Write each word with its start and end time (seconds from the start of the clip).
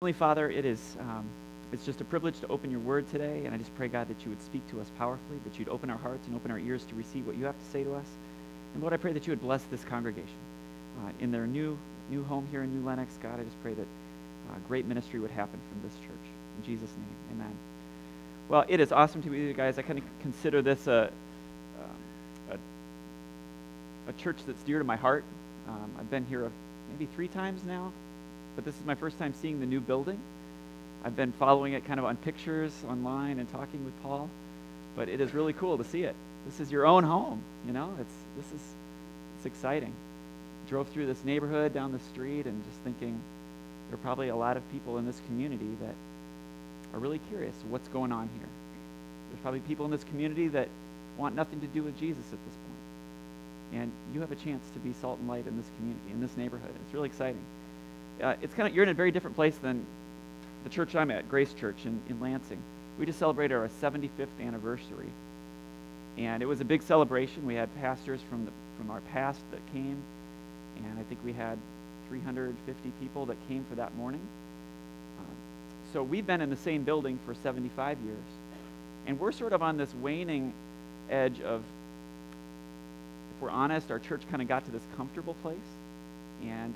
Heavenly 0.00 0.12
Father, 0.12 0.48
it 0.48 0.64
is 0.64 0.96
um, 1.00 1.24
it's 1.72 1.84
just 1.84 2.00
a 2.00 2.04
privilege 2.04 2.38
to 2.38 2.46
open 2.46 2.70
your 2.70 2.78
word 2.78 3.10
today, 3.10 3.42
and 3.44 3.52
I 3.52 3.58
just 3.58 3.74
pray, 3.74 3.88
God, 3.88 4.06
that 4.06 4.22
you 4.22 4.30
would 4.30 4.40
speak 4.40 4.64
to 4.70 4.80
us 4.80 4.86
powerfully, 4.96 5.40
that 5.42 5.58
you'd 5.58 5.68
open 5.68 5.90
our 5.90 5.98
hearts 5.98 6.24
and 6.28 6.36
open 6.36 6.52
our 6.52 6.58
ears 6.60 6.84
to 6.84 6.94
receive 6.94 7.26
what 7.26 7.36
you 7.36 7.46
have 7.46 7.58
to 7.58 7.64
say 7.72 7.82
to 7.82 7.96
us. 7.96 8.06
And 8.74 8.80
Lord, 8.80 8.94
I 8.94 8.96
pray 8.96 9.12
that 9.12 9.26
you 9.26 9.32
would 9.32 9.40
bless 9.40 9.64
this 9.64 9.82
congregation 9.82 10.38
uh, 11.00 11.10
in 11.18 11.32
their 11.32 11.48
new 11.48 11.76
new 12.10 12.22
home 12.22 12.46
here 12.52 12.62
in 12.62 12.72
New 12.72 12.86
Lenox. 12.86 13.18
God, 13.20 13.40
I 13.40 13.42
just 13.42 13.60
pray 13.60 13.74
that 13.74 13.82
uh, 13.82 14.54
great 14.68 14.86
ministry 14.86 15.18
would 15.18 15.32
happen 15.32 15.58
from 15.68 15.82
this 15.82 15.98
church. 16.06 16.30
In 16.58 16.64
Jesus' 16.64 16.90
name, 16.90 17.40
amen. 17.40 17.56
Well, 18.48 18.66
it 18.68 18.78
is 18.78 18.92
awesome 18.92 19.20
to 19.22 19.28
be 19.28 19.40
with 19.40 19.48
you 19.48 19.52
guys. 19.52 19.80
I 19.80 19.82
kind 19.82 19.98
of 19.98 20.04
consider 20.20 20.62
this 20.62 20.86
a, 20.86 21.10
um, 21.82 22.56
a, 24.06 24.10
a 24.10 24.12
church 24.12 24.36
that's 24.46 24.62
dear 24.62 24.78
to 24.78 24.84
my 24.84 24.94
heart. 24.94 25.24
Um, 25.66 25.90
I've 25.98 26.08
been 26.08 26.24
here 26.26 26.48
maybe 26.92 27.06
three 27.16 27.26
times 27.26 27.64
now, 27.64 27.92
but 28.58 28.64
this 28.64 28.74
is 28.74 28.84
my 28.84 28.96
first 28.96 29.16
time 29.20 29.32
seeing 29.40 29.60
the 29.60 29.66
new 29.66 29.78
building. 29.78 30.18
I've 31.04 31.14
been 31.14 31.30
following 31.30 31.74
it 31.74 31.84
kind 31.84 32.00
of 32.00 32.06
on 32.06 32.16
pictures 32.16 32.72
online 32.88 33.38
and 33.38 33.48
talking 33.52 33.84
with 33.84 34.02
Paul, 34.02 34.28
but 34.96 35.08
it 35.08 35.20
is 35.20 35.32
really 35.32 35.52
cool 35.52 35.78
to 35.78 35.84
see 35.84 36.02
it. 36.02 36.16
This 36.44 36.58
is 36.58 36.72
your 36.72 36.84
own 36.84 37.04
home, 37.04 37.40
you 37.64 37.72
know. 37.72 37.88
It's 38.00 38.14
this 38.36 38.46
is 38.46 38.66
it's 39.36 39.46
exciting. 39.46 39.92
Drove 40.68 40.88
through 40.88 41.06
this 41.06 41.22
neighborhood 41.22 41.72
down 41.72 41.92
the 41.92 42.00
street 42.00 42.46
and 42.46 42.64
just 42.64 42.78
thinking 42.82 43.20
there 43.90 43.94
are 43.94 44.02
probably 44.02 44.26
a 44.26 44.34
lot 44.34 44.56
of 44.56 44.72
people 44.72 44.98
in 44.98 45.06
this 45.06 45.22
community 45.28 45.76
that 45.80 45.94
are 46.92 46.98
really 46.98 47.20
curious 47.28 47.54
what's 47.70 47.86
going 47.86 48.10
on 48.10 48.28
here. 48.40 48.48
There's 49.30 49.40
probably 49.40 49.60
people 49.60 49.84
in 49.84 49.92
this 49.92 50.02
community 50.02 50.48
that 50.48 50.66
want 51.16 51.36
nothing 51.36 51.60
to 51.60 51.68
do 51.68 51.84
with 51.84 51.96
Jesus 52.00 52.24
at 52.32 52.44
this 52.44 52.56
point. 53.70 53.82
And 53.82 53.92
you 54.12 54.20
have 54.20 54.32
a 54.32 54.36
chance 54.42 54.68
to 54.74 54.80
be 54.80 54.94
salt 55.00 55.20
and 55.20 55.28
light 55.28 55.46
in 55.46 55.56
this 55.56 55.70
community, 55.76 56.10
in 56.10 56.20
this 56.20 56.36
neighborhood. 56.36 56.74
It's 56.84 56.92
really 56.92 57.06
exciting 57.06 57.44
uh, 58.22 58.34
it's 58.42 58.54
kind 58.54 58.68
of 58.68 58.74
you're 58.74 58.84
in 58.84 58.90
a 58.90 58.94
very 58.94 59.10
different 59.10 59.36
place 59.36 59.56
than 59.58 59.84
the 60.64 60.70
church 60.70 60.94
I'm 60.94 61.10
at, 61.10 61.28
Grace 61.28 61.52
Church 61.54 61.76
in, 61.84 62.00
in 62.08 62.20
Lansing. 62.20 62.58
We 62.98 63.06
just 63.06 63.18
celebrated 63.18 63.54
our 63.54 63.68
75th 63.80 64.26
anniversary, 64.40 65.10
and 66.16 66.42
it 66.42 66.46
was 66.46 66.60
a 66.60 66.64
big 66.64 66.82
celebration. 66.82 67.46
We 67.46 67.54
had 67.54 67.74
pastors 67.80 68.20
from 68.28 68.44
the 68.44 68.50
from 68.76 68.90
our 68.90 69.00
past 69.12 69.40
that 69.50 69.60
came, 69.72 70.00
and 70.76 70.98
I 70.98 71.02
think 71.04 71.20
we 71.24 71.32
had 71.32 71.58
350 72.08 72.92
people 73.00 73.26
that 73.26 73.36
came 73.48 73.64
for 73.68 73.74
that 73.74 73.94
morning. 73.96 74.20
Um, 75.18 75.36
so 75.92 76.02
we've 76.02 76.26
been 76.26 76.40
in 76.40 76.48
the 76.48 76.56
same 76.56 76.84
building 76.84 77.18
for 77.26 77.34
75 77.34 77.98
years, 78.00 78.16
and 79.06 79.18
we're 79.18 79.32
sort 79.32 79.52
of 79.52 79.62
on 79.62 79.76
this 79.76 79.92
waning 79.94 80.52
edge 81.10 81.40
of, 81.40 81.62
if 83.34 83.42
we're 83.42 83.50
honest, 83.50 83.90
our 83.90 83.98
church 83.98 84.22
kind 84.30 84.40
of 84.40 84.48
got 84.48 84.64
to 84.64 84.70
this 84.70 84.82
comfortable 84.96 85.34
place, 85.42 85.58
and 86.42 86.72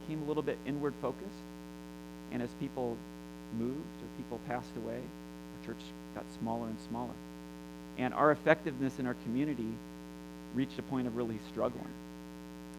became 0.00 0.22
a 0.22 0.24
little 0.24 0.42
bit 0.42 0.58
inward 0.66 0.94
focused. 1.00 1.30
And 2.32 2.42
as 2.42 2.50
people 2.58 2.96
moved 3.58 3.76
or 3.76 4.16
people 4.16 4.40
passed 4.48 4.76
away, 4.76 4.96
our 4.98 5.66
church 5.66 5.82
got 6.14 6.24
smaller 6.40 6.66
and 6.66 6.76
smaller. 6.88 7.14
And 7.98 8.14
our 8.14 8.32
effectiveness 8.32 8.98
in 8.98 9.06
our 9.06 9.16
community 9.24 9.72
reached 10.54 10.78
a 10.78 10.82
point 10.82 11.06
of 11.06 11.16
really 11.16 11.38
struggling. 11.50 11.84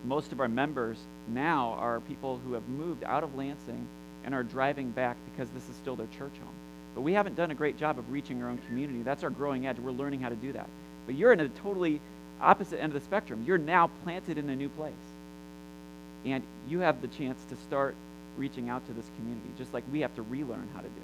Most 0.06 0.32
of 0.32 0.40
our 0.40 0.48
members 0.48 0.98
now 1.30 1.76
are 1.80 2.02
people 2.02 2.40
who 2.46 2.54
have 2.54 2.68
moved 2.68 3.04
out 3.04 3.24
of 3.24 3.36
Lansing 3.36 3.88
and 4.26 4.36
are 4.36 4.44
driving 4.44 4.90
back 4.92 5.16
because 5.32 5.50
this 5.52 5.70
is 5.70 5.76
still 5.76 5.96
their 5.96 6.08
church 6.08 6.34
home. 6.44 6.54
But 6.96 7.02
we 7.02 7.14
haven't 7.14 7.36
done 7.36 7.52
a 7.52 7.56
great 7.56 7.78
job 7.78 7.98
of 7.98 8.12
reaching 8.12 8.42
our 8.42 8.50
own 8.50 8.60
community. 8.68 9.02
That's 9.02 9.24
our 9.24 9.30
growing 9.30 9.66
edge. 9.66 9.80
We're 9.80 9.92
learning 9.92 10.22
how 10.22 10.30
to 10.30 10.36
do 10.36 10.52
that. 10.54 10.68
But 11.06 11.16
you're 11.16 11.34
in 11.34 11.40
a 11.40 11.50
totally 11.50 12.02
opposite 12.42 12.80
end 12.80 12.94
of 12.94 13.02
the 13.02 13.06
spectrum. 13.06 13.44
You're 13.48 13.58
now 13.58 13.90
planted 14.04 14.38
in 14.38 14.50
a 14.50 14.56
new 14.56 14.70
place. 14.70 14.94
And 16.26 16.44
you 16.68 16.80
have 16.80 17.02
the 17.02 17.08
chance 17.08 17.44
to 17.50 17.56
start 17.58 17.96
reaching 18.38 18.70
out 18.70 18.86
to 18.88 18.94
this 18.94 19.06
community, 19.18 19.50
just 19.58 19.74
like 19.74 19.84
we 19.92 20.02
have 20.02 20.16
to 20.16 20.22
relearn 20.24 20.68
how 20.74 20.82
to 20.82 20.88
do. 20.88 21.02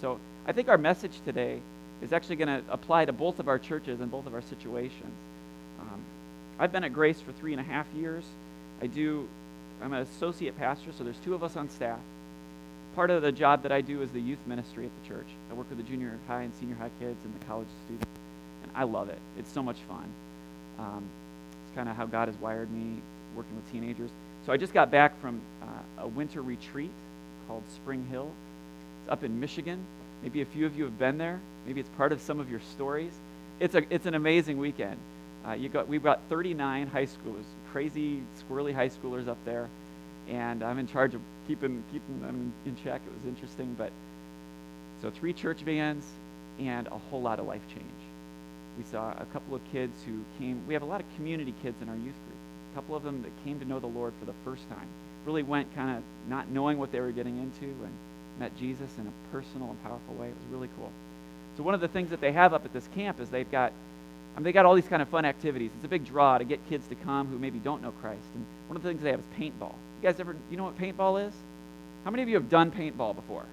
So 0.00 0.20
I 0.46 0.52
think 0.52 0.68
our 0.68 0.78
message 0.78 1.20
today 1.24 1.60
is 2.02 2.12
actually 2.12 2.36
going 2.36 2.48
to 2.48 2.62
apply 2.70 3.04
to 3.06 3.12
both 3.12 3.38
of 3.38 3.48
our 3.48 3.58
churches 3.58 4.00
and 4.00 4.10
both 4.10 4.26
of 4.26 4.34
our 4.34 4.42
situations. 4.42 5.14
Um, 5.80 6.00
I've 6.58 6.72
been 6.72 6.84
at 6.84 6.92
Grace 6.92 7.20
for 7.20 7.32
three 7.32 7.52
and 7.52 7.60
a 7.60 7.64
half 7.64 7.86
years. 7.94 8.24
I 8.82 8.86
do, 8.86 9.26
I'm 9.82 9.92
an 9.92 10.02
associate 10.02 10.58
pastor, 10.58 10.90
so 10.96 11.04
there's 11.04 11.18
two 11.24 11.34
of 11.34 11.42
us 11.42 11.56
on 11.56 11.70
staff. 11.70 11.98
Part 12.94 13.10
of 13.10 13.22
the 13.22 13.32
job 13.32 13.62
that 13.62 13.72
I 13.72 13.80
do 13.80 14.02
is 14.02 14.10
the 14.10 14.20
youth 14.20 14.38
ministry 14.46 14.86
at 14.86 14.90
the 15.02 15.08
church. 15.08 15.26
I 15.50 15.54
work 15.54 15.68
with 15.68 15.78
the 15.78 15.84
junior 15.84 16.18
high 16.28 16.42
and 16.42 16.54
senior 16.54 16.76
high 16.76 16.90
kids 16.98 17.18
and 17.24 17.40
the 17.40 17.44
college 17.46 17.68
students, 17.86 18.08
and 18.62 18.72
I 18.74 18.84
love 18.84 19.08
it. 19.08 19.18
It's 19.38 19.52
so 19.52 19.62
much 19.62 19.76
fun. 19.88 20.04
Um, 20.78 21.04
it's 21.66 21.74
kind 21.74 21.88
of 21.88 21.96
how 21.96 22.06
God 22.06 22.28
has 22.28 22.36
wired 22.38 22.70
me 22.70 23.00
working 23.36 23.54
with 23.54 23.70
teenagers. 23.70 24.10
So 24.46 24.52
I 24.52 24.56
just 24.56 24.72
got 24.72 24.90
back 24.90 25.20
from 25.20 25.40
uh, 25.62 26.04
a 26.04 26.08
winter 26.08 26.40
retreat 26.40 26.90
called 27.46 27.62
Spring 27.74 28.06
Hill. 28.10 28.30
It's 29.02 29.12
up 29.12 29.22
in 29.22 29.38
Michigan. 29.38 29.84
Maybe 30.22 30.40
a 30.40 30.46
few 30.46 30.66
of 30.66 30.76
you 30.76 30.84
have 30.84 30.98
been 30.98 31.18
there. 31.18 31.40
Maybe 31.66 31.80
it's 31.80 31.90
part 31.90 32.12
of 32.12 32.20
some 32.20 32.40
of 32.40 32.50
your 32.50 32.60
stories. 32.72 33.12
It's, 33.60 33.74
a, 33.74 33.82
it's 33.92 34.06
an 34.06 34.14
amazing 34.14 34.58
weekend. 34.58 34.96
Uh, 35.46 35.52
you 35.52 35.68
got, 35.68 35.86
we've 35.86 36.02
got 36.02 36.20
39 36.28 36.86
high 36.88 37.06
schoolers, 37.06 37.44
crazy, 37.72 38.22
squirrely 38.40 38.74
high 38.74 38.88
schoolers 38.88 39.28
up 39.28 39.38
there, 39.44 39.68
and 40.28 40.62
I'm 40.62 40.78
in 40.78 40.88
charge 40.88 41.14
of 41.14 41.20
keeping, 41.46 41.84
keeping 41.92 42.20
them 42.20 42.52
in 42.64 42.76
check. 42.82 43.00
It 43.06 43.12
was 43.12 43.28
interesting, 43.28 43.74
but 43.78 43.92
so 45.02 45.10
three 45.10 45.32
church 45.32 45.60
vans 45.60 46.04
and 46.58 46.86
a 46.88 46.98
whole 46.98 47.22
lot 47.22 47.38
of 47.38 47.46
life 47.46 47.62
change. 47.68 47.84
We 48.78 48.84
saw 48.84 49.12
a 49.12 49.26
couple 49.32 49.54
of 49.54 49.62
kids 49.72 50.02
who 50.04 50.20
came. 50.38 50.66
We 50.66 50.74
have 50.74 50.82
a 50.82 50.86
lot 50.86 51.00
of 51.00 51.06
community 51.16 51.54
kids 51.62 51.80
in 51.80 51.88
our 51.88 51.96
youth 51.96 52.14
group 52.26 52.35
couple 52.76 52.94
of 52.94 53.02
them 53.02 53.22
that 53.22 53.32
came 53.42 53.58
to 53.58 53.64
know 53.64 53.80
the 53.80 53.86
Lord 53.86 54.12
for 54.20 54.26
the 54.26 54.34
first 54.44 54.68
time. 54.68 54.86
Really 55.24 55.42
went 55.42 55.74
kind 55.74 55.96
of 55.96 56.02
not 56.28 56.50
knowing 56.50 56.78
what 56.78 56.92
they 56.92 57.00
were 57.00 57.10
getting 57.10 57.38
into 57.38 57.64
and 57.64 57.90
met 58.38 58.56
Jesus 58.58 58.90
in 58.98 59.06
a 59.06 59.32
personal 59.32 59.70
and 59.70 59.82
powerful 59.82 60.14
way. 60.14 60.26
It 60.26 60.36
was 60.36 60.52
really 60.52 60.68
cool. 60.76 60.92
So 61.56 61.62
one 61.62 61.72
of 61.72 61.80
the 61.80 61.88
things 61.88 62.10
that 62.10 62.20
they 62.20 62.32
have 62.32 62.52
up 62.52 62.66
at 62.66 62.74
this 62.74 62.86
camp 62.94 63.18
is 63.18 63.30
they've 63.30 63.50
got 63.50 63.72
I 64.34 64.38
mean, 64.38 64.44
they 64.44 64.52
got 64.52 64.66
all 64.66 64.74
these 64.74 64.86
kind 64.86 65.00
of 65.00 65.08
fun 65.08 65.24
activities. 65.24 65.70
It's 65.74 65.84
a 65.86 65.88
big 65.88 66.04
draw 66.04 66.36
to 66.36 66.44
get 66.44 66.60
kids 66.68 66.86
to 66.88 66.94
come 66.94 67.26
who 67.28 67.38
maybe 67.38 67.58
don't 67.58 67.80
know 67.82 67.92
Christ. 68.02 68.26
And 68.34 68.44
one 68.68 68.76
of 68.76 68.82
the 68.82 68.88
things 68.90 69.02
they 69.02 69.10
have 69.10 69.20
is 69.20 69.26
paintball. 69.38 69.72
You 69.72 70.02
guys 70.02 70.20
ever, 70.20 70.36
you 70.50 70.58
know 70.58 70.64
what 70.64 70.78
paintball 70.78 71.26
is? 71.26 71.32
How 72.04 72.10
many 72.10 72.22
of 72.22 72.28
you 72.28 72.34
have 72.34 72.50
done 72.50 72.70
paintball 72.70 73.14
before? 73.14 73.46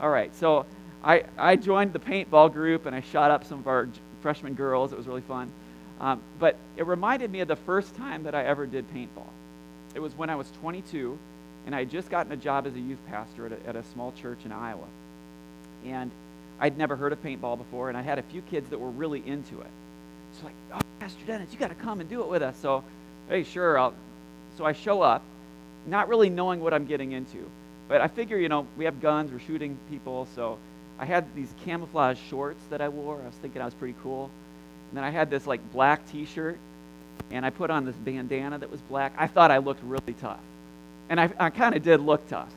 All 0.00 0.10
right, 0.10 0.34
so 0.34 0.66
I, 1.04 1.22
I 1.38 1.54
joined 1.54 1.92
the 1.92 2.00
paintball 2.00 2.52
group 2.52 2.86
and 2.86 2.96
I 2.96 3.02
shot 3.02 3.30
up 3.30 3.44
some 3.44 3.60
of 3.60 3.68
our 3.68 3.88
freshman 4.20 4.54
girls. 4.54 4.92
It 4.92 4.98
was 4.98 5.06
really 5.06 5.20
fun. 5.20 5.52
Um, 6.00 6.20
but 6.38 6.56
it 6.76 6.86
reminded 6.86 7.30
me 7.30 7.40
of 7.40 7.48
the 7.48 7.56
first 7.56 7.94
time 7.96 8.24
that 8.24 8.34
I 8.34 8.44
ever 8.44 8.66
did 8.66 8.92
paintball. 8.92 9.28
It 9.94 10.00
was 10.00 10.14
when 10.16 10.28
I 10.28 10.36
was 10.36 10.50
22, 10.60 11.18
and 11.66 11.74
I 11.74 11.80
had 11.80 11.90
just 11.90 12.10
gotten 12.10 12.32
a 12.32 12.36
job 12.36 12.66
as 12.66 12.74
a 12.74 12.80
youth 12.80 12.98
pastor 13.08 13.46
at 13.46 13.52
a, 13.52 13.68
at 13.68 13.76
a 13.76 13.84
small 13.92 14.12
church 14.12 14.38
in 14.44 14.52
Iowa. 14.52 14.86
And 15.84 16.10
I'd 16.58 16.76
never 16.76 16.96
heard 16.96 17.12
of 17.12 17.22
paintball 17.22 17.58
before, 17.58 17.88
and 17.88 17.96
I 17.96 18.02
had 18.02 18.18
a 18.18 18.22
few 18.22 18.42
kids 18.42 18.70
that 18.70 18.78
were 18.78 18.90
really 18.90 19.22
into 19.26 19.60
it. 19.60 19.70
So 20.38 20.46
like, 20.46 20.54
oh, 20.72 20.80
Pastor 21.00 21.24
Dennis, 21.26 21.52
you 21.52 21.58
got 21.58 21.68
to 21.68 21.74
come 21.74 22.00
and 22.00 22.08
do 22.08 22.22
it 22.22 22.28
with 22.28 22.42
us. 22.42 22.56
So, 22.60 22.82
hey, 23.28 23.44
sure. 23.44 23.78
I'll. 23.78 23.94
So 24.56 24.64
I 24.64 24.72
show 24.72 25.02
up, 25.02 25.22
not 25.86 26.08
really 26.08 26.30
knowing 26.30 26.60
what 26.60 26.72
I'm 26.72 26.86
getting 26.86 27.12
into. 27.12 27.50
But 27.88 28.00
I 28.00 28.08
figure, 28.08 28.38
you 28.38 28.48
know, 28.48 28.66
we 28.76 28.84
have 28.84 29.00
guns, 29.00 29.32
we're 29.32 29.40
shooting 29.40 29.76
people, 29.90 30.26
so 30.34 30.58
I 30.98 31.04
had 31.04 31.34
these 31.34 31.52
camouflage 31.64 32.18
shorts 32.30 32.62
that 32.70 32.80
I 32.80 32.88
wore. 32.88 33.20
I 33.20 33.26
was 33.26 33.34
thinking 33.42 33.60
I 33.60 33.64
was 33.64 33.74
pretty 33.74 33.96
cool. 34.02 34.30
And 34.94 34.98
then 34.98 35.04
I 35.06 35.10
had 35.10 35.28
this 35.28 35.44
like 35.44 35.72
black 35.72 36.08
t-shirt 36.12 36.56
and 37.32 37.44
I 37.44 37.50
put 37.50 37.68
on 37.68 37.84
this 37.84 37.96
bandana 37.96 38.58
that 38.58 38.70
was 38.70 38.80
black. 38.82 39.12
I 39.18 39.26
thought 39.26 39.50
I 39.50 39.58
looked 39.58 39.82
really 39.82 40.12
tough. 40.20 40.38
And 41.08 41.20
I, 41.20 41.32
I 41.36 41.50
kind 41.50 41.74
of 41.74 41.82
did 41.82 42.00
look 42.00 42.28
tough. 42.28 42.52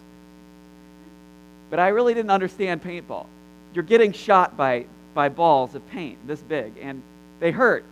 But 1.72 1.80
I 1.80 1.88
really 1.88 2.14
didn't 2.14 2.30
understand 2.30 2.84
paintball. 2.84 3.26
You're 3.74 3.84
getting 3.84 4.12
shot 4.12 4.56
by, 4.56 4.86
by 5.16 5.30
balls 5.30 5.74
of 5.74 5.90
paint 5.90 6.28
this 6.28 6.40
big, 6.42 6.74
and 6.80 7.02
they 7.40 7.50
hurt. 7.50 7.84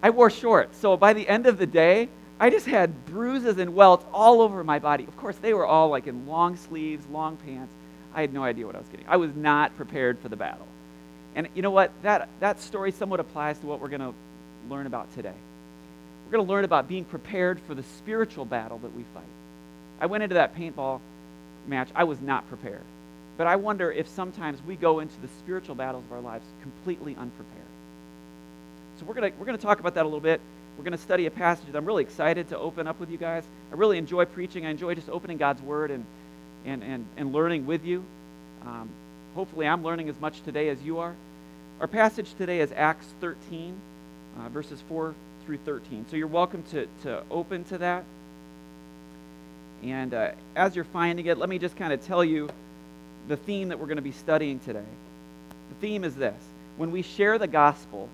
I 0.00 0.10
wore 0.10 0.30
shorts, 0.30 0.78
so 0.78 0.96
by 0.96 1.14
the 1.14 1.28
end 1.28 1.46
of 1.46 1.58
the 1.58 1.66
day, 1.66 2.08
I 2.38 2.48
just 2.48 2.66
had 2.66 3.06
bruises 3.06 3.58
and 3.58 3.74
welts 3.74 4.06
all 4.12 4.40
over 4.40 4.62
my 4.62 4.78
body. 4.78 5.02
Of 5.02 5.16
course, 5.16 5.36
they 5.38 5.52
were 5.52 5.66
all 5.66 5.88
like 5.88 6.06
in 6.06 6.28
long 6.28 6.56
sleeves, 6.56 7.04
long 7.10 7.38
pants. 7.38 7.72
I 8.14 8.20
had 8.20 8.32
no 8.32 8.44
idea 8.44 8.66
what 8.66 8.76
I 8.76 8.78
was 8.78 8.88
getting. 8.88 9.06
I 9.08 9.16
was 9.16 9.34
not 9.34 9.76
prepared 9.76 10.20
for 10.20 10.28
the 10.28 10.36
battle. 10.36 10.68
And 11.34 11.48
you 11.54 11.62
know 11.62 11.70
what? 11.70 11.90
That, 12.02 12.28
that 12.40 12.60
story 12.60 12.92
somewhat 12.92 13.20
applies 13.20 13.58
to 13.58 13.66
what 13.66 13.80
we're 13.80 13.88
going 13.88 14.00
to 14.00 14.14
learn 14.68 14.86
about 14.86 15.12
today. 15.14 15.34
We're 16.24 16.32
going 16.32 16.46
to 16.46 16.52
learn 16.52 16.64
about 16.64 16.88
being 16.88 17.04
prepared 17.04 17.60
for 17.60 17.74
the 17.74 17.82
spiritual 17.98 18.44
battle 18.44 18.78
that 18.78 18.94
we 18.94 19.04
fight. 19.14 19.22
I 20.00 20.06
went 20.06 20.22
into 20.22 20.34
that 20.34 20.56
paintball 20.56 21.00
match, 21.66 21.88
I 21.94 22.04
was 22.04 22.20
not 22.20 22.48
prepared. 22.48 22.82
But 23.36 23.46
I 23.46 23.56
wonder 23.56 23.90
if 23.90 24.08
sometimes 24.08 24.62
we 24.62 24.76
go 24.76 25.00
into 25.00 25.20
the 25.20 25.28
spiritual 25.40 25.74
battles 25.74 26.04
of 26.04 26.12
our 26.12 26.20
lives 26.20 26.44
completely 26.62 27.16
unprepared. 27.16 27.64
So 28.98 29.06
we're 29.06 29.14
going 29.14 29.32
to, 29.32 29.38
we're 29.38 29.46
going 29.46 29.58
to 29.58 29.62
talk 29.62 29.80
about 29.80 29.94
that 29.94 30.02
a 30.02 30.08
little 30.08 30.20
bit. 30.20 30.40
We're 30.78 30.84
going 30.84 30.92
to 30.92 30.98
study 30.98 31.26
a 31.26 31.30
passage 31.30 31.66
that 31.66 31.76
I'm 31.76 31.84
really 31.84 32.04
excited 32.04 32.48
to 32.50 32.58
open 32.58 32.86
up 32.86 33.00
with 33.00 33.10
you 33.10 33.18
guys. 33.18 33.44
I 33.72 33.74
really 33.74 33.98
enjoy 33.98 34.24
preaching. 34.24 34.66
I 34.66 34.70
enjoy 34.70 34.94
just 34.94 35.08
opening 35.08 35.36
God's 35.36 35.62
Word 35.62 35.90
and, 35.90 36.04
and, 36.64 36.82
and, 36.82 37.06
and 37.16 37.32
learning 37.32 37.66
with 37.66 37.84
you. 37.84 38.04
Um, 38.64 38.88
hopefully, 39.34 39.66
I'm 39.66 39.82
learning 39.82 40.08
as 40.08 40.20
much 40.20 40.42
today 40.42 40.68
as 40.68 40.80
you 40.82 40.98
are. 40.98 41.14
Our 41.80 41.86
passage 41.86 42.34
today 42.34 42.60
is 42.60 42.72
Acts 42.74 43.06
13, 43.20 43.74
uh, 44.38 44.48
verses 44.48 44.82
4 44.88 45.14
through 45.44 45.58
13. 45.58 46.06
So 46.10 46.16
you're 46.16 46.26
welcome 46.26 46.62
to, 46.70 46.86
to 47.02 47.22
open 47.30 47.64
to 47.64 47.78
that. 47.78 48.04
And 49.82 50.14
uh, 50.14 50.30
as 50.56 50.74
you're 50.74 50.84
finding 50.84 51.26
it, 51.26 51.36
let 51.36 51.48
me 51.48 51.58
just 51.58 51.76
kind 51.76 51.92
of 51.92 52.04
tell 52.06 52.24
you 52.24 52.48
the 53.28 53.36
theme 53.36 53.68
that 53.68 53.78
we're 53.78 53.86
going 53.86 53.96
to 53.96 54.02
be 54.02 54.12
studying 54.12 54.60
today. 54.60 54.84
The 55.70 55.86
theme 55.86 56.04
is 56.04 56.14
this 56.14 56.40
when 56.76 56.90
we 56.90 57.02
share 57.02 57.38
the 57.38 57.46
gospel, 57.46 58.08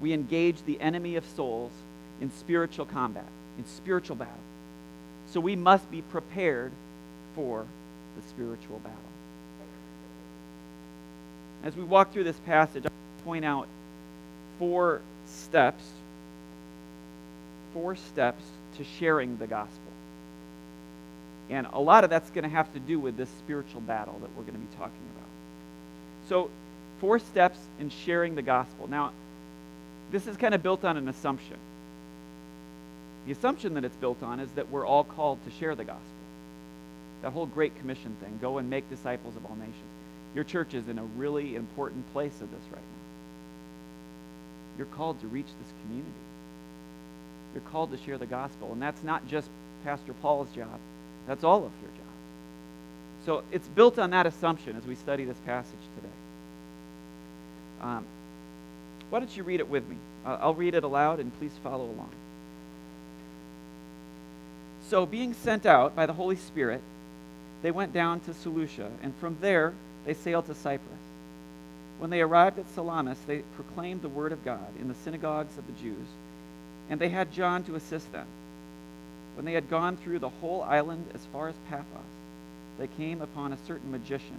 we 0.00 0.12
engage 0.12 0.62
the 0.64 0.80
enemy 0.80 1.16
of 1.16 1.24
souls 1.36 1.72
in 2.20 2.30
spiritual 2.32 2.86
combat, 2.86 3.26
in 3.56 3.66
spiritual 3.66 4.16
battle. 4.16 4.34
So 5.32 5.40
we 5.40 5.56
must 5.56 5.90
be 5.90 6.02
prepared 6.02 6.72
for 7.34 7.66
the 8.16 8.28
spiritual 8.28 8.78
battle. 8.80 9.07
As 11.64 11.76
we 11.76 11.82
walk 11.82 12.12
through 12.12 12.24
this 12.24 12.38
passage, 12.46 12.84
I 12.84 12.88
want 12.88 13.18
to 13.18 13.24
point 13.24 13.44
out 13.44 13.68
four 14.58 15.00
steps, 15.26 15.84
four 17.72 17.96
steps 17.96 18.42
to 18.76 18.84
sharing 18.84 19.36
the 19.38 19.46
gospel. 19.46 19.78
And 21.50 21.66
a 21.72 21.80
lot 21.80 22.04
of 22.04 22.10
that's 22.10 22.30
going 22.30 22.44
to 22.44 22.50
have 22.50 22.72
to 22.74 22.80
do 22.80 23.00
with 23.00 23.16
this 23.16 23.28
spiritual 23.38 23.80
battle 23.80 24.18
that 24.20 24.30
we're 24.36 24.42
going 24.42 24.54
to 24.54 24.60
be 24.60 24.76
talking 24.76 25.00
about. 25.16 25.28
So, 26.28 26.50
four 27.00 27.18
steps 27.18 27.58
in 27.80 27.90
sharing 27.90 28.34
the 28.34 28.42
gospel. 28.42 28.86
Now, 28.86 29.12
this 30.10 30.26
is 30.26 30.36
kind 30.36 30.54
of 30.54 30.62
built 30.62 30.84
on 30.84 30.96
an 30.96 31.08
assumption. 31.08 31.56
The 33.26 33.32
assumption 33.32 33.74
that 33.74 33.84
it's 33.84 33.96
built 33.96 34.22
on 34.22 34.40
is 34.40 34.50
that 34.52 34.70
we're 34.70 34.86
all 34.86 35.04
called 35.04 35.38
to 35.44 35.50
share 35.50 35.74
the 35.74 35.84
gospel. 35.84 36.04
That 37.22 37.32
whole 37.32 37.46
Great 37.46 37.76
Commission 37.78 38.16
thing 38.20 38.38
go 38.40 38.58
and 38.58 38.70
make 38.70 38.88
disciples 38.90 39.36
of 39.36 39.44
all 39.44 39.56
nations. 39.56 39.74
Your 40.34 40.44
church 40.44 40.74
is 40.74 40.88
in 40.88 40.98
a 40.98 41.04
really 41.04 41.56
important 41.56 42.10
place 42.12 42.34
of 42.40 42.50
this 42.50 42.62
right 42.70 42.80
now. 42.80 43.08
You're 44.76 44.86
called 44.86 45.20
to 45.20 45.26
reach 45.26 45.46
this 45.46 45.72
community. 45.82 46.12
You're 47.54 47.62
called 47.70 47.90
to 47.90 47.98
share 48.04 48.18
the 48.18 48.26
gospel. 48.26 48.72
And 48.72 48.80
that's 48.80 49.02
not 49.02 49.26
just 49.26 49.48
Pastor 49.84 50.12
Paul's 50.14 50.50
job, 50.54 50.78
that's 51.26 51.44
all 51.44 51.58
of 51.64 51.72
your 51.82 51.90
jobs. 51.90 52.02
So 53.26 53.42
it's 53.52 53.68
built 53.68 53.98
on 53.98 54.10
that 54.10 54.26
assumption 54.26 54.76
as 54.76 54.84
we 54.84 54.94
study 54.94 55.24
this 55.24 55.38
passage 55.44 55.72
today. 55.96 56.14
Um, 57.80 58.04
why 59.10 59.18
don't 59.18 59.36
you 59.36 59.42
read 59.42 59.60
it 59.60 59.68
with 59.68 59.88
me? 59.88 59.96
Uh, 60.24 60.38
I'll 60.40 60.54
read 60.54 60.74
it 60.74 60.84
aloud 60.84 61.20
and 61.20 61.36
please 61.38 61.52
follow 61.62 61.84
along. 61.84 62.10
So, 64.88 65.04
being 65.04 65.34
sent 65.34 65.66
out 65.66 65.94
by 65.94 66.06
the 66.06 66.14
Holy 66.14 66.36
Spirit, 66.36 66.80
they 67.60 67.70
went 67.70 67.92
down 67.92 68.20
to 68.20 68.32
Seleucia, 68.32 68.90
and 69.02 69.14
from 69.16 69.36
there 69.40 69.74
they 70.08 70.14
sailed 70.14 70.46
to 70.46 70.54
Cyprus. 70.54 70.88
When 71.98 72.08
they 72.08 72.22
arrived 72.22 72.58
at 72.58 72.74
Salamis, 72.74 73.18
they 73.26 73.40
proclaimed 73.56 74.00
the 74.00 74.08
word 74.08 74.32
of 74.32 74.42
God 74.42 74.66
in 74.80 74.88
the 74.88 74.94
synagogues 74.94 75.58
of 75.58 75.66
the 75.66 75.82
Jews, 75.82 76.06
and 76.88 76.98
they 76.98 77.10
had 77.10 77.30
John 77.30 77.62
to 77.64 77.74
assist 77.74 78.10
them. 78.10 78.26
When 79.34 79.44
they 79.44 79.52
had 79.52 79.68
gone 79.68 79.98
through 79.98 80.20
the 80.20 80.30
whole 80.30 80.62
island 80.62 81.04
as 81.12 81.20
far 81.30 81.50
as 81.50 81.54
Paphos, 81.68 81.84
they 82.78 82.86
came 82.86 83.20
upon 83.20 83.52
a 83.52 83.58
certain 83.66 83.90
magician, 83.90 84.38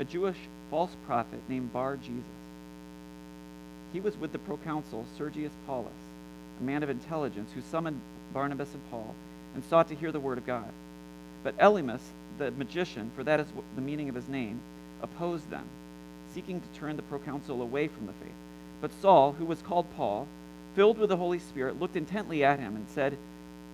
a 0.00 0.04
Jewish 0.04 0.36
false 0.68 0.96
prophet 1.06 1.42
named 1.48 1.72
Bar 1.72 1.96
Jesus. 1.98 2.24
He 3.92 4.00
was 4.00 4.16
with 4.16 4.32
the 4.32 4.40
proconsul 4.40 5.06
Sergius 5.16 5.52
Paulus, 5.64 5.92
a 6.60 6.64
man 6.64 6.82
of 6.82 6.90
intelligence, 6.90 7.52
who 7.54 7.60
summoned 7.70 8.00
Barnabas 8.34 8.74
and 8.74 8.90
Paul 8.90 9.14
and 9.54 9.62
sought 9.62 9.90
to 9.90 9.94
hear 9.94 10.10
the 10.10 10.18
word 10.18 10.38
of 10.38 10.46
God. 10.46 10.72
But 11.44 11.56
Elymas, 11.58 12.02
the 12.38 12.50
magician, 12.50 13.12
for 13.14 13.22
that 13.22 13.38
is 13.38 13.46
the 13.76 13.80
meaning 13.80 14.08
of 14.08 14.16
his 14.16 14.28
name, 14.28 14.60
opposed 15.02 15.50
them, 15.50 15.64
seeking 16.34 16.60
to 16.60 16.78
turn 16.78 16.96
the 16.96 17.02
proconsul 17.02 17.62
away 17.62 17.88
from 17.88 18.06
the 18.06 18.12
faith. 18.14 18.32
But 18.80 18.92
Saul, 19.00 19.32
who 19.32 19.44
was 19.44 19.62
called 19.62 19.86
Paul, 19.96 20.26
filled 20.74 20.98
with 20.98 21.08
the 21.08 21.16
Holy 21.16 21.38
Spirit, 21.38 21.80
looked 21.80 21.96
intently 21.96 22.44
at 22.44 22.60
him 22.60 22.76
and 22.76 22.86
said, 22.88 23.16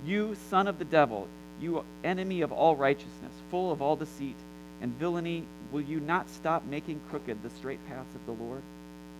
You 0.04 0.36
son 0.50 0.66
of 0.66 0.78
the 0.78 0.84
devil, 0.84 1.28
you 1.60 1.84
enemy 2.02 2.40
of 2.40 2.52
all 2.52 2.76
righteousness, 2.76 3.32
full 3.50 3.70
of 3.70 3.82
all 3.82 3.96
deceit 3.96 4.36
and 4.80 4.98
villainy, 4.98 5.44
will 5.72 5.80
you 5.80 6.00
not 6.00 6.28
stop 6.28 6.64
making 6.66 7.00
crooked 7.08 7.42
the 7.42 7.50
straight 7.50 7.80
paths 7.88 8.14
of 8.14 8.26
the 8.26 8.44
Lord? 8.44 8.62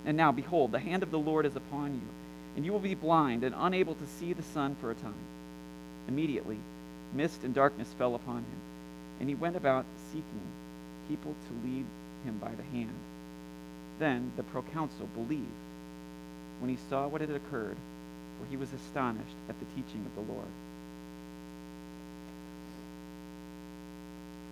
And 0.04 0.16
now, 0.16 0.30
behold, 0.30 0.72
the 0.72 0.78
hand 0.78 1.02
of 1.02 1.10
the 1.10 1.18
Lord 1.18 1.46
is 1.46 1.56
upon 1.56 1.94
you, 1.94 2.08
and 2.54 2.64
you 2.64 2.72
will 2.72 2.80
be 2.80 2.94
blind 2.94 3.44
and 3.44 3.54
unable 3.56 3.94
to 3.94 4.06
see 4.18 4.32
the 4.32 4.42
sun 4.42 4.76
for 4.80 4.90
a 4.90 4.94
time. 4.94 5.14
Immediately, 6.06 6.58
mist 7.14 7.44
and 7.44 7.54
darkness 7.54 7.88
fell 7.96 8.14
upon 8.14 8.38
him, 8.38 8.60
and 9.20 9.28
he 9.28 9.34
went 9.34 9.56
about 9.56 9.86
seeking 10.12 10.42
people 11.08 11.34
to 11.48 11.66
lead 11.66 11.84
him 12.24 12.38
by 12.40 12.50
the 12.50 12.62
hand. 12.62 12.94
Then 13.98 14.32
the 14.36 14.42
proconsul 14.42 15.06
believed 15.14 15.46
when 16.60 16.70
he 16.70 16.78
saw 16.88 17.06
what 17.06 17.20
had 17.20 17.30
occurred, 17.30 17.76
for 18.38 18.46
he 18.50 18.56
was 18.56 18.72
astonished 18.72 19.36
at 19.48 19.58
the 19.58 19.66
teaching 19.76 20.04
of 20.06 20.14
the 20.14 20.32
Lord. 20.32 20.48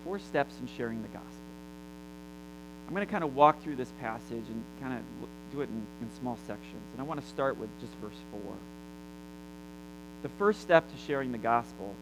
Four 0.03 0.19
steps 0.19 0.53
in 0.59 0.67
sharing 0.77 1.01
the 1.01 1.07
gospel. 1.07 1.29
I'm 2.87 2.93
going 2.93 3.05
to 3.05 3.11
kind 3.11 3.23
of 3.23 3.35
walk 3.35 3.63
through 3.63 3.77
this 3.77 3.91
passage 4.01 4.43
and 4.49 4.63
kind 4.81 4.93
of 4.93 5.29
do 5.53 5.61
it 5.61 5.69
in, 5.69 5.85
in 6.01 6.09
small 6.19 6.37
sections. 6.45 6.83
And 6.91 7.01
I 7.01 7.03
want 7.03 7.21
to 7.21 7.27
start 7.27 7.57
with 7.57 7.69
just 7.79 7.93
verse 8.01 8.19
4. 8.31 8.41
The 10.23 10.29
first 10.37 10.61
step 10.61 10.89
to 10.89 10.97
sharing 11.07 11.31
the 11.31 11.37
gospel 11.37 11.95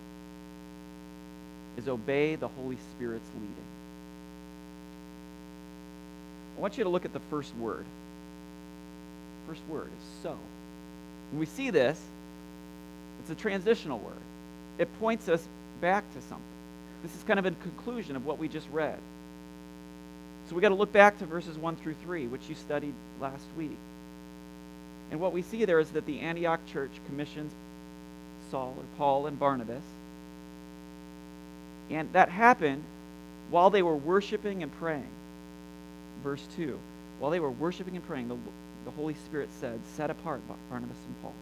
is 1.78 1.88
obey 1.88 2.36
the 2.36 2.48
Holy 2.48 2.78
Spirit's 2.96 3.30
leading. 3.36 3.56
I 6.62 6.64
want 6.64 6.78
you 6.78 6.84
to 6.84 6.92
look 6.92 7.06
at 7.06 7.14
the 7.14 7.20
first 7.32 7.56
word. 7.56 7.86
First 9.48 9.62
word 9.68 9.88
is 9.88 10.22
so. 10.22 10.38
When 11.32 11.40
we 11.40 11.48
see 11.48 11.72
this, 11.72 12.00
it's 13.20 13.32
a 13.32 13.36
transitional 13.36 13.98
word. 13.98 14.14
It 14.78 14.88
points 15.00 15.28
us 15.28 15.44
back 15.82 16.04
to 16.14 16.22
something. 16.22 16.46
This 17.02 17.16
is 17.16 17.24
kind 17.24 17.40
of 17.40 17.48
a 17.48 17.52
conclusion 17.52 18.16
of 18.16 18.28
what 18.28 18.38
we 18.38 18.48
just 18.48 18.68
read. 18.72 19.00
So 20.50 20.56
we 20.56 20.62
got 20.62 20.70
to 20.70 20.76
look 20.76 20.94
back 20.94 21.18
to 21.18 21.26
verses 21.26 21.58
1 21.58 21.78
through 21.78 21.96
3, 22.04 22.28
which 22.28 22.48
you 22.48 22.54
studied 22.54 22.94
last 23.20 23.46
week. 23.58 23.78
And 25.10 25.20
what 25.20 25.34
we 25.34 25.42
see 25.42 25.66
there 25.66 25.80
is 25.80 25.90
that 25.90 26.06
the 26.06 26.20
Antioch 26.20 26.60
church 26.72 26.92
commissions 27.08 27.52
Saul 28.52 28.76
or 28.78 28.84
Paul 29.00 29.26
and 29.26 29.40
Barnabas. 29.40 29.82
And 31.90 32.14
that 32.14 32.30
happened 32.30 32.84
while 33.50 33.72
they 33.72 33.82
were 33.82 33.96
worshiping 33.96 34.62
and 34.62 34.72
praying. 34.78 35.10
Verse 36.24 36.46
2. 36.56 36.80
While 37.20 37.32
they 37.32 37.40
were 37.40 37.52
worshiping 37.52 37.96
and 37.96 38.06
praying, 38.06 38.28
the, 38.28 38.38
the 38.86 38.92
Holy 38.92 39.16
Spirit 39.26 39.50
said, 39.60 39.80
Set 39.96 40.10
apart 40.10 40.42
Barnabas 40.70 40.98
and 41.06 41.22
Paul. 41.22 41.34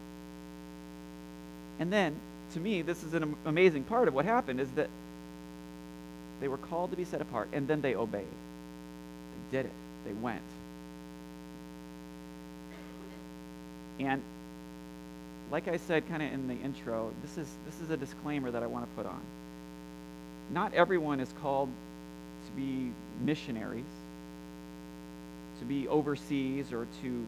And 1.79 1.91
then, 1.91 2.15
to 2.53 2.59
me, 2.59 2.81
this 2.81 3.03
is 3.03 3.13
an 3.13 3.35
amazing 3.45 3.83
part 3.83 4.07
of 4.07 4.13
what 4.13 4.25
happened 4.25 4.59
is 4.59 4.69
that 4.71 4.89
they 6.41 6.47
were 6.47 6.57
called 6.57 6.91
to 6.91 6.97
be 6.97 7.05
set 7.05 7.21
apart, 7.21 7.49
and 7.53 7.67
then 7.67 7.81
they 7.81 7.95
obeyed 7.95 8.25
They 9.51 9.57
did 9.57 9.65
it. 9.65 9.71
They 10.05 10.13
went. 10.13 10.41
And 13.99 14.21
like 15.51 15.67
I 15.67 15.77
said 15.77 16.07
kind 16.07 16.23
of 16.23 16.31
in 16.31 16.47
the 16.47 16.53
intro, 16.53 17.11
this 17.21 17.37
is 17.37 17.47
this 17.65 17.81
is 17.81 17.89
a 17.89 17.97
disclaimer 17.97 18.51
that 18.51 18.63
I 18.63 18.67
want 18.67 18.85
to 18.85 18.95
put 18.95 19.05
on. 19.05 19.19
Not 20.51 20.73
everyone 20.73 21.19
is 21.19 21.33
called 21.41 21.69
to 22.45 22.51
be 22.53 22.91
missionaries, 23.21 23.83
to 25.59 25.65
be 25.65 25.87
overseas 25.87 26.71
or 26.71 26.87
to 27.01 27.25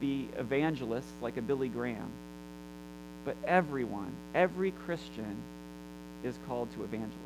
be 0.00 0.28
evangelists 0.36 1.12
like 1.22 1.36
a 1.36 1.42
Billy 1.42 1.68
Graham. 1.68 2.10
But 3.24 3.36
everyone, 3.46 4.12
every 4.34 4.72
Christian 4.84 5.36
is 6.22 6.38
called 6.46 6.72
to 6.74 6.82
evangelism. 6.82 7.20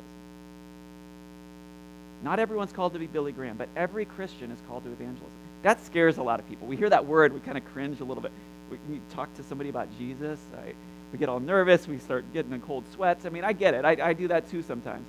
Not 2.23 2.39
everyone's 2.39 2.73
called 2.73 2.93
to 2.93 2.99
be 2.99 3.07
Billy 3.07 3.31
Graham, 3.31 3.57
but 3.57 3.69
every 3.75 4.05
Christian 4.05 4.51
is 4.51 4.59
called 4.67 4.83
to 4.83 4.91
evangelism. 4.91 5.29
That 5.63 5.83
scares 5.85 6.17
a 6.17 6.23
lot 6.23 6.39
of 6.39 6.47
people. 6.47 6.67
We 6.67 6.75
hear 6.75 6.89
that 6.89 7.05
word, 7.05 7.33
we 7.33 7.39
kind 7.39 7.57
of 7.57 7.65
cringe 7.73 7.99
a 7.99 8.03
little 8.03 8.21
bit. 8.21 8.31
We, 8.69 8.77
we 8.89 9.01
talk 9.13 9.33
to 9.35 9.43
somebody 9.43 9.69
about 9.69 9.87
Jesus, 9.97 10.39
I, 10.55 10.73
we 11.11 11.17
get 11.17 11.29
all 11.29 11.39
nervous, 11.39 11.87
we 11.87 11.97
start 11.97 12.25
getting 12.33 12.51
in 12.51 12.61
cold 12.61 12.83
sweats. 12.93 13.25
I 13.25 13.29
mean, 13.29 13.43
I 13.43 13.53
get 13.53 13.73
it. 13.73 13.83
I, 13.83 14.09
I 14.09 14.13
do 14.13 14.27
that 14.27 14.49
too 14.49 14.61
sometimes. 14.61 15.05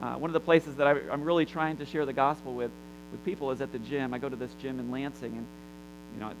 Uh, 0.00 0.14
one 0.14 0.30
of 0.30 0.34
the 0.34 0.40
places 0.40 0.74
that 0.76 0.86
I, 0.86 0.92
I'm 1.12 1.22
really 1.22 1.46
trying 1.46 1.76
to 1.78 1.86
share 1.86 2.06
the 2.06 2.12
gospel 2.12 2.54
with, 2.54 2.70
with 3.14 3.24
people 3.24 3.52
is 3.52 3.60
at 3.60 3.70
the 3.70 3.78
gym. 3.78 4.12
I 4.12 4.18
go 4.18 4.28
to 4.28 4.36
this 4.36 4.50
gym 4.60 4.80
in 4.80 4.90
Lansing, 4.90 5.32
and 5.32 5.46
you 6.14 6.20
know, 6.20 6.32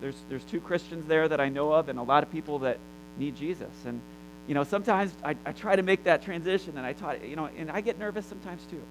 there's 0.00 0.16
there's 0.28 0.44
two 0.44 0.60
Christians 0.60 1.06
there 1.06 1.26
that 1.26 1.40
I 1.40 1.48
know 1.48 1.72
of, 1.72 1.88
and 1.88 1.98
a 1.98 2.02
lot 2.02 2.22
of 2.22 2.30
people 2.30 2.60
that 2.60 2.78
need 3.18 3.36
Jesus. 3.36 3.72
And 3.86 4.00
you 4.46 4.54
know, 4.54 4.64
sometimes 4.64 5.12
I, 5.24 5.36
I 5.46 5.52
try 5.52 5.74
to 5.74 5.82
make 5.82 6.04
that 6.04 6.22
transition, 6.22 6.76
and 6.76 6.84
I 6.84 6.92
taught, 6.92 7.24
you 7.24 7.34
know, 7.34 7.48
and 7.56 7.70
I 7.70 7.80
get 7.80 7.98
nervous 7.98 8.26
sometimes 8.26 8.62
too. 8.70 8.82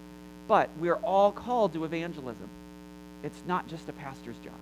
But 0.48 0.70
we 0.80 0.90
are 0.90 0.98
all 0.98 1.32
called 1.32 1.74
to 1.74 1.86
evangelism. 1.86 2.50
It's 3.24 3.42
not 3.48 3.68
just 3.68 3.88
a 3.88 3.94
pastor's 3.94 4.38
job. 4.38 4.54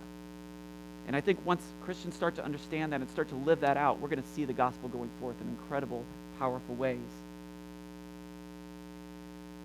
And 1.08 1.16
I 1.16 1.22
think 1.22 1.40
once 1.46 1.64
Christians 1.86 2.16
start 2.16 2.36
to 2.36 2.44
understand 2.44 2.92
that 2.92 3.00
and 3.00 3.10
start 3.10 3.30
to 3.30 3.36
live 3.36 3.62
that 3.62 3.78
out, 3.78 4.00
we're 4.00 4.10
going 4.10 4.22
to 4.22 4.28
see 4.30 4.46
the 4.46 4.54
gospel 4.54 4.90
going 4.90 5.10
forth 5.20 5.40
in 5.42 5.48
incredible, 5.48 6.04
powerful 6.38 6.76
ways. 6.76 7.00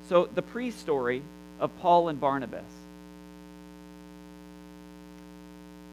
So, 0.08 0.28
the 0.34 0.42
pre 0.42 0.70
story 0.70 1.22
of 1.60 1.70
Paul 1.80 2.08
and 2.08 2.20
Barnabas. 2.20 2.64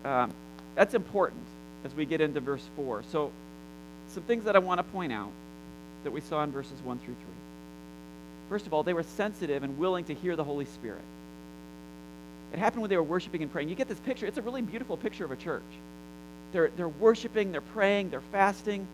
Um, 0.03 0.31
that's 0.75 0.93
important 0.93 1.43
as 1.84 1.93
we 1.93 2.05
get 2.05 2.22
into 2.22 2.39
verse 2.39 2.67
4. 2.75 3.03
So, 3.12 3.31
some 4.10 4.24
things 4.24 4.46
that 4.46 4.55
I 4.55 4.60
want 4.60 4.79
to 4.79 4.84
point 4.84 5.13
out 5.13 5.31
that 6.03 6.12
we 6.12 6.22
saw 6.22 6.43
in 6.43 6.51
verses 6.51 6.79
1 6.84 7.00
through 7.00 7.13
3. 7.13 7.24
First 8.50 8.67
of 8.67 8.74
all, 8.74 8.84
they 8.84 8.93
were 8.93 9.03
sensitive 9.03 9.63
and 9.63 9.77
willing 9.77 10.05
to 10.05 10.13
hear 10.13 10.36
the 10.36 10.43
Holy 10.43 10.65
Spirit. 10.65 11.03
It 12.53 12.60
happened 12.60 12.81
when 12.81 12.89
they 12.89 12.98
were 12.98 13.03
worshiping 13.03 13.41
and 13.41 13.51
praying. 13.51 13.70
You 13.70 13.75
get 13.75 13.88
this 13.88 14.00
picture. 14.00 14.25
It's 14.25 14.38
a 14.38 14.41
really 14.41 14.62
beautiful 14.62 14.98
picture 14.98 15.24
of 15.24 15.31
a 15.31 15.38
church. 15.38 15.63
They're, 16.51 16.70
they're 16.75 16.89
worshiping, 16.89 17.51
they're 17.51 17.62
praying, 17.62 18.10
they're 18.10 18.20
fasting. 18.20 18.86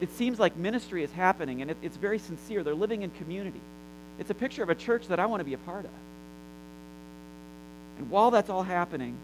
It 0.00 0.12
seems 0.12 0.38
like 0.38 0.56
ministry 0.56 1.02
is 1.02 1.10
happening, 1.12 1.62
and 1.62 1.70
it, 1.70 1.76
it's 1.82 1.96
very 1.96 2.18
sincere. 2.18 2.62
They're 2.62 2.74
living 2.74 3.02
in 3.02 3.10
community. 3.12 3.60
It's 4.18 4.30
a 4.30 4.34
picture 4.34 4.62
of 4.62 4.68
a 4.68 4.74
church 4.74 5.08
that 5.08 5.18
I 5.18 5.26
want 5.26 5.40
to 5.40 5.44
be 5.44 5.54
a 5.54 5.58
part 5.58 5.84
of. 5.84 5.90
And 7.98 8.10
while 8.10 8.30
that's 8.30 8.50
all 8.50 8.62
happening, 8.62 9.16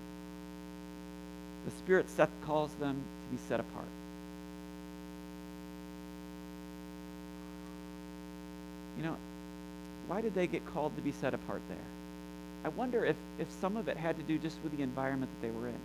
the 1.64 1.70
Spirit 1.70 2.06
calls 2.46 2.72
them 2.74 2.94
to 2.94 3.36
be 3.36 3.42
set 3.48 3.60
apart. 3.60 3.86
You 8.98 9.04
know, 9.04 9.16
why 10.06 10.20
did 10.20 10.34
they 10.34 10.46
get 10.46 10.64
called 10.72 10.94
to 10.96 11.02
be 11.02 11.12
set 11.12 11.34
apart 11.34 11.62
there? 11.68 11.78
I 12.64 12.68
wonder 12.68 13.04
if, 13.04 13.16
if 13.38 13.48
some 13.60 13.76
of 13.76 13.88
it 13.88 13.96
had 13.96 14.16
to 14.16 14.22
do 14.22 14.38
just 14.38 14.56
with 14.62 14.76
the 14.76 14.82
environment 14.82 15.30
that 15.32 15.46
they 15.46 15.52
were 15.52 15.68
in. 15.68 15.78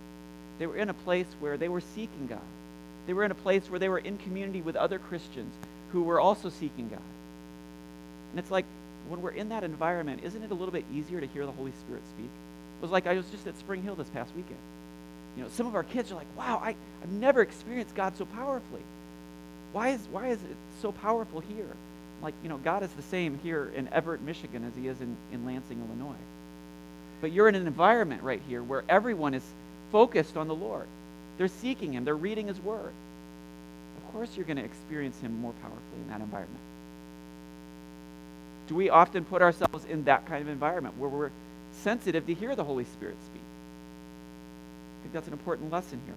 They 0.58 0.66
were 0.66 0.76
in 0.76 0.88
a 0.88 0.94
place 0.94 1.26
where 1.40 1.56
they 1.56 1.68
were 1.68 1.80
seeking 1.80 2.26
God. 2.26 2.40
They 3.06 3.12
were 3.12 3.24
in 3.24 3.30
a 3.30 3.36
place 3.36 3.68
where 3.68 3.78
they 3.78 3.88
were 3.88 3.98
in 3.98 4.18
community 4.18 4.62
with 4.62 4.76
other 4.76 4.98
Christians 4.98 5.54
who 5.92 6.02
were 6.02 6.20
also 6.20 6.50
seeking 6.50 6.88
God. 6.88 7.02
And 8.30 8.38
it's 8.38 8.50
like 8.50 8.66
when 9.08 9.22
we're 9.22 9.30
in 9.30 9.48
that 9.48 9.64
environment, 9.64 10.22
isn't 10.22 10.42
it 10.42 10.50
a 10.50 10.54
little 10.54 10.72
bit 10.72 10.84
easier 10.92 11.20
to 11.20 11.26
hear 11.26 11.44
the 11.44 11.52
Holy 11.52 11.72
Spirit 11.80 12.02
speak? 12.14 12.30
It 12.78 12.82
was 12.82 12.90
like 12.90 13.06
I 13.06 13.14
was 13.14 13.28
just 13.30 13.46
at 13.46 13.58
Spring 13.58 13.82
Hill 13.82 13.94
this 13.96 14.08
past 14.10 14.34
weekend. 14.36 14.58
You 15.36 15.44
know, 15.44 15.48
some 15.50 15.66
of 15.66 15.74
our 15.74 15.84
kids 15.84 16.10
are 16.10 16.16
like, 16.16 16.26
wow, 16.36 16.60
I, 16.62 16.74
I've 17.02 17.12
never 17.12 17.40
experienced 17.42 17.94
God 17.94 18.16
so 18.16 18.24
powerfully. 18.24 18.82
Why 19.72 19.90
is, 19.90 20.00
why 20.10 20.28
is 20.28 20.38
it 20.42 20.56
so 20.82 20.92
powerful 20.92 21.40
here? 21.40 21.68
Like, 22.22 22.34
you 22.42 22.48
know, 22.48 22.58
God 22.58 22.82
is 22.82 22.90
the 22.92 23.02
same 23.02 23.38
here 23.42 23.70
in 23.74 23.86
Evart, 23.88 24.20
Michigan 24.20 24.64
as 24.64 24.76
he 24.76 24.88
is 24.88 25.00
in, 25.00 25.16
in 25.32 25.46
Lansing, 25.46 25.80
Illinois. 25.88 26.18
But 27.20 27.32
you're 27.32 27.48
in 27.48 27.54
an 27.54 27.66
environment 27.66 28.22
right 28.22 28.42
here 28.48 28.62
where 28.62 28.84
everyone 28.88 29.34
is 29.34 29.44
focused 29.92 30.36
on 30.36 30.48
the 30.48 30.54
Lord. 30.54 30.86
They're 31.38 31.48
seeking 31.48 31.92
him, 31.92 32.04
they're 32.04 32.16
reading 32.16 32.48
his 32.48 32.58
word. 32.60 32.92
Of 33.96 34.12
course, 34.12 34.30
you're 34.36 34.46
going 34.46 34.56
to 34.56 34.64
experience 34.64 35.18
him 35.20 35.40
more 35.40 35.52
powerfully 35.62 36.00
in 36.02 36.08
that 36.08 36.20
environment. 36.20 36.60
Do 38.68 38.74
we 38.74 38.90
often 38.90 39.24
put 39.24 39.42
ourselves 39.42 39.84
in 39.84 40.04
that 40.04 40.26
kind 40.26 40.42
of 40.42 40.48
environment 40.48 40.98
where 40.98 41.08
we're 41.08 41.30
sensitive 41.72 42.26
to 42.26 42.34
hear 42.34 42.54
the 42.54 42.64
Holy 42.64 42.84
Spirit 42.84 43.16
speak? 43.26 43.42
Think 45.10 45.24
that's 45.24 45.26
an 45.26 45.32
important 45.32 45.72
lesson 45.72 46.00
here. 46.06 46.14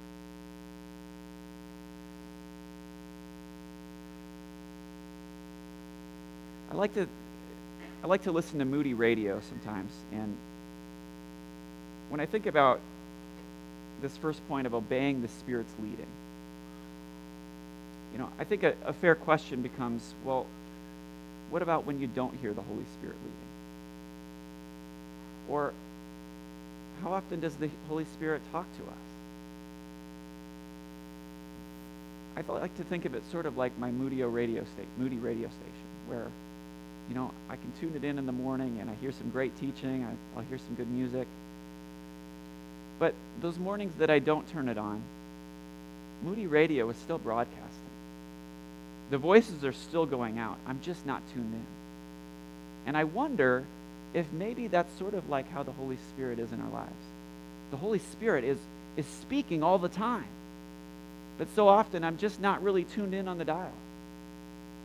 I 6.70 6.76
like 6.76 6.94
to 6.94 7.08
I 8.04 8.08
like 8.08 8.22
to 8.24 8.32
listen 8.32 8.60
to 8.60 8.66
Moody 8.66 8.94
radio 8.94 9.42
sometimes 9.50 9.92
and 10.12 10.38
when 12.10 12.20
I 12.20 12.28
think 12.28 12.46
about 12.46 12.82
this 14.04 14.16
first 14.18 14.48
point 14.48 14.68
of 14.68 14.76
obeying 14.76 15.24
the 15.24 15.28
Spirit's 15.28 15.74
leading, 15.82 16.06
you 18.12 18.20
know, 18.20 18.30
I 18.38 18.44
think 18.44 18.62
a, 18.62 18.76
a 18.86 18.94
fair 18.94 19.16
question 19.16 19.64
becomes, 19.64 20.14
well, 20.24 20.46
what 21.50 21.64
about 21.64 21.88
when 21.88 22.00
you 22.00 22.06
don't 22.06 22.38
hear 22.42 22.54
the 22.54 22.62
Holy 22.62 22.86
Spirit 23.00 23.16
leading? 23.24 23.34
Or 25.50 25.74
how 27.04 27.14
often 27.14 27.40
does 27.40 27.56
the 27.56 27.70
Holy 27.90 28.06
Spirit 28.06 28.42
talk 28.52 28.66
to 28.78 28.84
us? 28.84 28.98
I 32.36 32.42
like 32.52 32.76
to 32.78 32.84
think 32.84 33.06
of 33.06 33.14
it 33.14 33.24
sort 33.32 33.46
of 33.46 33.58
like 33.58 33.78
my 33.78 33.92
Moody 33.92 34.24
radio 34.24 34.64
station, 34.64 34.90
Moody 34.98 35.18
radio 35.18 35.50
station, 35.50 35.88
where, 36.08 36.28
you 37.10 37.16
know, 37.16 37.32
I 37.50 37.58
can 37.58 37.72
tune 37.80 37.94
it 37.96 38.04
in 38.04 38.18
in 38.18 38.26
the 38.26 38.32
morning 38.32 38.80
and 38.80 38.90
I 38.90 38.96
hear 38.96 39.12
some 39.12 39.30
great 39.30 39.56
teaching. 39.60 40.04
I, 40.04 40.40
I'll 40.40 40.46
hear 40.46 40.58
some 40.58 40.76
good 40.76 40.90
music. 40.90 41.28
But 42.98 43.14
those 43.42 43.60
mornings 43.60 43.94
that 44.00 44.10
I 44.10 44.20
don't 44.20 44.50
turn 44.52 44.68
it 44.70 44.78
on, 44.78 45.02
Moody 46.24 46.48
Radio 46.48 46.90
is 46.90 46.98
still 46.98 47.18
broadcasting. 47.18 47.68
The 49.10 49.18
voices 49.18 49.64
are 49.64 49.74
still 49.74 50.06
going 50.06 50.40
out. 50.40 50.58
I'm 50.66 50.80
just 50.82 51.06
not 51.06 51.22
tuned 51.34 51.54
in. 51.54 51.66
And 52.88 52.98
I 52.98 53.04
wonder 53.04 53.66
if 54.14 54.32
maybe 54.32 54.68
that's 54.68 54.98
sort 55.00 55.14
of 55.14 55.30
like 55.30 55.52
how 55.52 55.64
the 55.64 55.72
Holy 55.72 55.98
Spirit 56.14 56.40
is 56.40 56.52
in 56.52 56.62
our 56.62 56.70
lives. 56.70 56.92
The 57.72 57.78
Holy 57.78 58.00
Spirit 58.00 58.44
is, 58.44 58.58
is 58.96 59.06
speaking 59.06 59.64
all 59.64 59.80
the 59.80 59.90
time. 59.90 60.28
But 61.38 61.48
so 61.56 61.68
often 61.68 62.04
I'm 62.04 62.18
just 62.18 62.40
not 62.40 62.62
really 62.62 62.84
tuned 62.84 63.14
in 63.14 63.28
on 63.28 63.38
the 63.38 63.46
dial. 63.46 63.74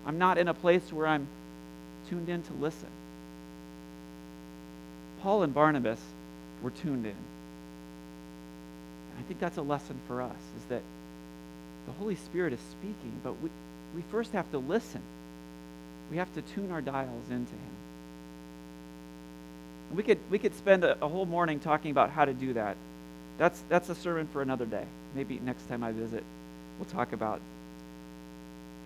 I'm 0.06 0.18
not 0.18 0.38
in 0.38 0.49
a 0.49 0.54
place 0.54 0.92
where 0.92 1.06
I'm 1.06 1.26
tuned 2.08 2.30
in 2.30 2.42
to 2.42 2.52
listen. 2.54 2.88
Paul 5.23 5.42
and 5.42 5.52
Barnabas 5.52 6.00
were 6.62 6.70
tuned 6.70 7.04
in. 7.04 7.12
And 7.12 7.18
I 9.18 9.23
think 9.26 9.40
that's 9.40 9.58
a 9.58 9.62
lesson 9.62 10.00
for 10.06 10.23
us 10.23 10.37
is 10.56 10.64
that 10.70 10.82
the 11.87 11.92
Holy 11.92 12.16
Spirit 12.16 12.52
is 12.52 12.61
speaking, 12.70 13.12
but 13.23 13.40
we, 13.42 13.50
we 13.94 14.02
first 14.11 14.32
have 14.32 14.50
to 14.52 14.58
listen. 14.58 15.02
We 16.11 16.16
have 16.16 16.32
to 16.35 16.42
tune 16.42 16.70
our 16.70 16.80
dials 16.80 17.28
into 17.30 17.52
Him. 17.52 17.77
We 19.95 20.02
could, 20.02 20.18
we 20.30 20.38
could 20.38 20.54
spend 20.54 20.85
a, 20.85 21.02
a 21.02 21.09
whole 21.09 21.26
morning 21.26 21.61
talking 21.61 21.90
about 21.90 22.11
how 22.11 22.25
to 22.25 22.35
do 22.35 22.52
that. 22.54 22.76
That's, 23.38 23.62
that's 23.68 23.88
a 23.88 23.95
sermon 23.95 24.28
for 24.33 24.42
another 24.42 24.66
day. 24.66 24.85
Maybe 25.14 25.40
next 25.40 25.68
time 25.68 25.83
I 25.83 25.92
visit, 25.92 26.25
we'll 26.78 26.88
talk 26.90 27.12
about 27.12 27.40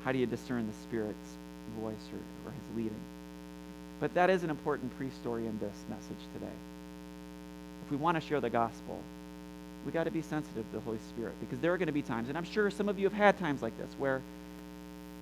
how 0.05 0.13
do 0.13 0.19
you 0.19 0.27
discern 0.27 0.67
the 0.67 0.75
Spirit's 0.85 1.17
voice 1.81 1.95
or, 2.13 2.49
or 2.49 2.53
His 2.53 2.77
leading. 2.77 3.01
But 4.01 4.15
that 4.15 4.31
is 4.31 4.43
an 4.43 4.51
important 4.51 4.97
pre-story 4.97 5.47
in 5.47 5.59
this 5.59 5.75
message 5.89 6.25
today. 6.35 6.53
If 7.85 7.91
we 7.91 7.97
want 7.97 8.21
to 8.21 8.21
share 8.21 8.41
the 8.41 8.51
gospel, 8.51 9.01
we 9.85 9.93
got 9.93 10.05
to 10.05 10.11
be 10.11 10.23
sensitive 10.23 10.65
to 10.71 10.77
the 10.77 10.81
Holy 10.81 10.99
Spirit 11.11 11.35
because 11.41 11.59
there 11.61 11.73
are 11.73 11.79
going 11.79 11.87
to 11.87 11.93
be 11.93 12.03
times, 12.03 12.29
and 12.29 12.39
I'm 12.39 12.45
sure 12.45 12.71
some 12.71 12.89
of 12.89 12.99
you 12.99 13.07
have 13.07 13.13
had 13.13 13.39
times 13.39 13.63
like 13.63 13.77
this 13.79 13.91
where 13.99 14.21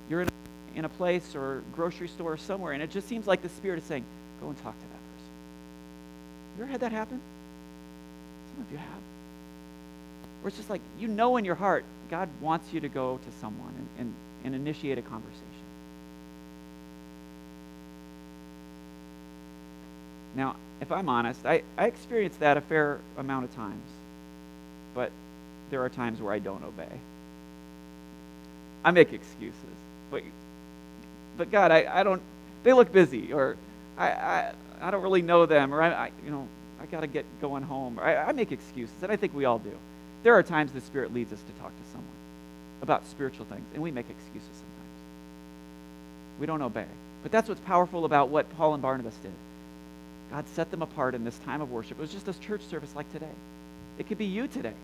you're 0.09 0.23
in 0.23 0.29
a, 0.29 0.79
in 0.79 0.85
a 0.85 0.89
place 0.89 1.35
or 1.35 1.63
grocery 1.75 2.09
store 2.09 2.33
or 2.35 2.37
somewhere, 2.37 2.73
and 2.73 2.83
it 2.83 2.91
just 2.91 3.09
seems 3.09 3.27
like 3.27 3.43
the 3.43 3.49
Spirit 3.49 3.79
is 3.79 3.85
saying, 3.85 4.05
go 4.41 4.49
and 4.49 4.63
talk 4.63 4.75
to 4.79 4.85
person. 4.85 4.90
You 6.57 6.65
ever 6.65 6.73
had 6.73 6.81
that 6.81 6.93
happen? 6.93 7.21
Some 8.55 8.65
of 8.65 8.73
you 8.73 8.79
have. 8.79 9.03
Or 10.43 10.49
it's 10.49 10.57
just 10.57 10.71
like, 10.71 10.81
you 10.99 11.09
know 11.09 11.37
in 11.37 11.45
your 11.45 11.55
heart, 11.55 11.85
God 12.11 12.29
wants 12.41 12.73
you 12.73 12.81
to 12.81 12.89
go 12.89 13.19
to 13.19 13.39
someone 13.41 13.75
and, 13.77 13.89
and, 13.99 14.15
and 14.45 14.55
initiate 14.55 14.99
a 14.99 15.03
conversation. 15.03 15.45
Now, 20.35 20.57
if 20.81 20.91
I'm 20.93 21.09
honest, 21.09 21.45
I, 21.45 21.63
I 21.77 21.87
experience 21.87 22.37
that 22.37 22.57
a 22.57 22.61
fair 22.61 23.01
amount 23.19 23.45
of 23.45 23.55
times 23.55 23.83
but 24.95 25.11
there 25.71 25.83
are 25.83 25.89
times 25.89 26.21
where 26.21 26.33
I 26.33 26.39
don't 26.39 26.65
obey. 26.65 27.01
I 28.85 28.91
make 28.91 29.13
excuses. 29.13 29.55
But, 30.11 30.23
but 31.37 31.51
God, 31.51 31.71
I, 31.71 31.87
I 32.01 32.03
don't, 32.03 32.23
they 32.65 32.73
look 32.73 32.93
busy, 32.93 33.33
or 33.33 33.57
I, 33.97 34.09
I, 34.09 34.53
I 34.81 34.91
don't 34.91 35.03
really 35.03 35.23
know 35.23 35.47
them, 35.47 35.75
or 35.75 35.83
I, 35.83 35.93
I 35.93 36.11
you 36.25 36.31
know, 36.31 36.49
I 36.81 36.87
got 36.87 37.01
to 37.01 37.07
get 37.07 37.25
going 37.41 37.63
home. 37.63 37.99
I, 37.99 38.17
I 38.17 38.33
make 38.33 38.53
excuses, 38.53 38.95
and 39.03 39.13
I 39.13 39.17
think 39.17 39.35
we 39.35 39.45
all 39.45 39.59
do. 39.59 39.73
There 40.23 40.35
are 40.35 40.43
times 40.43 40.73
the 40.73 40.81
Spirit 40.81 41.13
leads 41.13 41.33
us 41.33 41.41
to 41.41 41.61
talk 41.61 41.71
to 41.71 41.91
someone 41.93 42.09
about 42.83 43.07
spiritual 43.07 43.47
things, 43.47 43.67
and 43.75 43.83
we 43.83 43.91
make 43.91 44.09
excuses 44.09 44.49
sometimes. 44.49 45.01
We 46.39 46.47
don't 46.47 46.63
obey. 46.63 46.87
But 47.23 47.33
that's 47.33 47.49
what's 47.49 47.61
powerful 47.61 48.05
about 48.05 48.31
what 48.31 48.55
Paul 48.57 48.75
and 48.75 48.83
Barnabas 48.83 49.15
did. 49.23 49.33
God 50.31 50.49
set 50.49 50.71
them 50.71 50.81
apart 50.81 51.15
in 51.15 51.25
this 51.25 51.39
time 51.41 51.61
of 51.61 51.71
worship. 51.71 51.99
It 51.99 52.01
was 52.01 52.13
just 52.13 52.25
this 52.25 52.39
church 52.39 52.63
service 52.63 52.95
like 52.95 53.11
today. 53.13 53.27
It 53.99 54.07
could 54.09 54.19
be 54.19 54.27
you 54.27 54.47
today, 54.49 54.75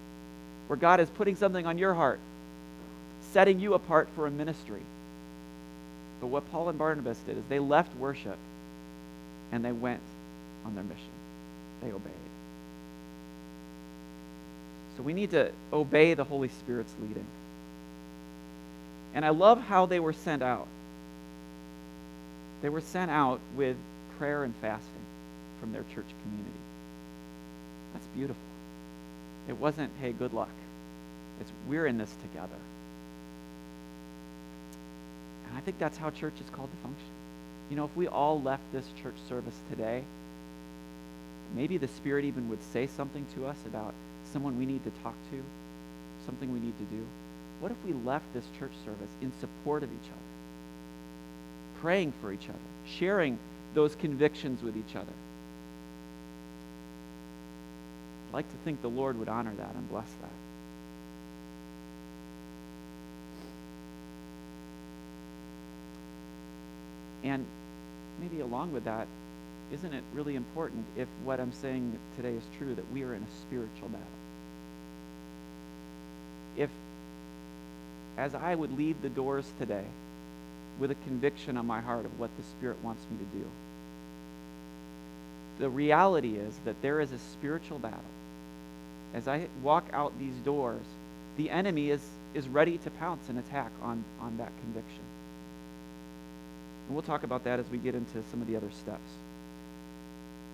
where 0.66 0.76
God 0.76 1.00
is 1.00 1.08
putting 1.08 1.36
something 1.36 1.66
on 1.66 1.78
your 1.78 1.94
heart, 1.94 2.20
setting 3.32 3.60
you 3.60 3.74
apart 3.74 4.08
for 4.14 4.26
a 4.26 4.30
ministry. 4.30 4.82
But 6.20 6.26
what 6.26 6.50
Paul 6.50 6.68
and 6.68 6.78
Barnabas 6.78 7.18
did 7.20 7.38
is 7.38 7.44
they 7.48 7.58
left 7.58 7.94
worship 7.96 8.38
and 9.52 9.64
they 9.64 9.72
went 9.72 10.00
on 10.64 10.74
their 10.74 10.84
mission. 10.84 11.02
They 11.82 11.92
obeyed. 11.92 12.12
So 14.96 15.02
we 15.02 15.12
need 15.12 15.30
to 15.32 15.52
obey 15.72 16.14
the 16.14 16.24
Holy 16.24 16.48
Spirit's 16.48 16.94
leading. 17.00 17.26
And 19.14 19.24
I 19.24 19.30
love 19.30 19.60
how 19.60 19.86
they 19.86 20.00
were 20.00 20.12
sent 20.12 20.42
out. 20.42 20.66
They 22.62 22.68
were 22.68 22.80
sent 22.80 23.10
out 23.10 23.40
with 23.54 23.76
prayer 24.18 24.44
and 24.44 24.54
fasting 24.56 24.92
from 25.60 25.72
their 25.72 25.84
church 25.94 26.06
community. 26.22 26.50
That's 27.92 28.06
beautiful. 28.08 28.42
It 29.48 29.56
wasn't, 29.56 29.90
hey, 30.00 30.12
good 30.12 30.32
luck. 30.32 30.50
It's, 31.40 31.50
we're 31.68 31.86
in 31.86 31.98
this 31.98 32.12
together. 32.22 32.58
And 35.48 35.56
I 35.56 35.60
think 35.60 35.78
that's 35.78 35.96
how 35.96 36.10
church 36.10 36.34
is 36.42 36.50
called 36.50 36.70
to 36.70 36.76
function. 36.82 37.15
You 37.70 37.76
know, 37.76 37.84
if 37.84 37.96
we 37.96 38.06
all 38.06 38.40
left 38.40 38.62
this 38.72 38.86
church 39.02 39.16
service 39.28 39.54
today, 39.70 40.04
maybe 41.54 41.78
the 41.78 41.88
Spirit 41.88 42.24
even 42.24 42.48
would 42.48 42.62
say 42.72 42.86
something 42.86 43.26
to 43.34 43.46
us 43.46 43.56
about 43.66 43.94
someone 44.32 44.58
we 44.58 44.66
need 44.66 44.84
to 44.84 44.90
talk 45.02 45.14
to, 45.30 45.42
something 46.24 46.52
we 46.52 46.60
need 46.60 46.76
to 46.78 46.84
do. 46.84 47.04
What 47.60 47.72
if 47.72 47.78
we 47.84 47.92
left 47.92 48.32
this 48.34 48.44
church 48.58 48.72
service 48.84 49.10
in 49.22 49.32
support 49.40 49.82
of 49.82 49.90
each 49.90 50.08
other, 50.08 51.80
praying 51.80 52.12
for 52.20 52.32
each 52.32 52.48
other, 52.48 52.58
sharing 52.86 53.38
those 53.76 53.94
convictions 53.94 54.62
with 54.62 54.76
each 54.76 54.96
other. 54.96 55.12
I'd 58.28 58.34
like 58.34 58.50
to 58.50 58.56
think 58.64 58.82
the 58.82 58.88
Lord 58.88 59.18
would 59.18 59.28
honor 59.28 59.52
that 59.54 59.74
and 59.74 59.88
bless 59.88 60.08
that. 60.22 60.30
And 67.26 67.44
maybe 68.20 68.40
along 68.40 68.72
with 68.72 68.84
that, 68.84 69.08
isn't 69.72 69.92
it 69.92 70.04
really 70.14 70.36
important 70.36 70.84
if 70.96 71.08
what 71.24 71.40
I'm 71.40 71.52
saying 71.52 71.98
today 72.14 72.34
is 72.34 72.42
true 72.56 72.72
that 72.74 72.92
we 72.92 73.02
are 73.02 73.14
in 73.14 73.22
a 73.22 73.40
spiritual 73.42 73.88
battle? 73.88 74.06
If, 76.56 76.70
as 78.16 78.34
I 78.34 78.54
would 78.54 78.78
leave 78.78 79.02
the 79.02 79.08
doors 79.08 79.44
today 79.58 79.84
with 80.78 80.92
a 80.92 80.94
conviction 80.94 81.56
on 81.56 81.66
my 81.66 81.80
heart 81.80 82.04
of 82.04 82.18
what 82.20 82.30
the 82.36 82.44
Spirit 82.44 82.76
wants 82.84 83.02
me 83.10 83.18
to 83.18 83.38
do, 83.38 83.44
the 85.58 85.68
reality 85.68 86.36
is 86.36 86.54
that 86.64 86.80
there 86.80 87.00
is 87.00 87.10
a 87.10 87.18
spiritual 87.18 87.80
battle. 87.80 87.98
As 89.14 89.26
I 89.26 89.48
walk 89.62 89.84
out 89.92 90.16
these 90.18 90.36
doors, 90.44 90.84
the 91.38 91.50
enemy 91.50 91.90
is, 91.90 92.02
is 92.34 92.46
ready 92.46 92.78
to 92.78 92.90
pounce 92.90 93.28
and 93.28 93.38
attack 93.38 93.72
on, 93.82 94.04
on 94.20 94.36
that 94.36 94.52
conviction. 94.62 95.02
And 96.86 96.94
we'll 96.94 97.02
talk 97.02 97.22
about 97.22 97.44
that 97.44 97.58
as 97.58 97.68
we 97.68 97.78
get 97.78 97.94
into 97.94 98.22
some 98.30 98.40
of 98.40 98.46
the 98.46 98.56
other 98.56 98.70
steps. 98.70 99.08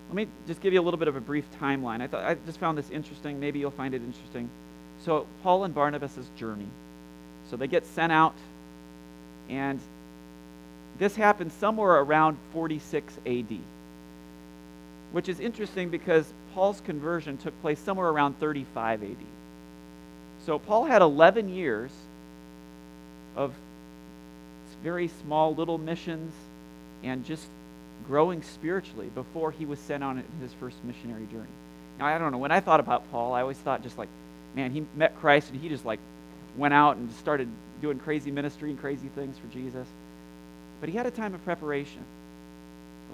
Let 0.08 0.16
me 0.16 0.28
just 0.46 0.60
give 0.60 0.72
you 0.72 0.80
a 0.80 0.82
little 0.82 0.98
bit 0.98 1.08
of 1.08 1.16
a 1.16 1.20
brief 1.20 1.44
timeline. 1.60 2.00
I 2.02 2.06
thought 2.06 2.24
I 2.24 2.34
just 2.46 2.58
found 2.58 2.76
this 2.76 2.90
interesting. 2.90 3.40
Maybe 3.40 3.58
you'll 3.58 3.70
find 3.70 3.94
it 3.94 4.02
interesting. 4.02 4.48
So 5.04 5.26
Paul 5.42 5.64
and 5.64 5.74
Barnabas' 5.74 6.28
journey. 6.36 6.68
So 7.50 7.56
they 7.56 7.66
get 7.66 7.84
sent 7.86 8.12
out, 8.12 8.34
and 9.48 9.80
this 10.98 11.16
happened 11.16 11.52
somewhere 11.52 11.92
around 11.92 12.36
46 12.52 13.14
AD, 13.26 13.58
which 15.12 15.28
is 15.28 15.40
interesting 15.40 15.90
because 15.90 16.32
Paul's 16.54 16.80
conversion 16.80 17.36
took 17.38 17.58
place 17.60 17.78
somewhere 17.78 18.08
around 18.08 18.38
35 18.38 19.02
AD. 19.02 19.16
So 20.46 20.58
Paul 20.58 20.84
had 20.84 21.02
11 21.02 21.48
years 21.48 21.90
of 23.36 23.54
very 24.82 25.08
small 25.22 25.54
little 25.54 25.78
missions 25.78 26.32
and 27.02 27.24
just 27.24 27.46
growing 28.06 28.42
spiritually 28.42 29.10
before 29.14 29.50
he 29.50 29.64
was 29.64 29.78
sent 29.78 30.02
on 30.02 30.22
his 30.40 30.52
first 30.54 30.76
missionary 30.84 31.26
journey. 31.26 31.48
Now, 31.98 32.06
I 32.06 32.18
don't 32.18 32.32
know. 32.32 32.38
When 32.38 32.52
I 32.52 32.60
thought 32.60 32.80
about 32.80 33.10
Paul, 33.10 33.32
I 33.32 33.42
always 33.42 33.58
thought 33.58 33.82
just 33.82 33.98
like, 33.98 34.08
man, 34.54 34.72
he 34.72 34.84
met 34.96 35.18
Christ 35.20 35.50
and 35.50 35.60
he 35.60 35.68
just 35.68 35.84
like 35.84 36.00
went 36.56 36.74
out 36.74 36.96
and 36.96 37.10
started 37.12 37.48
doing 37.80 37.98
crazy 37.98 38.30
ministry 38.30 38.70
and 38.70 38.80
crazy 38.80 39.08
things 39.08 39.36
for 39.38 39.52
Jesus. 39.52 39.86
But 40.80 40.88
he 40.88 40.96
had 40.96 41.06
a 41.06 41.10
time 41.10 41.34
of 41.34 41.44
preparation. 41.44 42.04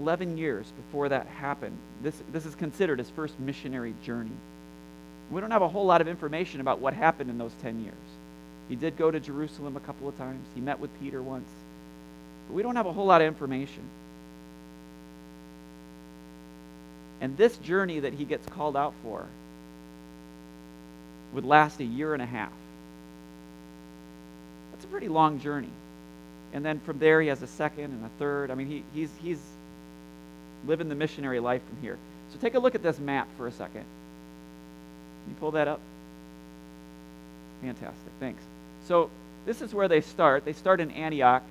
11 0.01 0.39
years 0.39 0.67
before 0.85 1.09
that 1.09 1.27
happened. 1.27 1.77
This, 2.03 2.15
this 2.33 2.47
is 2.47 2.55
considered 2.55 2.99
his 2.99 3.11
first 3.11 3.39
missionary 3.41 3.95
journey. 4.05 4.31
We 5.31 5.41
don't 5.41 5.51
have 5.51 5.63
a 5.63 5.69
whole 5.69 5.85
lot 5.85 6.01
of 6.01 6.09
information 6.09 6.61
about 6.61 6.79
what 6.79 6.95
happened 6.95 7.31
in 7.31 7.39
those 7.39 7.53
10 7.63 7.83
years. 7.83 7.95
He 8.69 8.77
did 8.77 8.97
go 8.97 9.11
to 9.11 9.19
Jerusalem 9.19 9.77
a 9.77 9.81
couple 9.81 10.09
of 10.09 10.17
times. 10.19 10.47
He 10.55 10.61
met 10.61 10.79
with 10.79 10.91
Peter 11.01 11.23
once. 11.23 11.49
But 12.47 12.55
we 12.55 12.63
don't 12.63 12.77
have 12.77 12.87
a 12.87 12.93
whole 12.93 13.07
lot 13.07 13.21
of 13.21 13.27
information. 13.27 13.83
And 17.21 17.37
this 17.37 17.57
journey 17.59 18.01
that 18.01 18.13
he 18.13 18.25
gets 18.25 18.47
called 18.47 18.77
out 18.77 18.95
for 19.03 19.27
would 21.33 21.45
last 21.45 21.81
a 21.81 21.85
year 21.85 22.15
and 22.15 22.23
a 22.23 22.27
half. 22.27 22.53
That's 24.73 24.85
a 24.85 24.89
pretty 24.89 25.09
long 25.09 25.41
journey. 25.41 25.71
And 26.53 26.65
then 26.65 26.81
from 26.81 26.99
there, 26.99 27.21
he 27.21 27.29
has 27.29 27.43
a 27.43 27.47
second 27.47 27.85
and 27.85 28.05
a 28.05 28.11
third. 28.19 28.51
I 28.51 28.55
mean, 28.55 28.69
he, 28.69 28.85
he's, 28.95 29.11
he's 29.21 29.41
living 30.67 30.89
the 30.89 30.95
missionary 30.95 31.41
life 31.41 31.63
from 31.69 31.83
here. 31.83 31.99
So 32.33 32.39
take 32.39 32.55
a 32.55 32.59
look 32.59 32.75
at 32.75 32.83
this 32.83 32.99
map 32.99 33.29
for 33.37 33.47
a 33.47 33.53
second. 33.53 33.85
Can 35.25 35.31
you 35.31 35.37
pull 35.41 35.51
that 35.53 35.69
up? 35.69 35.81
Fantastic. 37.61 38.13
Thanks. 38.21 38.43
So 38.89 39.11
this 39.45 39.61
is 39.61 39.75
where 39.75 39.87
they 39.87 40.01
start. 40.01 40.47
They 40.47 40.55
start 40.55 40.81
in 40.81 40.91
Antioch, 40.91 41.43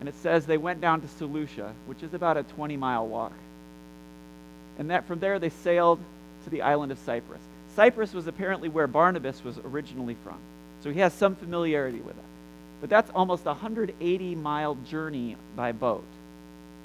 and 0.00 0.08
it 0.08 0.16
says 0.16 0.44
they 0.44 0.58
went 0.58 0.80
down 0.80 1.00
to 1.00 1.08
Seleucia, 1.08 1.72
which 1.86 2.02
is 2.02 2.12
about 2.12 2.36
a 2.36 2.42
20 2.42 2.76
mile 2.76 3.06
walk. 3.06 3.32
And 4.78 4.90
that 4.90 5.06
from 5.06 5.20
there 5.20 5.38
they 5.38 5.50
sailed 5.50 6.00
to 6.42 6.50
the 6.50 6.62
island 6.62 6.90
of 6.90 6.98
Cyprus. 6.98 7.40
Cyprus 7.76 8.12
was 8.12 8.26
apparently 8.26 8.68
where 8.68 8.88
Barnabas 8.88 9.42
was 9.44 9.58
originally 9.58 10.16
from. 10.24 10.38
So 10.82 10.90
he 10.90 11.00
has 11.00 11.12
some 11.12 11.36
familiarity 11.36 12.00
with 12.00 12.16
it. 12.16 12.24
But 12.80 12.90
that's 12.90 13.10
almost 13.14 13.44
a 13.44 13.50
180 13.50 14.34
mile 14.34 14.74
journey 14.88 15.36
by 15.56 15.72
boat. 15.72 16.04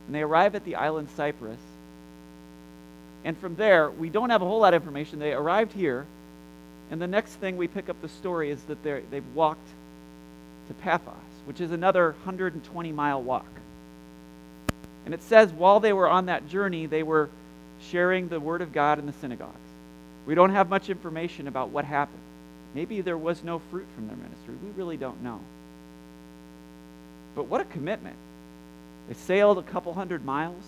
And 0.06 0.16
they 0.16 0.22
arrive 0.22 0.56
at 0.56 0.64
the 0.64 0.76
island 0.76 1.10
Cyprus. 1.16 1.60
And 3.24 3.38
from 3.38 3.56
there, 3.56 3.90
we 3.90 4.10
don't 4.10 4.30
have 4.30 4.42
a 4.42 4.46
whole 4.46 4.62
lot 4.62 4.74
of 4.74 4.82
information. 4.82 5.20
They 5.20 5.34
arrived 5.34 5.74
here. 5.74 6.06
And 6.92 7.02
the 7.02 7.08
next 7.08 7.34
thing 7.34 7.58
we 7.58 7.68
pick 7.68 7.90
up 7.90 8.02
the 8.02 8.10
story 8.10 8.50
is 8.50 8.62
that 8.64 8.84
they've 8.84 9.36
walked 9.36 9.68
to 10.68 10.74
Paphos, 10.76 11.16
which 11.46 11.62
is 11.62 11.72
another 11.72 12.12
120 12.24 12.92
mile 12.92 13.22
walk. 13.22 13.46
And 15.06 15.14
it 15.14 15.24
says 15.24 15.52
while 15.52 15.80
they 15.80 15.94
were 15.94 16.08
on 16.08 16.28
that 16.28 16.48
journey, 16.50 16.86
they 16.86 17.04
were 17.04 17.30
sharing 17.90 18.28
the 18.28 18.40
Word 18.40 18.62
of 18.62 18.74
God 18.74 19.00
in 19.00 19.06
the 19.06 19.14
synagogues. 19.14 19.56
We 20.26 20.36
don't 20.36 20.52
have 20.52 20.70
much 20.70 20.90
information 20.90 21.48
about 21.48 21.70
what 21.70 21.86
happened. 21.86 22.20
Maybe 22.76 23.02
there 23.02 23.18
was 23.18 23.44
no 23.44 23.60
fruit 23.72 23.88
from 23.96 24.08
their 24.08 24.18
ministry. 24.18 24.56
We 24.64 24.70
really 24.72 24.98
don't 24.98 25.24
know. 25.24 25.40
But 27.36 27.48
what 27.48 27.62
a 27.62 27.66
commitment. 27.66 28.16
They 29.08 29.16
sailed 29.16 29.58
a 29.58 29.64
couple 29.64 29.94
hundred 29.94 30.24
miles, 30.24 30.64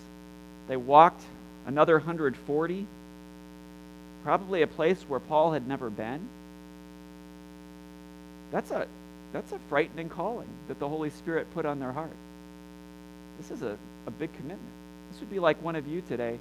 they 0.67 0.77
walked 0.77 1.21
another 1.67 1.97
140, 1.97 2.87
probably 4.23 4.61
a 4.61 4.67
place 4.67 5.01
where 5.07 5.19
Paul 5.19 5.53
had 5.53 5.67
never 5.67 5.89
been. 5.89 6.21
That's 8.51 8.71
a, 8.71 8.87
that's 9.33 9.51
a 9.51 9.59
frightening 9.69 10.09
calling 10.09 10.49
that 10.67 10.79
the 10.79 10.89
Holy 10.89 11.09
Spirit 11.09 11.53
put 11.53 11.65
on 11.65 11.79
their 11.79 11.91
heart. 11.91 12.11
This 13.37 13.51
is 13.51 13.61
a, 13.61 13.77
a 14.05 14.11
big 14.11 14.31
commitment. 14.33 14.61
This 15.11 15.19
would 15.19 15.29
be 15.29 15.39
like 15.39 15.61
one 15.63 15.75
of 15.75 15.87
you 15.87 16.01
today 16.07 16.37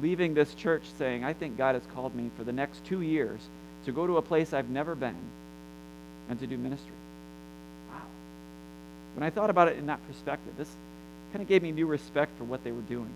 leaving 0.00 0.34
this 0.34 0.54
church 0.54 0.82
saying, 0.98 1.24
I 1.24 1.32
think 1.32 1.56
God 1.56 1.74
has 1.74 1.84
called 1.94 2.14
me 2.14 2.30
for 2.36 2.44
the 2.44 2.52
next 2.52 2.84
two 2.84 3.02
years 3.02 3.40
to 3.84 3.92
go 3.92 4.06
to 4.06 4.16
a 4.16 4.22
place 4.22 4.52
I've 4.52 4.70
never 4.70 4.94
been 4.94 5.16
and 6.28 6.38
to 6.40 6.46
do 6.46 6.56
ministry. 6.56 6.92
Wow. 7.90 8.02
When 9.14 9.22
I 9.22 9.30
thought 9.30 9.50
about 9.50 9.68
it 9.68 9.76
in 9.76 9.86
that 9.86 10.04
perspective, 10.08 10.54
this 10.56 10.70
kind 11.32 11.42
of 11.42 11.48
gave 11.48 11.62
me 11.62 11.70
new 11.70 11.86
respect 11.86 12.36
for 12.38 12.44
what 12.44 12.64
they 12.64 12.72
were 12.72 12.82
doing. 12.82 13.10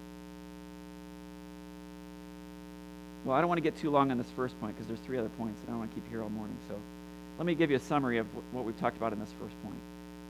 Well, 3.25 3.37
I 3.37 3.41
don't 3.41 3.49
want 3.49 3.59
to 3.59 3.63
get 3.63 3.77
too 3.79 3.91
long 3.91 4.11
on 4.11 4.19
this 4.19 4.31
first 4.37 4.59
point 4.61 4.75
because 4.75 4.87
there's 4.87 5.01
three 5.01 5.19
other 5.19 5.29
points, 5.31 5.61
and 5.61 5.69
I 5.69 5.73
don't 5.73 5.81
want 5.81 5.91
to 5.91 5.95
keep 5.95 6.05
you 6.05 6.11
here 6.11 6.23
all 6.23 6.31
morning. 6.31 6.57
So 6.69 6.75
let 7.39 7.47
me 7.47 7.55
give 7.55 7.71
you 7.71 7.77
a 7.77 7.81
summary 7.81 8.19
of 8.19 8.27
what 8.53 8.65
we've 8.65 8.79
talked 8.79 8.97
about 8.97 9.13
in 9.13 9.21
this 9.21 9.33
first 9.41 9.55
point. 9.63 9.79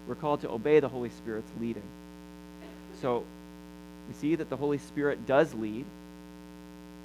We're 0.07 0.15
called 0.15 0.41
to 0.41 0.51
obey 0.51 0.81
the 0.81 0.89
Holy 0.89 1.11
Spirit's 1.11 1.51
leading. 1.61 1.83
So 3.03 3.25
we 4.09 4.15
see 4.15 4.35
that 4.35 4.49
the 4.51 4.57
Holy 4.57 4.79
Spirit 4.79 5.27
does 5.27 5.53
lead. 5.55 5.85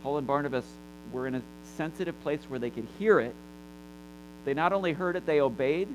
Paul 0.01 0.17
and 0.17 0.27
Barnabas 0.27 0.65
were 1.11 1.27
in 1.27 1.35
a 1.35 1.41
sensitive 1.77 2.19
place 2.23 2.41
where 2.47 2.59
they 2.59 2.69
could 2.69 2.87
hear 2.97 3.19
it. 3.19 3.35
They 4.45 4.53
not 4.53 4.73
only 4.73 4.93
heard 4.93 5.15
it, 5.15 5.25
they 5.25 5.39
obeyed, 5.39 5.87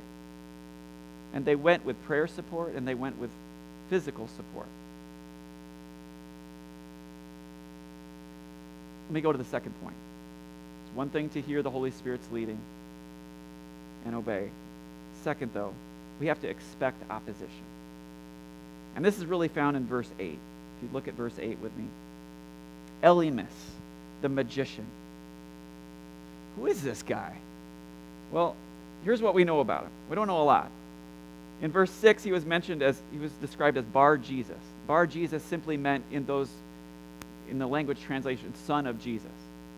and 1.32 1.44
they 1.44 1.54
went 1.54 1.84
with 1.84 2.02
prayer 2.04 2.26
support 2.26 2.74
and 2.74 2.86
they 2.86 2.94
went 2.94 3.18
with 3.18 3.30
physical 3.90 4.28
support. 4.28 4.66
Let 9.08 9.14
me 9.14 9.20
go 9.20 9.32
to 9.32 9.38
the 9.38 9.44
second 9.44 9.72
point. 9.82 9.96
It's 10.84 10.94
one 10.94 11.08
thing 11.10 11.28
to 11.30 11.40
hear 11.40 11.62
the 11.62 11.70
Holy 11.70 11.90
Spirit's 11.90 12.28
leading 12.30 12.58
and 14.04 14.14
obey. 14.14 14.50
Second, 15.22 15.50
though, 15.54 15.72
we 16.20 16.26
have 16.26 16.40
to 16.42 16.48
expect 16.48 17.10
opposition. 17.10 17.64
And 18.96 19.04
this 19.04 19.18
is 19.18 19.26
really 19.26 19.48
found 19.48 19.76
in 19.76 19.86
verse 19.86 20.10
8. 20.18 20.26
If 20.26 20.82
you 20.82 20.88
look 20.92 21.08
at 21.08 21.14
verse 21.14 21.38
8 21.38 21.58
with 21.58 21.76
me. 21.76 21.84
Elymas 23.02 23.46
the 24.22 24.28
magician. 24.28 24.84
Who 26.56 26.66
is 26.66 26.82
this 26.82 27.02
guy? 27.02 27.36
Well, 28.32 28.56
here's 29.04 29.22
what 29.22 29.34
we 29.34 29.44
know 29.44 29.60
about 29.60 29.84
him. 29.84 29.90
We 30.08 30.16
don't 30.16 30.26
know 30.26 30.42
a 30.42 30.44
lot. 30.44 30.70
In 31.60 31.70
verse 31.70 31.90
6, 31.90 32.22
he 32.22 32.32
was 32.32 32.44
mentioned 32.44 32.82
as, 32.82 33.00
he 33.12 33.18
was 33.18 33.32
described 33.40 33.76
as 33.76 33.84
Bar 33.84 34.16
Jesus. 34.18 34.58
Bar 34.86 35.06
Jesus 35.06 35.42
simply 35.42 35.76
meant 35.76 36.04
in 36.10 36.26
those, 36.26 36.48
in 37.50 37.58
the 37.58 37.66
language 37.66 38.00
translation, 38.00 38.52
son 38.66 38.86
of 38.86 39.02
Jesus. 39.02 39.30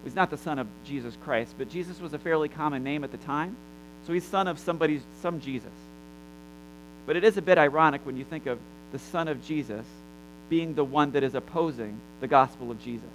He's 0.05 0.15
not 0.15 0.31
the 0.31 0.39
son 0.39 0.59
of 0.59 0.67
Jesus 0.87 1.17
Christ, 1.25 1.55
but 1.59 1.71
Jesus 1.71 2.01
was 2.01 2.15
a 2.15 2.19
fairly 2.19 2.49
common 2.49 2.83
name 2.83 3.05
at 3.05 3.13
the 3.13 3.19
time. 3.19 3.57
So 4.07 4.13
he's 4.13 4.25
son 4.25 4.49
of 4.49 4.59
somebody, 4.59 5.03
some 5.21 5.41
Jesus. 5.41 5.73
But 7.07 7.17
it 7.17 7.25
is 7.25 7.37
a 7.37 7.43
bit 7.43 7.59
ironic 7.59 8.05
when 8.05 8.17
you 8.17 8.25
think 8.25 8.47
of 8.47 8.59
the 8.93 8.99
son 8.99 9.29
of 9.29 9.45
Jesus 9.45 9.85
being 10.49 10.75
the 10.75 10.85
one 10.85 11.13
that 11.13 11.23
is 11.23 11.35
opposing 11.35 11.99
the 12.21 12.27
gospel 12.27 12.71
of 12.71 12.83
Jesus 12.83 13.09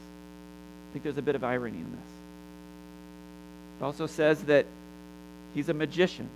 I 0.90 0.94
think 0.94 1.04
there's 1.04 1.18
a 1.18 1.22
bit 1.22 1.36
of 1.36 1.44
irony 1.44 1.78
in 1.78 1.92
this. 1.92 2.12
It 3.82 3.84
also 3.84 4.08
says 4.08 4.42
that 4.44 4.66
he's 5.54 5.68
a 5.68 5.74
magician. 5.74 6.30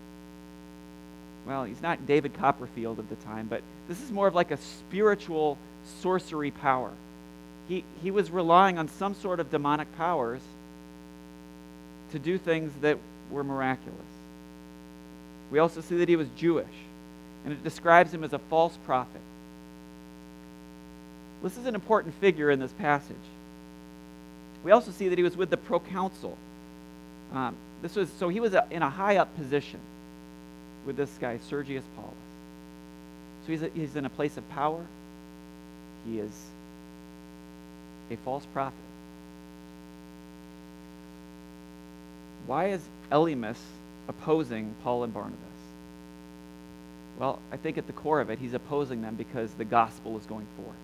Well, 1.47 1.63
he's 1.63 1.81
not 1.81 2.05
David 2.05 2.33
Copperfield 2.33 2.99
of 2.99 3.07
the 3.07 3.15
time, 3.15 3.47
but 3.47 3.61
this 3.87 4.01
is 4.01 4.11
more 4.11 4.27
of 4.27 4.35
like 4.35 4.51
a 4.51 4.57
spiritual 4.57 5.57
sorcery 6.01 6.51
power. 6.51 6.91
He, 7.69 7.85
he 8.01 8.09
was 8.09 8.31
relying 8.31 8.79
on 8.79 8.89
some 8.89 9.13
sort 9.13 9.39
of 9.39 9.51
demonic 9.51 9.95
powers 9.95 10.41
to 12.11 12.19
do 12.19 12.37
things 12.39 12.73
that 12.81 12.97
were 13.29 13.43
miraculous. 13.43 13.99
We 15.51 15.59
also 15.59 15.81
see 15.81 15.97
that 15.97 16.09
he 16.09 16.15
was 16.15 16.27
Jewish, 16.35 16.65
and 17.45 17.53
it 17.53 17.63
describes 17.63 18.11
him 18.11 18.23
as 18.23 18.33
a 18.33 18.39
false 18.39 18.75
prophet. 18.85 19.21
This 21.43 21.57
is 21.57 21.67
an 21.67 21.75
important 21.75 22.15
figure 22.15 22.49
in 22.49 22.59
this 22.59 22.73
passage. 22.73 23.15
We 24.63 24.71
also 24.71 24.91
see 24.91 25.07
that 25.09 25.17
he 25.17 25.23
was 25.23 25.37
with 25.37 25.51
the 25.51 25.57
proconsul. 25.57 26.37
Um, 27.33 27.55
this 27.81 27.95
was 27.95 28.09
so 28.19 28.27
he 28.27 28.39
was 28.39 28.55
a, 28.55 28.65
in 28.71 28.81
a 28.81 28.89
high 28.89 29.17
up 29.17 29.33
position 29.37 29.79
with 30.85 30.97
this 30.97 31.11
guy 31.21 31.39
Sergius 31.49 31.85
Paulus. 31.95 32.13
So 33.45 33.51
he's, 33.51 33.61
a, 33.61 33.69
he's 33.69 33.95
in 33.95 34.05
a 34.05 34.09
place 34.09 34.35
of 34.35 34.49
power. 34.49 34.83
He 36.05 36.19
is 36.19 36.31
a 38.11 38.17
false 38.17 38.45
prophet. 38.53 38.77
Why 42.45 42.69
is 42.69 42.81
Elymas 43.11 43.57
opposing 44.07 44.73
Paul 44.83 45.03
and 45.03 45.13
Barnabas? 45.13 45.37
Well, 47.19 47.39
I 47.51 47.57
think 47.57 47.77
at 47.77 47.85
the 47.85 47.93
core 47.93 48.21
of 48.21 48.29
it, 48.29 48.39
he's 48.39 48.53
opposing 48.53 49.01
them 49.01 49.15
because 49.15 49.51
the 49.51 49.65
gospel 49.65 50.17
is 50.17 50.25
going 50.25 50.47
forth. 50.57 50.77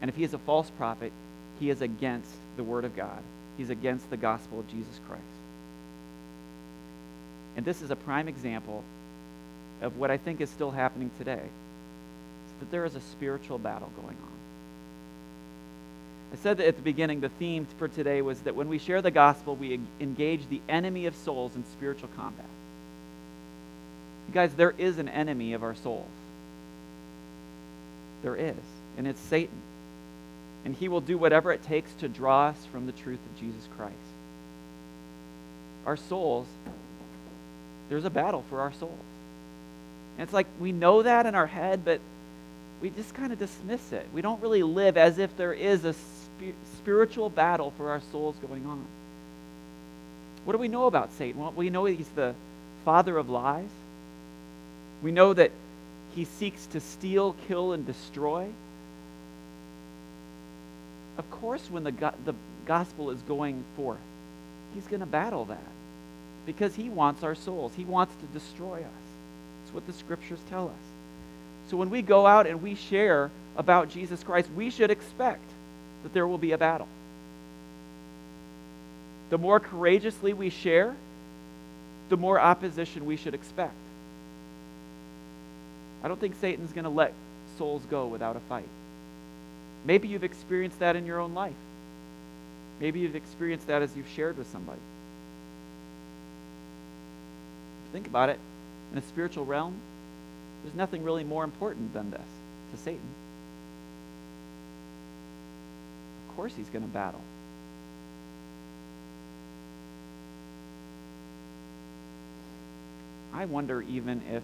And 0.00 0.08
if 0.08 0.16
he 0.16 0.24
is 0.24 0.34
a 0.34 0.38
false 0.38 0.70
prophet, 0.70 1.12
he 1.60 1.70
is 1.70 1.82
against 1.82 2.32
the 2.56 2.64
word 2.64 2.84
of 2.84 2.96
God. 2.96 3.22
He's 3.56 3.70
against 3.70 4.08
the 4.10 4.16
gospel 4.16 4.58
of 4.60 4.68
Jesus 4.68 4.98
Christ. 5.06 5.22
And 7.56 7.64
this 7.64 7.82
is 7.82 7.90
a 7.90 7.96
prime 7.96 8.28
example 8.28 8.82
of 9.82 9.98
what 9.98 10.10
I 10.10 10.16
think 10.16 10.40
is 10.40 10.48
still 10.48 10.70
happening 10.70 11.10
today. 11.18 11.42
That 12.60 12.70
there 12.70 12.84
is 12.84 12.94
a 12.94 13.00
spiritual 13.00 13.58
battle 13.58 13.90
going 13.96 14.16
on. 14.22 14.31
I 16.32 16.36
said 16.36 16.56
that 16.56 16.66
at 16.66 16.76
the 16.76 16.82
beginning, 16.82 17.20
the 17.20 17.28
theme 17.28 17.66
for 17.78 17.88
today 17.88 18.22
was 18.22 18.40
that 18.40 18.54
when 18.54 18.68
we 18.68 18.78
share 18.78 19.02
the 19.02 19.10
gospel, 19.10 19.54
we 19.54 19.78
engage 20.00 20.48
the 20.48 20.62
enemy 20.68 21.06
of 21.06 21.14
souls 21.14 21.54
in 21.54 21.64
spiritual 21.72 22.08
combat. 22.16 22.46
You 24.28 24.34
guys, 24.34 24.54
there 24.54 24.74
is 24.78 24.98
an 24.98 25.08
enemy 25.08 25.52
of 25.52 25.62
our 25.62 25.74
souls. 25.74 26.08
There 28.22 28.36
is, 28.36 28.56
and 28.96 29.06
it's 29.06 29.20
Satan. 29.20 29.60
And 30.64 30.74
he 30.74 30.88
will 30.88 31.00
do 31.00 31.18
whatever 31.18 31.52
it 31.52 31.62
takes 31.64 31.92
to 31.94 32.08
draw 32.08 32.46
us 32.46 32.66
from 32.70 32.86
the 32.86 32.92
truth 32.92 33.18
of 33.18 33.40
Jesus 33.40 33.68
Christ. 33.76 33.94
Our 35.84 35.96
souls, 35.96 36.46
there's 37.90 38.04
a 38.04 38.10
battle 38.10 38.44
for 38.48 38.60
our 38.60 38.72
souls. 38.72 38.92
And 40.16 40.22
it's 40.22 40.32
like 40.32 40.46
we 40.60 40.72
know 40.72 41.02
that 41.02 41.26
in 41.26 41.34
our 41.34 41.48
head, 41.48 41.84
but 41.84 42.00
we 42.80 42.90
just 42.90 43.12
kind 43.14 43.32
of 43.32 43.38
dismiss 43.38 43.92
it. 43.92 44.06
We 44.14 44.22
don't 44.22 44.40
really 44.40 44.62
live 44.62 44.96
as 44.96 45.18
if 45.18 45.36
there 45.36 45.52
is 45.52 45.84
a 45.84 45.94
spiritual 46.78 47.30
battle 47.30 47.72
for 47.76 47.90
our 47.90 48.00
souls 48.10 48.36
going 48.46 48.66
on. 48.66 48.84
What 50.44 50.52
do 50.54 50.58
we 50.58 50.68
know 50.68 50.86
about 50.86 51.12
Satan? 51.12 51.40
Well, 51.40 51.52
we 51.54 51.70
know 51.70 51.84
he's 51.84 52.08
the 52.10 52.34
father 52.84 53.16
of 53.16 53.28
lies. 53.28 53.68
We 55.02 55.12
know 55.12 55.32
that 55.34 55.52
he 56.14 56.24
seeks 56.24 56.66
to 56.66 56.80
steal, 56.80 57.34
kill, 57.46 57.72
and 57.72 57.86
destroy. 57.86 58.48
Of 61.18 61.30
course, 61.30 61.68
when 61.70 61.84
the, 61.84 61.92
go- 61.92 62.14
the 62.24 62.34
gospel 62.66 63.10
is 63.10 63.20
going 63.22 63.64
forth, 63.76 63.98
he's 64.74 64.86
going 64.86 65.00
to 65.00 65.06
battle 65.06 65.44
that 65.46 65.58
because 66.46 66.74
he 66.74 66.88
wants 66.88 67.22
our 67.22 67.34
souls. 67.34 67.72
He 67.76 67.84
wants 67.84 68.14
to 68.16 68.38
destroy 68.38 68.78
us. 68.78 69.02
That's 69.62 69.74
what 69.74 69.86
the 69.86 69.92
scriptures 69.92 70.40
tell 70.50 70.68
us. 70.68 71.70
So 71.70 71.76
when 71.76 71.90
we 71.90 72.02
go 72.02 72.26
out 72.26 72.46
and 72.46 72.62
we 72.62 72.74
share 72.74 73.30
about 73.56 73.88
Jesus 73.88 74.22
Christ, 74.22 74.48
we 74.56 74.70
should 74.70 74.90
expect 74.90 75.44
that 76.02 76.12
there 76.12 76.26
will 76.26 76.38
be 76.38 76.52
a 76.52 76.58
battle. 76.58 76.88
The 79.30 79.38
more 79.38 79.60
courageously 79.60 80.32
we 80.32 80.50
share, 80.50 80.94
the 82.08 82.16
more 82.16 82.38
opposition 82.38 83.06
we 83.06 83.16
should 83.16 83.34
expect. 83.34 83.74
I 86.04 86.08
don't 86.08 86.20
think 86.20 86.34
Satan's 86.40 86.72
going 86.72 86.84
to 86.84 86.90
let 86.90 87.14
souls 87.56 87.82
go 87.88 88.06
without 88.06 88.36
a 88.36 88.40
fight. 88.40 88.68
Maybe 89.84 90.08
you've 90.08 90.24
experienced 90.24 90.78
that 90.80 90.96
in 90.96 91.06
your 91.06 91.18
own 91.18 91.34
life. 91.34 91.54
Maybe 92.80 93.00
you've 93.00 93.16
experienced 93.16 93.68
that 93.68 93.82
as 93.82 93.96
you've 93.96 94.08
shared 94.08 94.36
with 94.36 94.50
somebody. 94.50 94.80
Think 97.92 98.06
about 98.06 98.28
it. 98.28 98.38
In 98.92 98.98
a 98.98 99.02
spiritual 99.02 99.44
realm, 99.44 99.74
there's 100.62 100.74
nothing 100.74 101.04
really 101.04 101.24
more 101.24 101.44
important 101.44 101.92
than 101.94 102.10
this 102.10 102.20
to 102.72 102.76
Satan. 102.78 103.00
Of 106.32 106.36
course, 106.36 106.54
he's 106.56 106.70
going 106.70 106.82
to 106.82 106.88
battle. 106.88 107.20
I 113.34 113.44
wonder 113.44 113.82
even 113.82 114.22
if, 114.30 114.42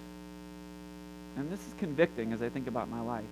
and 1.38 1.50
this 1.50 1.60
is 1.60 1.72
convicting 1.78 2.34
as 2.34 2.42
I 2.42 2.50
think 2.50 2.66
about 2.66 2.90
my 2.90 3.00
life, 3.00 3.24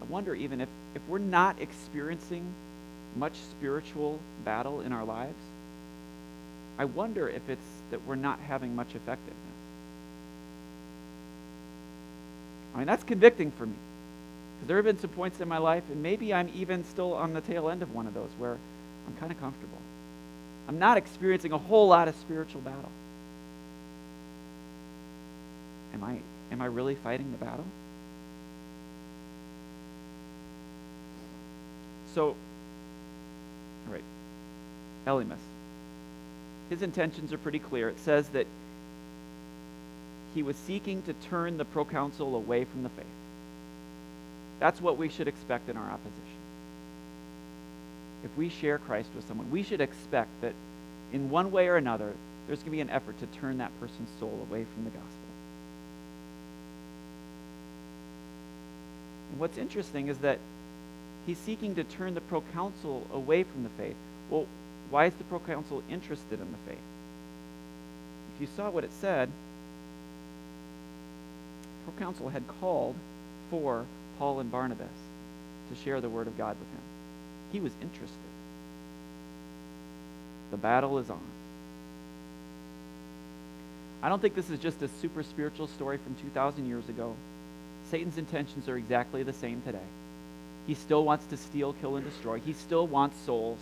I 0.00 0.06
wonder 0.06 0.34
even 0.34 0.62
if, 0.62 0.68
if 0.94 1.02
we're 1.08 1.18
not 1.18 1.60
experiencing 1.60 2.46
much 3.16 3.34
spiritual 3.50 4.18
battle 4.46 4.80
in 4.80 4.90
our 4.94 5.04
lives, 5.04 5.36
I 6.78 6.86
wonder 6.86 7.28
if 7.28 7.50
it's 7.50 7.60
that 7.90 8.06
we're 8.06 8.14
not 8.14 8.38
having 8.48 8.74
much 8.74 8.94
effectiveness. 8.94 9.36
I 12.74 12.78
mean, 12.78 12.86
that's 12.86 13.04
convicting 13.04 13.50
for 13.50 13.66
me. 13.66 13.76
There 14.66 14.76
have 14.76 14.84
been 14.84 14.98
some 14.98 15.10
points 15.10 15.40
in 15.40 15.48
my 15.48 15.58
life, 15.58 15.84
and 15.90 16.02
maybe 16.02 16.32
I'm 16.32 16.50
even 16.54 16.84
still 16.84 17.12
on 17.14 17.34
the 17.34 17.40
tail 17.40 17.68
end 17.68 17.82
of 17.82 17.94
one 17.94 18.06
of 18.06 18.14
those 18.14 18.30
where 18.38 18.56
I'm 19.06 19.14
kind 19.20 19.30
of 19.30 19.38
comfortable. 19.38 19.78
I'm 20.68 20.78
not 20.78 20.96
experiencing 20.96 21.52
a 21.52 21.58
whole 21.58 21.88
lot 21.88 22.08
of 22.08 22.16
spiritual 22.16 22.62
battle. 22.62 22.90
Am 25.92 26.02
I, 26.02 26.18
am 26.50 26.62
I 26.62 26.66
really 26.66 26.94
fighting 26.94 27.30
the 27.32 27.44
battle? 27.44 27.64
So, 32.14 32.28
all 32.28 33.92
right, 33.92 34.04
Elymas. 35.06 35.36
His 36.70 36.80
intentions 36.80 37.32
are 37.32 37.38
pretty 37.38 37.58
clear. 37.58 37.90
It 37.90 37.98
says 38.00 38.28
that 38.28 38.46
he 40.34 40.42
was 40.42 40.56
seeking 40.56 41.02
to 41.02 41.12
turn 41.28 41.58
the 41.58 41.64
proconsul 41.64 42.34
away 42.34 42.64
from 42.64 42.82
the 42.82 42.88
faith. 42.88 43.04
That's 44.60 44.80
what 44.80 44.96
we 44.96 45.08
should 45.08 45.28
expect 45.28 45.68
in 45.68 45.76
our 45.76 45.90
opposition. 45.90 46.20
If 48.24 48.36
we 48.36 48.48
share 48.48 48.78
Christ 48.78 49.10
with 49.14 49.26
someone, 49.28 49.50
we 49.50 49.62
should 49.62 49.80
expect 49.80 50.30
that 50.40 50.54
in 51.12 51.30
one 51.30 51.50
way 51.50 51.68
or 51.68 51.76
another, 51.76 52.14
there's 52.46 52.60
going 52.60 52.72
to 52.72 52.76
be 52.76 52.80
an 52.80 52.90
effort 52.90 53.18
to 53.20 53.26
turn 53.38 53.58
that 53.58 53.70
person's 53.80 54.08
soul 54.18 54.46
away 54.50 54.64
from 54.74 54.84
the 54.84 54.90
gospel. 54.90 55.10
And 59.30 59.40
what's 59.40 59.58
interesting 59.58 60.08
is 60.08 60.18
that 60.18 60.38
he's 61.26 61.38
seeking 61.38 61.74
to 61.74 61.84
turn 61.84 62.14
the 62.14 62.20
proconsul 62.22 63.06
away 63.12 63.42
from 63.42 63.62
the 63.64 63.70
faith. 63.70 63.96
Well, 64.30 64.46
why 64.90 65.06
is 65.06 65.14
the 65.14 65.24
proconsul 65.24 65.82
interested 65.90 66.40
in 66.40 66.50
the 66.50 66.70
faith? 66.70 66.78
If 68.34 68.40
you 68.40 68.48
saw 68.56 68.70
what 68.70 68.84
it 68.84 68.92
said, 69.00 69.28
the 71.86 71.92
proconsul 71.92 72.30
had 72.30 72.46
called 72.60 72.94
for 73.50 73.86
Paul 74.18 74.40
and 74.40 74.50
Barnabas 74.50 74.86
to 75.70 75.76
share 75.84 76.00
the 76.00 76.08
word 76.08 76.26
of 76.26 76.36
God 76.36 76.56
with 76.58 76.68
him. 76.68 76.82
He 77.52 77.60
was 77.60 77.72
interested. 77.80 78.10
The 80.50 80.56
battle 80.56 80.98
is 80.98 81.10
on. 81.10 81.20
I 84.02 84.08
don't 84.08 84.20
think 84.20 84.34
this 84.34 84.50
is 84.50 84.58
just 84.60 84.82
a 84.82 84.88
super 85.00 85.22
spiritual 85.22 85.66
story 85.66 85.96
from 85.96 86.14
2,000 86.16 86.68
years 86.68 86.88
ago. 86.88 87.14
Satan's 87.90 88.18
intentions 88.18 88.68
are 88.68 88.76
exactly 88.76 89.22
the 89.22 89.32
same 89.32 89.62
today. 89.62 89.78
He 90.66 90.74
still 90.74 91.04
wants 91.04 91.26
to 91.26 91.36
steal, 91.36 91.74
kill, 91.80 91.96
and 91.96 92.04
destroy. 92.04 92.38
He 92.38 92.52
still 92.52 92.86
wants 92.86 93.18
souls. 93.24 93.58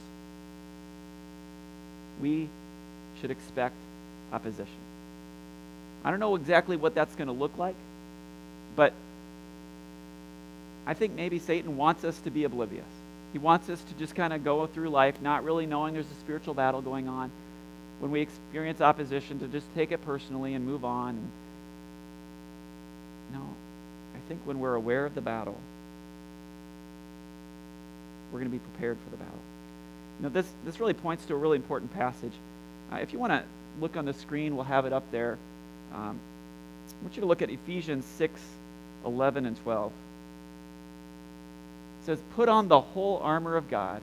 We 2.21 2.49
should 3.21 3.31
expect 3.31 3.75
opposition. 4.33 4.67
I 6.05 6.11
don't 6.11 6.21
know 6.21 6.35
exactly 6.35 6.77
what 6.77 6.95
that's 6.95 7.15
going 7.15 7.29
to 7.29 7.33
look 7.33 7.57
like, 7.59 7.77
but 8.75 8.93
I 10.87 10.95
think 10.95 11.15
maybe 11.15 11.39
Satan 11.39 11.77
wants 11.77 12.05
us 12.05 12.19
to 12.21 12.31
be 12.31 12.45
oblivious. 12.45 12.85
He 13.33 13.39
wants 13.39 13.69
us 13.69 13.81
to 13.83 13.95
just 13.95 14.15
kind 14.15 14.33
of 14.33 14.45
go 14.45 14.67
through 14.67 14.91
life 14.91 15.21
not 15.21 15.45
really 15.45 15.65
knowing 15.65 15.95
there's 15.95 16.11
a 16.11 16.21
spiritual 16.21 16.55
battle 16.55 16.83
going 16.83 17.09
on. 17.09 17.31
When 18.01 18.11
we 18.11 18.21
experience 18.21 18.81
opposition, 18.81 19.39
to 19.39 19.47
just 19.47 19.73
take 19.75 19.93
it 19.93 20.05
personally 20.05 20.55
and 20.55 20.67
move 20.67 20.85
on. 20.85 21.19
No, 23.33 23.41
I 24.15 24.19
think 24.29 24.41
when 24.45 24.59
we're 24.59 24.75
aware 24.75 25.07
of 25.07 25.15
the 25.15 25.21
battle, 25.21 25.57
we're 28.33 28.41
going 28.41 28.51
to 28.51 28.59
be 28.59 28.65
prepared 28.73 28.99
for 29.05 29.11
the 29.11 29.17
battle. 29.17 29.39
You 30.19 30.25
know, 30.25 30.29
this, 30.31 30.47
this 30.65 30.81
really 30.81 30.95
points 30.95 31.25
to 31.27 31.35
a 31.35 31.37
really 31.37 31.57
important 31.57 31.95
passage. 31.95 32.33
Uh, 32.93 32.97
if 32.97 33.13
you 33.13 33.19
want 33.19 33.33
to 33.33 33.45
look 33.81 33.97
on 33.97 34.05
the 34.05 34.13
screen, 34.13 34.57
we'll 34.57 34.65
have 34.65 34.85
it 34.85 34.93
up 34.93 35.11
there. 35.11 35.39
Um, 35.95 36.19
I 36.89 37.03
want 37.03 37.17
you 37.17 37.21
to 37.21 37.27
look 37.27 37.41
at 37.41 37.51
Ephesians 37.51 38.05
6, 38.19 38.41
11, 39.05 39.47
and 39.47 39.57
12. 39.63 39.93
Says, 42.05 42.21
Put 42.35 42.49
on 42.49 42.69
the 42.69 42.81
whole 42.81 43.19
armor 43.19 43.57
of 43.57 43.71
God 43.71 44.03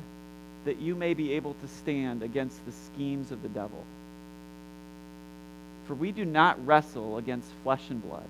that 0.65 0.79
you 0.79 0.95
may 0.95 1.13
be 1.13 1.33
able 1.33 1.53
to 1.55 1.67
stand 1.67 2.23
against 2.23 2.65
the 2.65 2.71
schemes 2.71 3.31
of 3.31 3.41
the 3.41 3.49
devil. 3.49 3.83
For 5.87 5.95
we 5.95 6.11
do 6.11 6.25
not 6.25 6.63
wrestle 6.65 7.17
against 7.17 7.49
flesh 7.63 7.89
and 7.89 8.01
blood, 8.01 8.27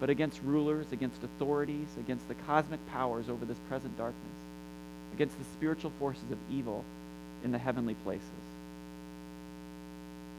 but 0.00 0.10
against 0.10 0.42
rulers, 0.42 0.86
against 0.92 1.22
authorities, 1.22 1.86
against 1.98 2.28
the 2.28 2.34
cosmic 2.46 2.80
powers 2.90 3.28
over 3.28 3.44
this 3.44 3.56
present 3.68 3.96
darkness, 3.96 4.36
against 5.14 5.38
the 5.38 5.44
spiritual 5.56 5.92
forces 5.98 6.30
of 6.30 6.38
evil 6.50 6.84
in 7.42 7.52
the 7.52 7.58
heavenly 7.58 7.94
places. 7.94 8.22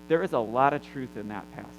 There 0.08 0.22
is 0.22 0.34
a 0.34 0.40
lot 0.40 0.74
of 0.74 0.86
truth 0.92 1.18
in 1.18 1.30
that 1.30 1.52
passage. 1.56 1.72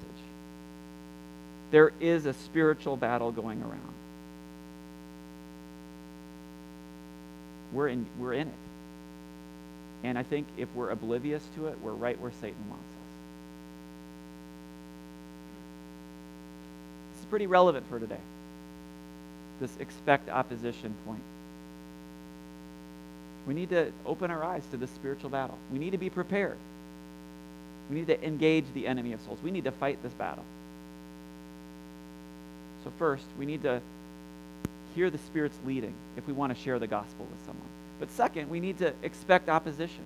There 1.71 1.93
is 1.99 2.25
a 2.25 2.33
spiritual 2.33 2.97
battle 2.97 3.31
going 3.31 3.61
around. 3.61 3.93
We're 7.71 7.89
in, 7.89 8.05
we're 8.17 8.33
in 8.33 8.47
it. 8.47 8.53
And 10.03 10.17
I 10.17 10.23
think 10.23 10.47
if 10.57 10.73
we're 10.75 10.89
oblivious 10.89 11.43
to 11.55 11.67
it, 11.67 11.77
we're 11.81 11.91
right 11.91 12.19
where 12.19 12.31
Satan 12.39 12.69
wants 12.69 12.83
us. 12.83 12.91
This 17.13 17.21
is 17.21 17.25
pretty 17.27 17.47
relevant 17.47 17.87
for 17.89 17.99
today. 17.99 18.19
This 19.59 19.75
expect 19.79 20.29
opposition 20.29 20.93
point. 21.05 21.23
We 23.47 23.53
need 23.53 23.69
to 23.69 23.91
open 24.05 24.29
our 24.29 24.43
eyes 24.43 24.63
to 24.71 24.77
this 24.77 24.91
spiritual 24.91 25.29
battle. 25.29 25.57
We 25.71 25.79
need 25.79 25.91
to 25.91 25.97
be 25.97 26.09
prepared. 26.09 26.57
We 27.89 27.95
need 27.95 28.07
to 28.07 28.23
engage 28.25 28.65
the 28.73 28.85
enemy 28.87 29.13
of 29.13 29.21
souls. 29.21 29.39
We 29.41 29.51
need 29.51 29.63
to 29.63 29.71
fight 29.71 30.03
this 30.03 30.11
battle. 30.13 30.43
So, 32.83 32.91
first, 32.99 33.23
we 33.39 33.45
need 33.45 33.63
to 33.63 33.81
hear 34.97 35.11
the 35.11 35.19
Spirit's 35.19 35.59
leading 35.63 35.93
if 36.17 36.25
we 36.25 36.33
want 36.33 36.51
to 36.51 36.59
share 36.59 36.79
the 36.79 36.87
gospel 36.87 37.27
with 37.29 37.45
someone. 37.45 37.69
But 37.99 38.09
second, 38.09 38.49
we 38.49 38.59
need 38.59 38.79
to 38.79 38.95
expect 39.03 39.47
opposition. 39.47 40.03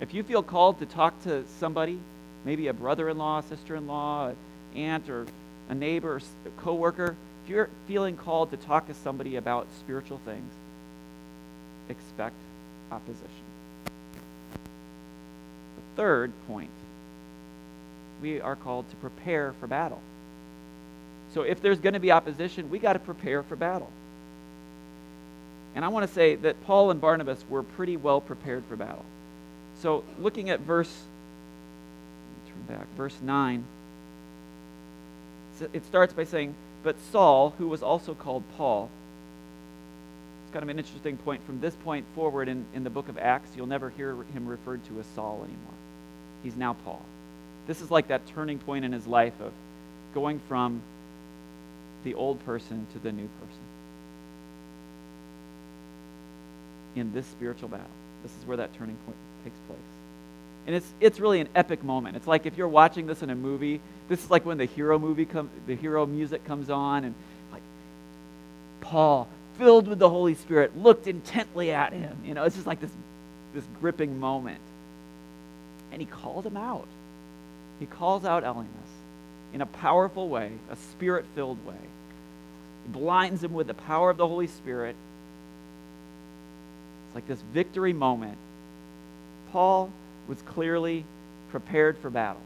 If 0.00 0.12
you 0.12 0.24
feel 0.24 0.42
called 0.42 0.80
to 0.80 0.86
talk 0.86 1.22
to 1.22 1.44
somebody, 1.60 2.00
maybe 2.44 2.66
a 2.66 2.72
brother 2.72 3.08
in 3.08 3.18
law, 3.18 3.40
sister 3.42 3.76
in 3.76 3.86
law, 3.86 4.32
aunt, 4.74 5.08
or 5.08 5.26
a 5.68 5.74
neighbor, 5.74 6.14
or 6.14 6.16
a 6.16 6.62
coworker, 6.62 7.14
if 7.44 7.50
you're 7.50 7.70
feeling 7.86 8.16
called 8.16 8.50
to 8.50 8.56
talk 8.56 8.88
to 8.88 8.94
somebody 8.94 9.36
about 9.36 9.68
spiritual 9.78 10.20
things, 10.24 10.52
expect 11.88 12.34
opposition. 12.90 13.28
The 15.76 15.82
third 15.94 16.32
point 16.48 16.70
we 18.20 18.40
are 18.40 18.56
called 18.56 18.90
to 18.90 18.96
prepare 18.96 19.52
for 19.60 19.68
battle. 19.68 20.00
So 21.34 21.42
if 21.42 21.60
there's 21.62 21.78
going 21.78 21.94
to 21.94 22.00
be 22.00 22.12
opposition, 22.12 22.70
we 22.70 22.78
got 22.78 22.92
to 22.94 22.98
prepare 22.98 23.42
for 23.42 23.56
battle. 23.56 23.90
And 25.74 25.84
I 25.84 25.88
want 25.88 26.06
to 26.06 26.12
say 26.12 26.34
that 26.36 26.62
Paul 26.64 26.90
and 26.90 27.00
Barnabas 27.00 27.42
were 27.48 27.62
pretty 27.62 27.96
well 27.96 28.20
prepared 28.20 28.64
for 28.68 28.76
battle. 28.76 29.04
So 29.80 30.04
looking 30.18 30.50
at 30.50 30.60
verse 30.60 30.92
turn 32.46 32.76
back, 32.76 32.86
verse 32.96 33.16
9, 33.22 33.64
it 35.72 35.84
starts 35.86 36.12
by 36.12 36.24
saying, 36.24 36.54
But 36.82 36.96
Saul, 37.10 37.54
who 37.58 37.68
was 37.68 37.82
also 37.82 38.14
called 38.14 38.42
Paul, 38.56 38.90
it's 40.44 40.52
kind 40.52 40.62
of 40.62 40.68
an 40.68 40.78
interesting 40.78 41.16
point. 41.16 41.44
From 41.46 41.60
this 41.60 41.74
point 41.76 42.04
forward 42.14 42.48
in, 42.48 42.66
in 42.74 42.84
the 42.84 42.90
book 42.90 43.08
of 43.08 43.16
Acts, 43.16 43.50
you'll 43.56 43.66
never 43.66 43.90
hear 43.90 44.14
him 44.34 44.46
referred 44.46 44.84
to 44.86 45.00
as 45.00 45.06
Saul 45.14 45.38
anymore. 45.44 45.74
He's 46.42 46.56
now 46.56 46.74
Paul. 46.84 47.00
This 47.66 47.80
is 47.80 47.90
like 47.90 48.08
that 48.08 48.26
turning 48.26 48.58
point 48.58 48.84
in 48.84 48.92
his 48.92 49.06
life 49.06 49.40
of 49.40 49.52
going 50.14 50.40
from 50.48 50.82
the 52.04 52.14
old 52.14 52.44
person 52.44 52.86
to 52.92 52.98
the 52.98 53.12
new 53.12 53.28
person. 53.40 53.62
In 56.94 57.12
this 57.12 57.26
spiritual 57.26 57.68
battle, 57.68 57.86
this 58.22 58.32
is 58.32 58.46
where 58.46 58.56
that 58.58 58.74
turning 58.76 58.96
point 59.06 59.16
takes 59.44 59.56
place. 59.66 59.78
And 60.66 60.76
it's, 60.76 60.86
it's 61.00 61.18
really 61.18 61.40
an 61.40 61.48
epic 61.54 61.82
moment. 61.82 62.16
It's 62.16 62.26
like 62.26 62.46
if 62.46 62.56
you're 62.56 62.68
watching 62.68 63.06
this 63.06 63.22
in 63.22 63.30
a 63.30 63.34
movie, 63.34 63.80
this 64.08 64.22
is 64.22 64.30
like 64.30 64.44
when 64.44 64.58
the 64.58 64.64
hero 64.64 64.98
movie 64.98 65.24
comes, 65.24 65.50
the 65.66 65.74
hero 65.74 66.06
music 66.06 66.44
comes 66.44 66.70
on, 66.70 67.04
and 67.04 67.14
like 67.50 67.62
Paul, 68.80 69.26
filled 69.58 69.88
with 69.88 69.98
the 69.98 70.08
Holy 70.08 70.34
Spirit, 70.34 70.76
looked 70.76 71.06
intently 71.06 71.72
at 71.72 71.92
him. 71.92 72.16
You 72.24 72.34
know, 72.34 72.44
it's 72.44 72.54
just 72.54 72.66
like 72.66 72.80
this, 72.80 72.92
this 73.54 73.64
gripping 73.80 74.20
moment. 74.20 74.60
And 75.90 76.00
he 76.00 76.06
called 76.06 76.46
him 76.46 76.56
out. 76.56 76.86
He 77.80 77.86
calls 77.86 78.24
out 78.24 78.44
Elymas 78.44 78.91
in 79.52 79.60
a 79.60 79.66
powerful 79.66 80.28
way, 80.28 80.52
a 80.70 80.76
spirit 80.76 81.26
filled 81.34 81.64
way. 81.66 81.74
He 82.84 82.92
blinds 82.92 83.44
him 83.44 83.52
with 83.52 83.66
the 83.66 83.74
power 83.74 84.10
of 84.10 84.16
the 84.16 84.26
Holy 84.26 84.46
Spirit. 84.46 84.96
It's 87.06 87.14
like 87.14 87.28
this 87.28 87.42
victory 87.52 87.92
moment. 87.92 88.38
Paul 89.52 89.90
was 90.26 90.40
clearly 90.42 91.04
prepared 91.50 91.98
for 91.98 92.10
battle. 92.10 92.40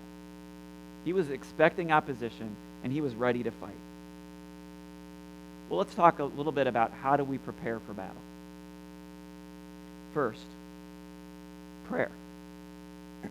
He 1.05 1.13
was 1.13 1.31
expecting 1.31 1.93
opposition 1.93 2.55
and 2.83 2.93
he 2.93 3.01
was 3.01 3.15
ready 3.15 3.43
to 3.45 3.51
fight. 3.51 3.71
Well, 5.69 5.79
let's 5.79 5.95
talk 5.95 6.19
a 6.19 6.25
little 6.25 6.53
bit 6.53 6.67
about 6.67 6.93
how 7.03 7.17
do 7.17 7.25
we 7.25 7.39
prepare 7.39 7.81
for 7.81 7.93
battle. 7.93 8.15
First, 10.15 10.47
prayer. 11.89 12.11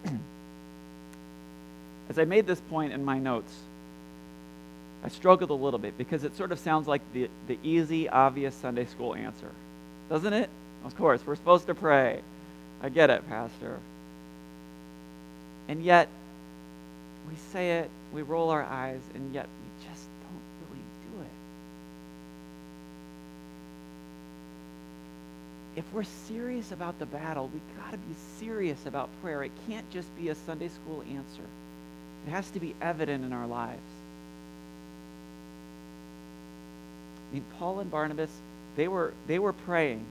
As 2.09 2.19
I 2.19 2.25
made 2.25 2.45
this 2.45 2.61
point 2.61 2.93
in 2.93 3.03
my 3.03 3.17
notes, 3.17 3.53
I 5.03 5.09
struggled 5.09 5.49
a 5.49 5.53
little 5.53 5.79
bit 5.79 5.97
because 5.97 6.23
it 6.23 6.35
sort 6.35 6.51
of 6.51 6.59
sounds 6.59 6.87
like 6.87 7.01
the, 7.13 7.29
the 7.47 7.59
easy, 7.63 8.09
obvious 8.09 8.55
Sunday 8.55 8.85
school 8.85 9.15
answer. 9.15 9.51
Doesn't 10.09 10.33
it? 10.33 10.49
Of 10.83 10.95
course, 10.97 11.21
we're 11.25 11.35
supposed 11.35 11.67
to 11.67 11.75
pray. 11.75 12.21
I 12.81 12.89
get 12.89 13.09
it, 13.09 13.27
Pastor. 13.27 13.79
And 15.67 15.83
yet, 15.83 16.09
we 17.27 17.35
say 17.51 17.79
it, 17.79 17.89
we 18.13 18.21
roll 18.21 18.49
our 18.51 18.63
eyes, 18.63 19.01
and 19.15 19.33
yet 19.33 19.47
we 19.47 19.87
just 19.87 20.05
don't 20.21 20.41
really 20.69 20.83
do 21.11 21.21
it. 25.75 25.79
If 25.79 25.93
we're 25.93 26.03
serious 26.03 26.71
about 26.71 26.99
the 26.99 27.07
battle, 27.07 27.49
we've 27.51 27.77
got 27.83 27.91
to 27.91 27.97
be 27.97 28.13
serious 28.39 28.85
about 28.85 29.09
prayer. 29.21 29.43
It 29.43 29.51
can't 29.67 29.89
just 29.91 30.15
be 30.15 30.29
a 30.29 30.35
Sunday 30.35 30.69
school 30.69 31.03
answer. 31.09 31.43
It 32.25 32.31
has 32.31 32.49
to 32.51 32.59
be 32.59 32.75
evident 32.81 33.23
in 33.23 33.33
our 33.33 33.47
lives. 33.47 33.81
I 37.29 37.35
mean, 37.35 37.45
Paul 37.59 37.79
and 37.79 37.91
Barnabas, 37.91 38.31
they 38.75 38.87
were, 38.87 39.13
they 39.27 39.39
were 39.39 39.53
praying, 39.53 40.05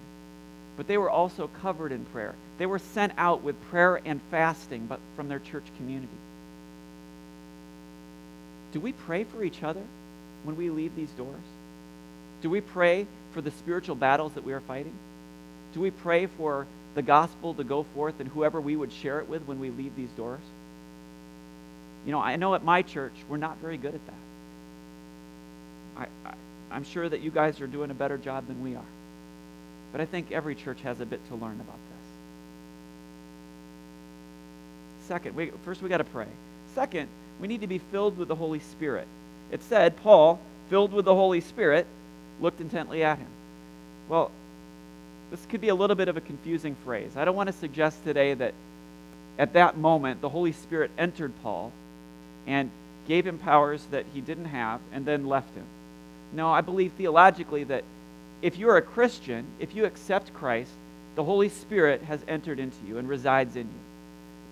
but 0.77 0.87
they 0.87 0.99
were 0.99 1.11
also 1.11 1.49
covered 1.61 1.93
in 1.93 2.05
prayer. 2.07 2.35
They 2.59 2.67
were 2.67 2.79
sent 2.79 3.13
out 3.17 3.43
with 3.43 3.61
prayer 3.71 4.01
and 4.05 4.21
fasting 4.31 4.87
but 4.87 5.01
from 5.17 5.29
their 5.29 5.39
church 5.41 5.65
community. 5.77 6.09
Do 8.73 8.81
we 8.81 8.93
pray 8.93 9.25
for 9.25 9.43
each 9.43 9.63
other 9.63 9.83
when 10.45 10.57
we 10.57 10.71
leave 10.71 10.95
these 10.97 11.11
doors? 11.11 11.43
Do 12.43 12.51
we 12.51 12.61
pray 12.61 13.07
for 13.33 13.41
the 13.41 13.51
spiritual 13.53 13.97
battles 13.97 14.35
that 14.35 14.45
we 14.45 14.53
are 14.53 14.61
fighting? 14.61 14.95
Do 15.73 15.81
we 15.81 15.91
pray 15.91 16.27
for 16.27 16.67
the 16.95 17.03
gospel 17.03 17.55
to 17.55 17.65
go 17.65 17.85
forth 17.95 18.21
and 18.21 18.29
whoever 18.29 18.61
we 18.61 18.77
would 18.77 18.93
share 18.93 19.19
it 19.21 19.29
with 19.29 19.43
when 19.47 19.59
we 19.59 19.71
leave 19.71 19.97
these 19.97 20.11
doors? 20.11 20.43
You 22.05 22.13
know, 22.13 22.21
I 22.21 22.37
know 22.37 22.55
at 22.55 22.65
my 22.65 22.83
church, 22.83 23.13
we're 23.29 23.39
not 23.39 23.57
very 23.59 23.77
good 23.77 23.95
at 23.95 24.07
that. 24.07 24.15
I, 25.97 26.07
I, 26.29 26.35
I'm 26.71 26.85
sure 26.85 27.09
that 27.09 27.21
you 27.21 27.31
guys 27.31 27.61
are 27.61 27.67
doing 27.67 27.91
a 27.91 27.95
better 27.95 28.19
job 28.19 28.47
than 28.47 28.63
we 28.63 28.75
are. 28.75 28.85
But 29.93 30.01
I 30.01 30.07
think 30.07 30.33
every 30.33 30.55
church 30.55 30.81
has 30.83 31.01
a 31.01 31.07
bit 31.07 31.27
to 31.29 31.35
learn 31.35 31.55
about 31.55 31.67
this. 31.67 32.05
Second, 35.07 35.37
we, 35.37 35.51
first 35.65 35.83
we 35.83 35.89
got 35.89 35.99
to 35.99 36.05
pray. 36.05 36.27
Second, 36.75 37.09
we 37.41 37.49
need 37.49 37.61
to 37.61 37.67
be 37.67 37.79
filled 37.79 38.19
with 38.19 38.29
the 38.29 38.35
Holy 38.35 38.61
Spirit. 38.61 39.07
It 39.51 39.63
said, 39.63 39.97
Paul, 40.03 40.41
filled 40.69 40.93
with 40.93 41.05
the 41.05 41.15
Holy 41.15 41.41
Spirit, 41.41 41.87
looked 42.41 42.61
intently 42.61 43.05
at 43.05 43.19
him. 43.19 43.29
Well, 44.09 44.31
this 45.31 45.47
could 45.47 45.61
be 45.61 45.69
a 45.69 45.75
little 45.75 45.97
bit 45.97 46.09
of 46.09 46.17
a 46.17 46.21
confusing 46.21 46.77
phrase. 46.85 47.17
I 47.17 47.25
don't 47.25 47.37
want 47.37 47.47
to 47.49 47.53
suggest 47.53 48.03
today 48.05 48.35
that 48.35 48.53
at 49.39 49.53
that 49.55 49.77
moment 49.77 50.21
the 50.21 50.29
Holy 50.29 50.53
Spirit 50.53 50.91
entered 50.99 51.33
Paul 51.43 51.73
and 52.47 52.71
gave 53.07 53.27
him 53.27 53.39
powers 53.39 53.85
that 53.91 54.07
he 54.15 54.21
didn't 54.21 54.47
have 54.47 54.81
and 54.93 55.05
then 55.05 55.27
left 55.27 55.55
him. 55.55 55.65
No, 56.33 56.51
I 56.51 56.61
believe 56.61 56.93
theologically 56.93 57.65
that 57.65 57.85
if 58.43 58.59
you're 58.59 58.77
a 58.77 58.83
Christian, 58.83 59.47
if 59.59 59.75
you 59.75 59.85
accept 59.85 60.35
Christ, 60.35 60.71
the 61.15 61.25
Holy 61.25 61.49
Spirit 61.49 62.03
has 62.03 62.21
entered 62.27 62.59
into 62.59 62.77
you 62.87 62.99
and 62.99 63.09
resides 63.09 63.57
in 63.57 63.63
you. 63.63 63.81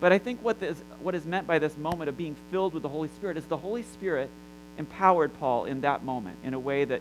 But 0.00 0.12
I 0.12 0.18
think 0.18 0.42
what, 0.42 0.60
this, 0.60 0.78
what 1.00 1.14
is 1.14 1.24
meant 1.24 1.46
by 1.46 1.58
this 1.58 1.76
moment 1.76 2.08
of 2.08 2.16
being 2.16 2.36
filled 2.50 2.74
with 2.74 2.82
the 2.82 2.88
Holy 2.88 3.08
Spirit 3.08 3.36
is 3.36 3.44
the 3.44 3.56
Holy 3.56 3.82
Spirit 3.82 4.30
empowered 4.78 5.38
Paul 5.38 5.64
in 5.64 5.82
that 5.82 6.04
moment 6.04 6.38
in 6.44 6.54
a 6.54 6.58
way 6.58 6.84
that 6.84 7.00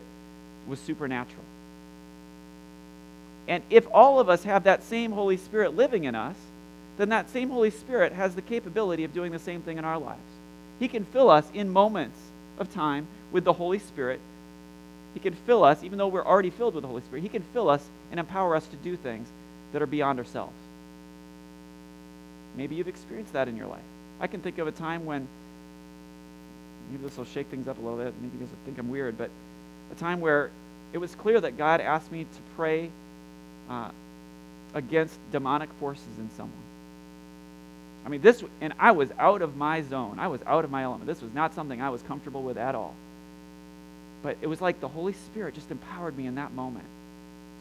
was 0.68 0.80
supernatural. 0.80 1.44
And 3.48 3.64
if 3.70 3.88
all 3.92 4.20
of 4.20 4.30
us 4.30 4.44
have 4.44 4.64
that 4.64 4.84
same 4.84 5.12
Holy 5.12 5.38
Spirit 5.38 5.76
living 5.76 6.04
in 6.04 6.16
us, 6.16 6.36
then 6.98 7.10
that 7.10 7.30
same 7.30 7.50
Holy 7.50 7.72
Spirit 7.72 8.14
has 8.14 8.36
the 8.36 8.42
capability 8.42 9.04
of 9.04 9.14
doing 9.14 9.32
the 9.32 9.40
same 9.40 9.62
thing 9.62 9.78
in 9.78 9.86
our 9.86 9.98
lives. 9.98 10.20
He 10.82 10.88
can 10.88 11.06
fill 11.06 11.30
us 11.30 11.46
in 11.54 11.70
moments 11.72 12.18
of 12.58 12.74
time 12.74 13.06
with 13.32 13.44
the 13.44 13.54
Holy 13.54 13.78
Spirit 13.80 14.20
He 15.14 15.20
can 15.20 15.34
fill 15.34 15.64
us, 15.64 15.84
even 15.84 15.98
though 15.98 16.08
we're 16.08 16.26
already 16.26 16.50
filled 16.50 16.74
with 16.74 16.82
the 16.82 16.88
Holy 16.88 17.02
Spirit, 17.02 17.22
He 17.22 17.30
can 17.30 17.44
fill 17.54 17.70
us 17.70 17.86
and 18.10 18.20
empower 18.20 18.56
us 18.56 18.66
to 18.68 18.76
do 18.78 18.98
things 18.98 19.28
that 19.74 19.82
are 19.82 19.88
beyond 19.88 20.20
ourselves. 20.20 20.56
Maybe 22.58 22.76
you've 22.76 22.88
experienced 22.88 23.34
that 23.34 23.48
in 23.48 23.56
your 23.56 23.68
life. 23.68 23.84
I 24.20 24.28
can 24.28 24.42
think 24.42 24.58
of 24.58 24.68
a 24.68 24.72
time 24.72 25.06
when, 25.06 25.28
maybe 26.90 27.04
this 27.04 27.18
will 27.18 27.26
shake 27.26 27.48
things 27.48 27.68
up 27.68 27.78
a 27.78 27.82
little 27.82 27.98
bit, 27.98 28.14
maybe 28.22 28.34
you 28.38 28.40
guys 28.40 28.50
will 28.50 28.66
think 28.66 28.80
I'm 28.80 28.90
weird, 28.90 29.18
but 29.18 29.30
a 29.92 29.96
time 29.96 30.20
where 30.20 30.50
it 30.94 30.98
was 30.98 31.14
clear 31.16 31.40
that 31.40 31.58
God 31.58 31.80
asked 31.80 32.12
me 32.12 32.24
to 32.24 32.42
pray 32.56 32.90
uh, 33.70 33.92
against 34.74 35.18
demonic 35.32 35.70
forces 35.80 36.18
in 36.18 36.30
someone. 36.36 36.71
I 38.06 38.10
mean, 38.10 38.22
this, 38.22 38.44
and 38.62 38.74
I 38.80 38.92
was 38.92 39.10
out 39.20 39.42
of 39.42 39.56
my 39.56 39.82
zone. 39.84 40.20
I 40.20 40.28
was 40.28 40.42
out 40.46 40.66
of 40.66 40.72
my 40.72 40.84
element. 40.84 41.06
This 41.06 41.22
was 41.22 41.34
not 41.34 41.54
something 41.54 41.82
I 41.82 41.90
was 41.90 42.02
comfortable 42.02 42.42
with 42.42 42.58
at 42.58 42.74
all. 42.74 42.96
But 44.24 44.38
it 44.42 44.48
was 44.48 44.62
like 44.62 44.80
the 44.80 44.88
Holy 44.88 45.14
Spirit 45.14 45.56
just 45.56 45.72
empowered 45.72 46.18
me 46.18 46.26
in 46.26 46.36
that 46.36 46.54
moment 46.54 46.86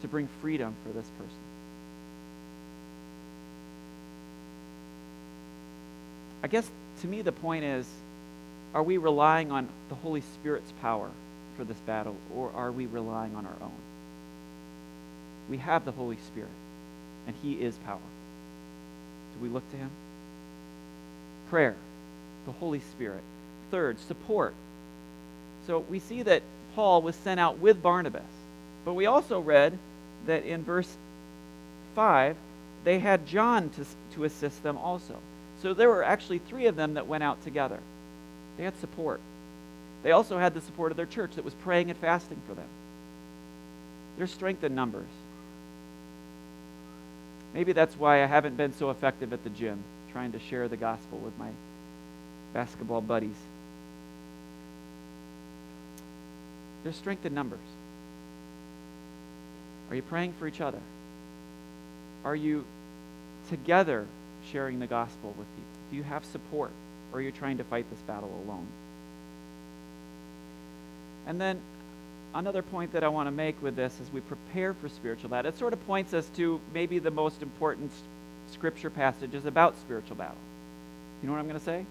to 0.01 0.07
bring 0.07 0.27
freedom 0.41 0.75
for 0.83 0.91
this 0.93 1.05
person. 1.17 1.37
I 6.43 6.47
guess 6.47 6.67
to 7.01 7.07
me 7.07 7.21
the 7.21 7.31
point 7.31 7.63
is 7.63 7.87
are 8.73 8.83
we 8.83 8.97
relying 8.97 9.51
on 9.51 9.67
the 9.89 9.95
Holy 9.95 10.21
Spirit's 10.21 10.71
power 10.81 11.09
for 11.57 11.65
this 11.65 11.77
battle, 11.79 12.15
or 12.33 12.51
are 12.55 12.71
we 12.71 12.85
relying 12.85 13.35
on 13.35 13.45
our 13.45 13.55
own? 13.61 13.71
We 15.49 15.57
have 15.57 15.83
the 15.83 15.91
Holy 15.91 16.17
Spirit, 16.27 16.49
and 17.27 17.35
He 17.43 17.61
is 17.61 17.75
power. 17.85 17.99
Do 19.35 19.43
we 19.43 19.49
look 19.49 19.69
to 19.71 19.77
Him? 19.77 19.89
Prayer, 21.51 21.75
the 22.45 22.53
Holy 22.53 22.79
Spirit. 22.79 23.21
Third, 23.71 23.99
support. 24.07 24.53
So 25.67 25.79
we 25.79 25.99
see 25.99 26.23
that 26.23 26.43
Paul 26.75 27.01
was 27.01 27.13
sent 27.13 27.41
out 27.41 27.59
with 27.59 27.83
Barnabas, 27.83 28.23
but 28.85 28.93
we 28.93 29.05
also 29.05 29.41
read 29.41 29.77
that 30.27 30.45
in 30.45 30.63
verse 30.63 30.87
5, 31.93 32.37
they 32.85 32.99
had 32.99 33.27
John 33.27 33.69
to, 33.71 33.85
to 34.15 34.23
assist 34.23 34.63
them 34.63 34.77
also. 34.77 35.17
So 35.61 35.73
there 35.73 35.89
were 35.89 36.05
actually 36.05 36.39
three 36.39 36.67
of 36.67 36.77
them 36.77 36.93
that 36.93 37.07
went 37.07 37.21
out 37.21 37.43
together. 37.43 37.79
They 38.57 38.63
had 38.63 38.79
support. 38.79 39.19
They 40.03 40.11
also 40.11 40.37
had 40.37 40.53
the 40.53 40.61
support 40.61 40.91
of 40.91 40.97
their 40.97 41.05
church 41.05 41.31
that 41.35 41.43
was 41.43 41.53
praying 41.55 41.89
and 41.89 41.99
fasting 41.99 42.41
for 42.47 42.53
them. 42.53 42.67
There's 44.17 44.31
strength 44.31 44.63
in 44.63 44.73
numbers. 44.73 45.09
Maybe 47.53 47.73
that's 47.73 47.97
why 47.97 48.23
I 48.23 48.27
haven't 48.27 48.55
been 48.55 48.73
so 48.73 48.89
effective 48.89 49.33
at 49.33 49.43
the 49.43 49.49
gym, 49.49 49.83
trying 50.11 50.31
to 50.33 50.39
share 50.39 50.67
the 50.67 50.77
gospel 50.77 51.17
with 51.19 51.37
my 51.37 51.49
basketball 52.53 53.01
buddies. 53.01 53.35
There's 56.83 56.95
strength 56.95 57.25
in 57.25 57.33
numbers. 57.33 57.59
Are 59.89 59.95
you 59.95 60.01
praying 60.01 60.33
for 60.39 60.47
each 60.47 60.61
other? 60.61 60.79
Are 62.23 62.35
you 62.35 62.65
together 63.49 64.05
sharing 64.51 64.79
the 64.79 64.87
gospel 64.87 65.29
with 65.37 65.47
people? 65.55 65.71
Do 65.91 65.97
you 65.97 66.03
have 66.03 66.23
support? 66.25 66.71
Or 67.11 67.19
are 67.19 67.21
you 67.21 67.31
trying 67.31 67.57
to 67.57 67.63
fight 67.63 67.89
this 67.89 67.99
battle 68.01 68.31
alone? 68.45 68.67
And 71.27 71.39
then 71.39 71.59
another 72.33 72.61
point 72.61 72.93
that 72.93 73.03
I 73.03 73.09
want 73.09 73.27
to 73.27 73.31
make 73.31 73.61
with 73.61 73.75
this 73.75 73.97
as 74.01 74.11
we 74.11 74.21
prepare 74.21 74.73
for 74.73 74.89
spiritual 74.89 75.29
battle, 75.29 75.49
it 75.49 75.57
sort 75.57 75.73
of 75.73 75.85
points 75.85 76.13
us 76.13 76.27
to 76.37 76.59
maybe 76.73 76.99
the 76.99 77.11
most 77.11 77.41
important 77.41 77.91
scripture 78.51 78.89
passages 78.89 79.45
about 79.45 79.77
spiritual 79.79 80.15
battle. 80.15 80.35
You 81.21 81.27
know 81.27 81.33
what 81.33 81.39
I'm 81.39 81.47
going 81.47 81.59
to 81.59 81.65
say? 81.65 81.85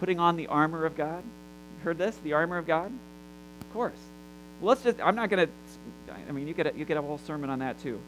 Putting 0.00 0.18
on 0.18 0.36
the 0.36 0.46
armor 0.48 0.84
of 0.84 0.96
God. 0.96 1.22
You 1.22 1.84
heard 1.84 1.98
this? 1.98 2.16
The 2.24 2.32
armor 2.32 2.58
of 2.58 2.66
God? 2.66 2.92
Of 3.60 3.72
course. 3.72 3.98
Well, 4.60 4.68
let's 4.68 4.82
just, 4.82 5.00
I'm 5.00 5.14
not 5.14 5.30
going 5.30 5.46
to, 5.46 6.12
I 6.28 6.32
mean, 6.32 6.48
you 6.48 6.54
could, 6.54 6.72
you 6.76 6.84
could 6.84 6.96
have 6.96 7.04
a 7.04 7.08
whole 7.08 7.20
sermon 7.26 7.50
on 7.50 7.60
that 7.60 7.80
too. 7.82 8.00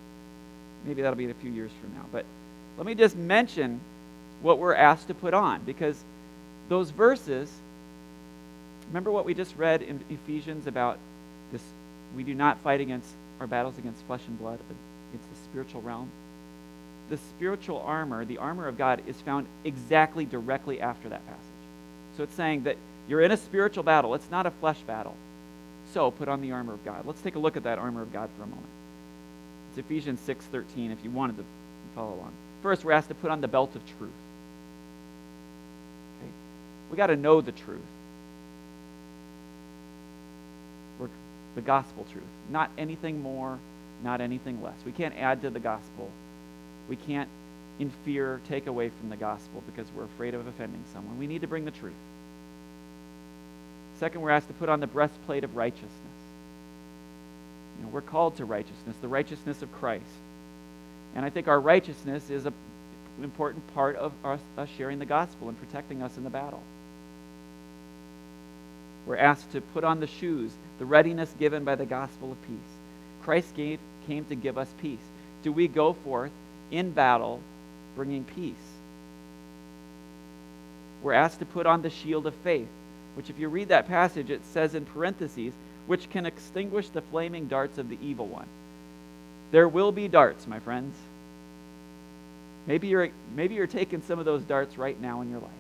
Maybe 0.85 1.03
that'll 1.03 1.17
be 1.17 1.25
in 1.25 1.31
a 1.31 1.35
few 1.35 1.51
years 1.51 1.71
from 1.81 1.95
now. 1.95 2.05
But 2.11 2.25
let 2.77 2.87
me 2.87 2.95
just 2.95 3.17
mention 3.17 3.81
what 4.43 4.59
we're 4.59 4.75
asked 4.75 5.09
to 5.09 5.15
put 5.15 5.35
on 5.35 5.63
because 5.65 6.03
those 6.69 6.91
verses 6.91 7.51
remember 8.89 9.11
what 9.11 9.25
we 9.25 9.35
just 9.35 9.57
read 9.57 9.83
in 9.83 10.01
Ephesians 10.11 10.67
about 10.67 10.99
this 11.53 11.63
we 12.17 12.25
do 12.25 12.35
not 12.35 12.59
fight 12.59 12.81
against 12.81 13.09
our 13.41 13.47
battles 13.47 13.79
against 13.79 14.03
flesh 14.05 14.23
and 14.27 14.39
blood 14.39 14.59
but 14.69 14.77
against 15.11 15.31
the 15.31 15.37
spiritual 15.45 15.81
realm 15.83 16.11
the 17.09 17.17
spiritual 17.17 17.81
armor 17.81 18.25
the 18.25 18.39
armor 18.39 18.69
of 18.69 18.79
God 18.79 19.03
is 19.07 19.21
found 19.21 19.47
exactly 19.65 20.25
directly 20.25 20.81
after 20.81 21.09
that 21.09 21.25
passage 21.27 21.43
so 22.17 22.23
it's 22.23 22.35
saying 22.35 22.65
that 22.65 22.77
you're 23.09 23.21
in 23.21 23.31
a 23.31 23.37
spiritual 23.37 23.83
battle 23.83 24.15
it's 24.15 24.31
not 24.31 24.47
a 24.47 24.51
flesh 24.51 24.81
battle 24.81 25.17
so 25.93 26.11
put 26.11 26.29
on 26.29 26.41
the 26.41 26.53
armor 26.53 26.75
of 26.75 26.85
God 26.85 27.05
let's 27.07 27.21
take 27.21 27.35
a 27.35 27.39
look 27.39 27.57
at 27.57 27.65
that 27.65 27.79
armor 27.79 28.03
of 28.03 28.13
God 28.13 28.29
for 28.37 28.45
a 28.45 28.47
moment 28.47 28.67
it's 29.71 29.79
Ephesians 29.79 30.21
6:13 30.27 30.93
if 30.93 31.05
you 31.05 31.11
wanted 31.11 31.37
to 31.37 31.45
follow 31.95 32.15
along 32.15 32.33
First, 32.63 32.85
we're 32.85 32.93
asked 32.93 33.09
to 33.09 33.15
put 33.15 33.31
on 33.31 33.41
the 33.41 33.49
belt 33.49 33.75
of 33.75 33.83
truth. 33.99 34.11
Okay? 36.21 36.31
We 36.91 36.97
got 36.97 37.09
to 37.09 37.17
know 37.17 37.41
the 37.41 37.51
truth. 37.51 37.81
We're, 41.01 41.09
the 41.57 41.61
gospel 41.61 42.07
truth. 42.13 42.23
Not 42.51 42.71
anything 42.79 43.21
more, 43.21 43.59
not 44.05 44.21
anything 44.21 44.63
less. 44.63 44.77
We 44.87 44.93
can't 44.93 45.15
add 45.19 45.43
to 45.43 45.51
the 45.51 45.59
gospel. 45.59 46.09
We 46.89 46.97
can't, 46.97 47.29
in 47.79 47.91
fear, 48.05 48.41
take 48.49 48.67
away 48.67 48.91
from 48.91 49.09
the 49.11 49.17
gospel 49.17 49.63
because 49.67 49.87
we're 49.97 50.05
afraid 50.05 50.35
of 50.35 50.47
offending 50.47 50.83
someone. 50.93 51.19
We 51.19 51.27
need 51.27 51.41
to 51.43 51.47
bring 51.47 51.65
the 51.65 51.71
truth. 51.71 51.95
Second, 53.99 54.21
we're 54.21 54.31
asked 54.31 54.49
to 54.49 54.55
put 54.55 54.69
on 54.69 54.81
the 54.81 54.87
breastplate 54.87 55.45
of 55.45 55.57
righteousness. 55.57 55.91
You 57.79 57.85
know, 57.85 57.91
we're 57.91 58.01
called 58.01 58.37
to 58.37 58.45
righteousness, 58.45 58.97
the 59.01 59.09
righteousness 59.09 59.63
of 59.63 59.73
Christ. 59.73 60.05
And 61.15 61.25
I 61.25 61.31
think 61.31 61.49
our 61.49 61.61
righteousness 61.61 62.31
is 62.31 62.47
an 62.47 62.55
important 63.23 63.75
part 63.75 63.97
of 63.97 64.13
us, 64.25 64.41
us 64.57 64.69
sharing 64.77 64.99
the 64.99 65.07
gospel 65.07 65.49
and 65.49 65.59
protecting 65.59 66.03
us 66.03 66.17
in 66.17 66.25
the 66.25 66.31
battle. 66.31 66.63
We're 69.07 69.17
asked 69.17 69.53
to 69.53 69.61
put 69.61 69.85
on 69.85 70.01
the 70.01 70.07
shoes, 70.07 70.53
the 70.79 70.85
readiness 70.85 71.35
given 71.39 71.65
by 71.65 71.75
the 71.75 71.87
gospel 71.87 72.33
of 72.33 72.43
peace. 72.47 72.59
Christ 73.23 73.55
gave, 73.55 73.79
came 74.07 74.25
to 74.27 74.35
give 74.35 74.59
us 74.59 74.69
peace. 74.81 74.99
Do 75.43 75.53
we 75.53 75.69
go 75.69 75.93
forth 75.93 76.31
in 76.73 76.91
battle 76.91 77.41
bringing 77.95 78.25
peace? 78.25 78.57
We're 81.03 81.13
asked 81.13 81.39
to 81.39 81.47
put 81.47 81.67
on 81.67 81.83
the 81.83 81.91
shield 81.91 82.27
of 82.27 82.35
faith, 82.37 82.69
which, 83.15 83.31
if 83.31 83.39
you 83.39 83.49
read 83.49 83.69
that 83.69 83.87
passage, 83.87 84.31
it 84.31 84.45
says 84.47 84.75
in 84.75 84.85
parentheses, 84.85 85.53
which 85.87 86.11
can 86.11 86.27
extinguish 86.27 86.89
the 86.89 87.03
flaming 87.03 87.47
darts 87.47 87.79
of 87.79 87.89
the 87.89 87.99
evil 88.03 88.27
one. 88.27 88.47
There 89.51 89.69
will 89.69 89.93
be 89.93 90.09
darts, 90.09 90.47
my 90.47 90.61
friends. 90.61 90.97
Maybe 92.67 92.89
you're, 92.89 93.11
maybe 93.35 93.55
you're 93.55 93.67
taking 93.67 94.03
some 94.03 94.19
of 94.19 94.25
those 94.25 94.43
darts 94.43 94.79
right 94.79 94.99
now 95.01 95.21
in 95.21 95.31
your 95.31 95.41
life. 95.41 95.51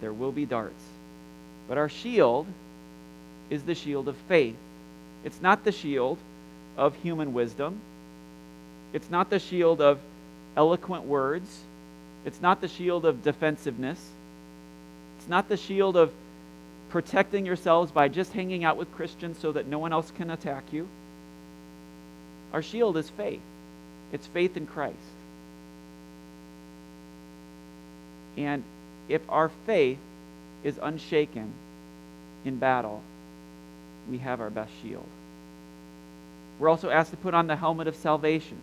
There 0.00 0.12
will 0.12 0.32
be 0.32 0.46
darts. 0.46 0.82
But 1.68 1.78
our 1.78 1.88
shield 1.88 2.46
is 3.50 3.62
the 3.62 3.74
shield 3.74 4.08
of 4.08 4.16
faith. 4.28 4.56
It's 5.24 5.40
not 5.40 5.62
the 5.62 5.72
shield 5.72 6.18
of 6.76 6.96
human 6.96 7.34
wisdom. 7.34 7.78
It's 8.92 9.10
not 9.10 9.30
the 9.30 9.38
shield 9.38 9.80
of 9.80 9.98
eloquent 10.56 11.04
words. 11.04 11.60
It's 12.24 12.40
not 12.40 12.60
the 12.60 12.68
shield 12.68 13.04
of 13.04 13.22
defensiveness. 13.22 13.98
It's 15.18 15.28
not 15.28 15.48
the 15.48 15.56
shield 15.56 15.96
of 15.96 16.12
protecting 16.90 17.46
yourselves 17.46 17.90
by 17.90 18.08
just 18.08 18.32
hanging 18.32 18.64
out 18.64 18.76
with 18.76 18.92
Christians 18.94 19.38
so 19.38 19.52
that 19.52 19.66
no 19.66 19.78
one 19.78 19.92
else 19.92 20.10
can 20.10 20.30
attack 20.30 20.64
you. 20.72 20.86
Our 22.52 22.60
shield 22.60 22.96
is 22.98 23.08
faith, 23.08 23.40
it's 24.12 24.26
faith 24.26 24.56
in 24.56 24.66
Christ. 24.66 24.96
And 28.36 28.62
if 29.08 29.22
our 29.28 29.50
faith 29.66 29.98
is 30.64 30.78
unshaken 30.82 31.52
in 32.44 32.56
battle, 32.56 33.02
we 34.10 34.18
have 34.18 34.40
our 34.40 34.50
best 34.50 34.72
shield. 34.82 35.06
We're 36.58 36.68
also 36.68 36.90
asked 36.90 37.10
to 37.10 37.16
put 37.16 37.34
on 37.34 37.46
the 37.46 37.56
helmet 37.56 37.88
of 37.88 37.96
salvation, 37.96 38.58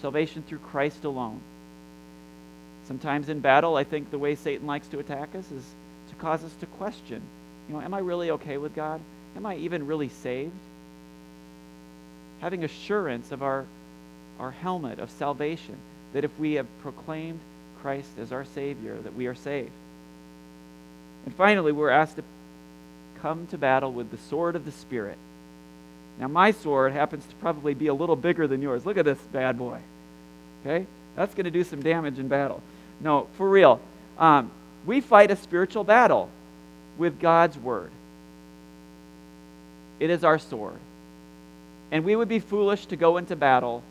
salvation 0.00 0.42
through 0.42 0.58
Christ 0.58 1.04
alone. 1.04 1.40
Sometimes 2.86 3.28
in 3.28 3.40
battle, 3.40 3.76
I 3.76 3.84
think 3.84 4.10
the 4.10 4.18
way 4.18 4.34
Satan 4.34 4.66
likes 4.66 4.88
to 4.88 4.98
attack 4.98 5.34
us 5.34 5.50
is 5.50 5.64
to 6.10 6.14
cause 6.16 6.44
us 6.44 6.52
to 6.60 6.66
question, 6.66 7.20
you 7.68 7.74
know, 7.74 7.80
am 7.80 7.94
I 7.94 7.98
really 7.98 8.30
okay 8.32 8.58
with 8.58 8.74
God? 8.74 9.00
Am 9.36 9.44
I 9.44 9.56
even 9.56 9.86
really 9.86 10.08
saved? 10.08 10.52
having 12.40 12.64
assurance 12.64 13.32
of 13.32 13.42
our, 13.42 13.64
our 14.38 14.50
helmet 14.50 14.98
of 14.98 15.10
salvation, 15.10 15.76
that 16.12 16.24
if 16.24 16.38
we 16.38 16.54
have 16.54 16.66
proclaimed 16.82 17.40
Christ 17.80 18.10
as 18.18 18.32
our 18.32 18.44
Savior, 18.44 18.96
that 19.02 19.14
we 19.14 19.26
are 19.26 19.34
saved. 19.34 19.70
And 21.24 21.34
finally, 21.34 21.72
we're 21.72 21.90
asked 21.90 22.16
to 22.16 22.24
come 23.20 23.46
to 23.48 23.58
battle 23.58 23.92
with 23.92 24.10
the 24.10 24.18
sword 24.18 24.56
of 24.56 24.64
the 24.64 24.72
Spirit. 24.72 25.18
Now, 26.18 26.28
my 26.28 26.50
sword 26.50 26.92
happens 26.92 27.26
to 27.26 27.34
probably 27.36 27.74
be 27.74 27.88
a 27.88 27.94
little 27.94 28.16
bigger 28.16 28.46
than 28.46 28.62
yours. 28.62 28.86
Look 28.86 28.96
at 28.96 29.04
this 29.04 29.18
bad 29.32 29.58
boy. 29.58 29.80
Okay? 30.64 30.86
That's 31.14 31.34
going 31.34 31.44
to 31.44 31.50
do 31.50 31.64
some 31.64 31.82
damage 31.82 32.18
in 32.18 32.28
battle. 32.28 32.62
No, 33.00 33.28
for 33.36 33.48
real. 33.48 33.80
Um, 34.18 34.50
we 34.86 35.00
fight 35.00 35.30
a 35.30 35.36
spiritual 35.36 35.84
battle 35.84 36.30
with 36.96 37.20
God's 37.20 37.58
Word. 37.58 37.90
It 40.00 40.10
is 40.10 40.24
our 40.24 40.38
sword. 40.38 40.78
And 41.90 42.04
we 42.04 42.16
would 42.16 42.28
be 42.28 42.38
foolish 42.38 42.86
to 42.86 42.96
go 42.96 43.16
into 43.16 43.36
battle 43.36 43.82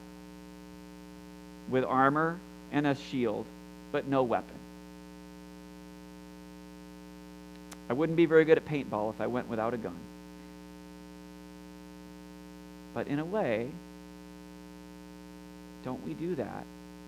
with 1.69 1.83
armor 1.83 2.39
and 2.71 2.85
a 2.85 2.95
shield, 2.95 3.45
but 3.91 4.07
no 4.07 4.23
weapon. 4.23 4.55
I 7.89 7.93
wouldn't 7.93 8.15
be 8.15 8.25
very 8.25 8.45
good 8.45 8.57
at 8.57 8.65
paintball 8.65 9.11
if 9.11 9.21
I 9.21 9.27
went 9.27 9.47
without 9.47 9.73
a 9.73 9.77
gun. 9.77 9.95
But 12.95 13.07
in 13.07 13.19
a 13.19 13.25
way, 13.25 13.69
don't 15.83 16.03
we 16.03 16.13
do 16.13 16.33
that 16.35 16.65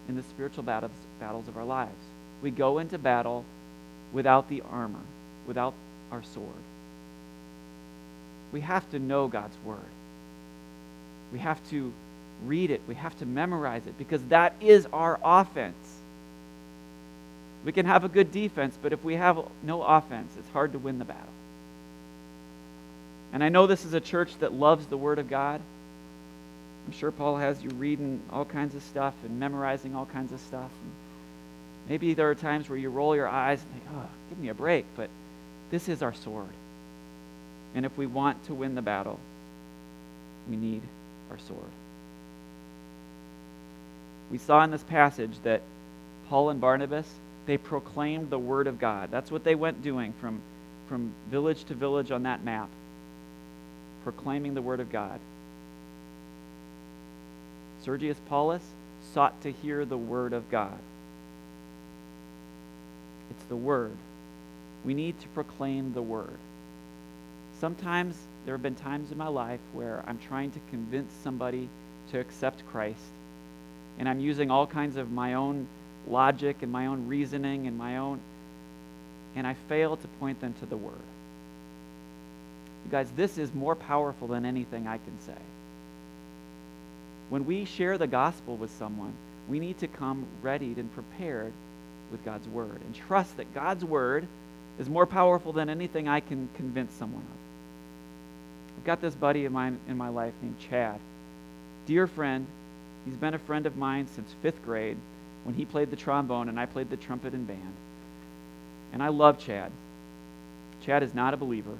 in 0.07 0.15
the 0.15 0.23
spiritual 0.23 0.63
battles, 0.63 0.91
battles 1.19 1.47
of 1.47 1.57
our 1.57 1.65
lives? 1.65 1.95
We 2.43 2.51
go 2.51 2.77
into 2.77 2.99
battle 2.99 3.45
without 4.13 4.49
the 4.49 4.61
armor, 4.69 5.01
without 5.47 5.73
our 6.11 6.21
sword. 6.21 6.53
We 8.51 8.61
have 8.61 8.87
to 8.91 8.99
know 8.99 9.27
God's 9.27 9.55
word. 9.65 9.79
We 11.33 11.39
have 11.39 11.59
to 11.69 11.91
read 12.45 12.69
it. 12.69 12.81
We 12.87 12.95
have 12.95 13.17
to 13.19 13.25
memorize 13.25 13.87
it 13.87 13.97
because 13.97 14.21
that 14.25 14.55
is 14.61 14.87
our 14.93 15.19
offense. 15.23 15.75
We 17.65 17.71
can 17.71 17.85
have 17.85 18.03
a 18.03 18.09
good 18.09 18.31
defense, 18.31 18.77
but 18.81 18.93
if 18.93 19.03
we 19.03 19.15
have 19.15 19.39
no 19.63 19.83
offense, 19.83 20.31
it's 20.37 20.49
hard 20.49 20.73
to 20.73 20.79
win 20.79 20.99
the 20.99 21.05
battle. 21.05 21.23
And 23.33 23.43
I 23.43 23.49
know 23.49 23.67
this 23.67 23.85
is 23.85 23.93
a 23.93 23.99
church 23.99 24.37
that 24.39 24.53
loves 24.53 24.85
the 24.87 24.97
Word 24.97 25.19
of 25.19 25.29
God. 25.29 25.61
I'm 26.87 26.93
sure 26.93 27.11
Paul 27.11 27.35
has 27.35 27.61
you 27.61 27.69
reading 27.71 28.21
all 28.31 28.45
kinds 28.45 28.73
of 28.73 28.81
stuff 28.81 29.13
and 29.25 29.37
memorizing 29.37 29.93
all 29.93 30.05
kinds 30.05 30.31
of 30.31 30.39
stuff. 30.39 30.71
And 30.81 30.91
maybe 31.89 32.13
there 32.13 32.29
are 32.29 32.35
times 32.35 32.69
where 32.69 32.79
you 32.79 32.89
roll 32.89 33.13
your 33.13 33.27
eyes 33.27 33.61
and 33.61 33.71
think, 33.73 33.83
oh, 33.93 34.07
give 34.29 34.39
me 34.39 34.47
a 34.47 34.53
break. 34.53 34.85
But 34.95 35.09
this 35.69 35.89
is 35.89 36.01
our 36.01 36.13
sword. 36.13 36.47
And 37.75 37.85
if 37.85 37.97
we 37.97 38.05
want 38.05 38.41
to 38.45 38.53
win 38.53 38.73
the 38.73 38.81
battle, 38.81 39.19
we 40.49 40.55
need 40.55 40.81
our 41.29 41.37
sword. 41.39 41.59
We 44.31 44.37
saw 44.37 44.63
in 44.63 44.71
this 44.71 44.83
passage 44.83 45.33
that 45.43 45.61
Paul 46.29 46.51
and 46.51 46.61
Barnabas, 46.61 47.07
they 47.47 47.57
proclaimed 47.57 48.29
the 48.29 48.39
word 48.39 48.67
of 48.67 48.79
God. 48.79 49.11
That's 49.11 49.29
what 49.29 49.43
they 49.43 49.55
went 49.55 49.83
doing 49.83 50.13
from, 50.21 50.39
from 50.87 51.11
village 51.29 51.65
to 51.65 51.73
village 51.73 52.11
on 52.11 52.23
that 52.23 52.45
map, 52.45 52.69
proclaiming 54.05 54.53
the 54.53 54.61
word 54.61 54.79
of 54.79 54.89
God. 54.89 55.19
Sergius 57.87 58.19
Paulus 58.27 58.63
sought 59.13 59.39
to 59.43 59.49
hear 59.49 59.85
the 59.85 59.97
word 59.97 60.33
of 60.33 60.51
God. 60.51 60.77
It's 63.29 63.45
the 63.45 63.55
word. 63.55 63.95
We 64.83 64.93
need 64.93 65.17
to 65.21 65.27
proclaim 65.29 65.93
the 65.93 66.01
word. 66.01 66.37
Sometimes 67.61 68.17
there 68.43 68.53
have 68.55 68.61
been 68.61 68.75
times 68.75 69.13
in 69.13 69.17
my 69.17 69.29
life 69.29 69.61
where 69.71 70.03
I'm 70.05 70.19
trying 70.19 70.51
to 70.51 70.59
convince 70.69 71.13
somebody 71.23 71.69
to 72.11 72.19
accept 72.19 72.67
Christ, 72.67 72.99
and 73.97 74.09
I'm 74.09 74.19
using 74.19 74.51
all 74.51 74.67
kinds 74.67 74.97
of 74.97 75.09
my 75.09 75.35
own 75.35 75.65
logic 76.09 76.57
and 76.63 76.71
my 76.73 76.87
own 76.87 77.07
reasoning 77.07 77.67
and 77.67 77.77
my 77.77 77.99
own, 77.99 78.19
and 79.33 79.47
I 79.47 79.53
fail 79.69 79.95
to 79.95 80.07
point 80.19 80.41
them 80.41 80.53
to 80.59 80.65
the 80.65 80.75
Word. 80.75 81.07
You 82.83 82.91
guys, 82.91 83.09
this 83.15 83.37
is 83.37 83.53
more 83.53 83.75
powerful 83.75 84.27
than 84.27 84.45
anything 84.45 84.87
I 84.87 84.97
can 84.97 85.17
say. 85.25 85.41
When 87.29 87.45
we 87.45 87.65
share 87.65 87.97
the 87.97 88.07
gospel 88.07 88.55
with 88.55 88.71
someone, 88.71 89.13
we 89.47 89.59
need 89.59 89.79
to 89.79 89.87
come 89.87 90.25
readied 90.41 90.77
and 90.77 90.93
prepared 90.93 91.53
with 92.11 92.23
God's 92.23 92.47
Word 92.47 92.81
and 92.81 92.95
trust 92.95 93.37
that 93.37 93.53
God's 93.53 93.83
Word 93.83 94.27
is 94.79 94.89
more 94.89 95.05
powerful 95.05 95.53
than 95.53 95.69
anything 95.69 96.07
I 96.07 96.19
can 96.19 96.49
convince 96.55 96.93
someone 96.93 97.23
of. 97.23 98.77
I've 98.77 98.85
got 98.85 99.01
this 99.01 99.15
buddy 99.15 99.45
of 99.45 99.51
mine 99.51 99.79
in 99.87 99.97
my 99.97 100.09
life 100.09 100.33
named 100.41 100.59
Chad. 100.69 100.99
Dear 101.85 102.07
friend, 102.07 102.45
he's 103.05 103.17
been 103.17 103.33
a 103.33 103.39
friend 103.39 103.65
of 103.65 103.75
mine 103.75 104.07
since 104.13 104.33
fifth 104.41 104.63
grade 104.63 104.97
when 105.43 105.55
he 105.55 105.65
played 105.65 105.89
the 105.89 105.95
trombone 105.95 106.49
and 106.49 106.59
I 106.59 106.65
played 106.65 106.89
the 106.89 106.97
trumpet 106.97 107.33
and 107.33 107.47
band. 107.47 107.73
And 108.93 109.01
I 109.01 109.07
love 109.09 109.39
Chad. 109.39 109.71
Chad 110.85 111.03
is 111.03 111.13
not 111.13 111.33
a 111.33 111.37
believer. 111.37 111.77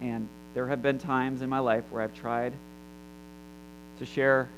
And 0.00 0.28
there 0.54 0.68
have 0.68 0.82
been 0.82 0.98
times 0.98 1.42
in 1.42 1.48
my 1.48 1.60
life 1.60 1.84
where 1.90 2.02
I've 2.02 2.14
tried 2.14 2.52
to 4.04 4.10
share 4.10 4.48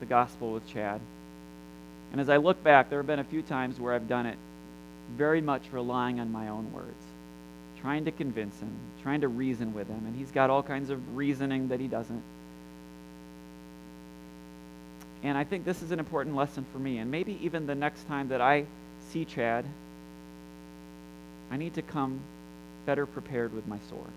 the 0.00 0.06
gospel 0.06 0.52
with 0.52 0.66
Chad. 0.68 1.00
And 2.12 2.20
as 2.20 2.28
I 2.28 2.36
look 2.36 2.62
back, 2.62 2.88
there 2.88 2.98
have 2.98 3.06
been 3.06 3.18
a 3.18 3.24
few 3.24 3.42
times 3.42 3.80
where 3.80 3.92
I've 3.92 4.08
done 4.08 4.26
it 4.26 4.38
very 5.16 5.40
much 5.40 5.62
relying 5.72 6.20
on 6.20 6.30
my 6.30 6.48
own 6.48 6.72
words 6.72 6.94
trying 7.84 8.06
to 8.06 8.10
convince 8.10 8.58
him, 8.60 8.70
trying 9.02 9.20
to 9.20 9.28
reason 9.28 9.74
with 9.74 9.86
him, 9.86 10.04
and 10.06 10.16
he's 10.16 10.30
got 10.30 10.48
all 10.48 10.62
kinds 10.62 10.88
of 10.88 11.16
reasoning 11.16 11.68
that 11.68 11.80
he 11.80 11.86
doesn't. 11.86 12.22
And 15.22 15.36
I 15.36 15.44
think 15.44 15.66
this 15.66 15.82
is 15.82 15.90
an 15.90 15.98
important 15.98 16.34
lesson 16.34 16.64
for 16.72 16.78
me. 16.78 16.96
And 16.96 17.10
maybe 17.10 17.38
even 17.42 17.66
the 17.66 17.74
next 17.74 18.08
time 18.08 18.28
that 18.28 18.40
I 18.40 18.64
see 19.10 19.26
Chad, 19.26 19.66
I 21.50 21.58
need 21.58 21.74
to 21.74 21.82
come 21.82 22.20
better 22.86 23.04
prepared 23.04 23.52
with 23.52 23.66
my 23.66 23.78
sword. 23.90 24.12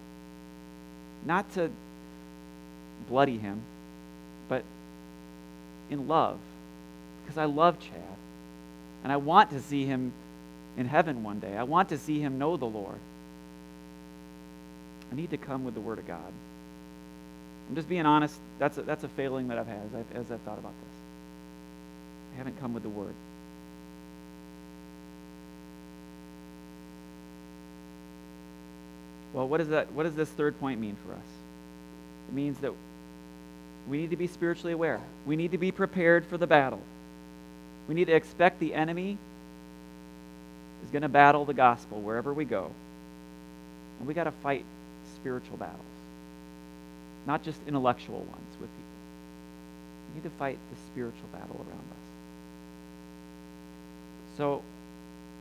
Not 1.25 1.51
to 1.55 1.69
bloody 3.09 3.37
him, 3.37 3.61
but 4.47 4.63
in 5.89 6.07
love. 6.07 6.39
Because 7.23 7.37
I 7.37 7.45
love 7.45 7.79
Chad. 7.79 8.15
And 9.03 9.11
I 9.11 9.17
want 9.17 9.51
to 9.51 9.61
see 9.61 9.85
him 9.85 10.11
in 10.77 10.87
heaven 10.87 11.23
one 11.23 11.39
day. 11.39 11.55
I 11.55 11.63
want 11.63 11.89
to 11.89 11.97
see 11.97 12.19
him 12.19 12.37
know 12.37 12.57
the 12.57 12.65
Lord. 12.65 12.99
I 15.11 15.15
need 15.15 15.29
to 15.31 15.37
come 15.37 15.63
with 15.63 15.73
the 15.73 15.79
Word 15.79 15.99
of 15.99 16.07
God. 16.07 16.33
I'm 17.69 17.75
just 17.75 17.89
being 17.89 18.05
honest. 18.05 18.35
That's 18.59 18.77
a, 18.77 18.81
that's 18.81 19.03
a 19.03 19.09
failing 19.09 19.49
that 19.49 19.57
I've 19.57 19.67
had 19.67 19.77
as 19.77 19.95
I've, 19.95 20.17
as 20.17 20.31
I've 20.31 20.41
thought 20.41 20.57
about 20.57 20.73
this. 20.73 20.95
I 22.33 22.37
haven't 22.37 22.59
come 22.59 22.73
with 22.73 22.83
the 22.83 22.89
Word. 22.89 23.13
Well, 29.33 29.47
what, 29.47 29.61
is 29.61 29.69
that, 29.69 29.91
what 29.91 30.03
does 30.03 30.15
this 30.15 30.29
third 30.29 30.59
point 30.59 30.79
mean 30.79 30.95
for 31.05 31.13
us? 31.13 31.27
It 32.29 32.33
means 32.35 32.57
that 32.59 32.73
we 33.87 33.97
need 33.97 34.11
to 34.11 34.17
be 34.17 34.27
spiritually 34.27 34.73
aware. 34.73 34.99
We 35.25 35.35
need 35.35 35.51
to 35.51 35.57
be 35.57 35.71
prepared 35.71 36.25
for 36.25 36.37
the 36.37 36.47
battle. 36.47 36.81
We 37.87 37.95
need 37.95 38.05
to 38.05 38.13
expect 38.13 38.59
the 38.59 38.73
enemy 38.73 39.17
is 40.83 40.89
going 40.91 41.03
to 41.03 41.09
battle 41.09 41.45
the 41.45 41.53
gospel 41.53 42.01
wherever 42.01 42.33
we 42.33 42.45
go. 42.45 42.71
And 43.99 44.07
we 44.07 44.13
got 44.13 44.25
to 44.25 44.31
fight 44.31 44.63
spiritual 45.15 45.57
battles, 45.57 45.81
not 47.25 47.43
just 47.43 47.59
intellectual 47.67 48.19
ones 48.19 48.57
with 48.59 48.69
people. 48.69 48.83
We 50.09 50.15
need 50.15 50.23
to 50.23 50.37
fight 50.37 50.57
the 50.69 50.77
spiritual 50.91 51.27
battle 51.31 51.55
around 51.57 51.79
us. 51.79 52.07
So, 54.37 54.61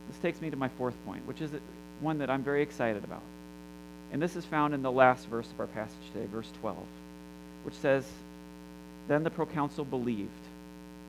this 0.09 0.17
takes 0.19 0.41
me 0.41 0.49
to 0.49 0.57
my 0.57 0.69
fourth 0.69 0.95
point, 1.05 1.27
which 1.27 1.41
is 1.41 1.51
one 1.99 2.19
that 2.19 2.29
I'm 2.29 2.43
very 2.43 2.61
excited 2.61 3.03
about. 3.03 3.21
And 4.11 4.21
this 4.21 4.35
is 4.35 4.45
found 4.45 4.73
in 4.73 4.81
the 4.81 4.91
last 4.91 5.27
verse 5.27 5.47
of 5.47 5.59
our 5.59 5.67
passage 5.67 5.95
today, 6.13 6.25
verse 6.31 6.49
12, 6.61 6.77
which 7.63 7.75
says, 7.75 8.05
Then 9.07 9.23
the 9.23 9.29
proconsul 9.29 9.85
believed 9.85 10.29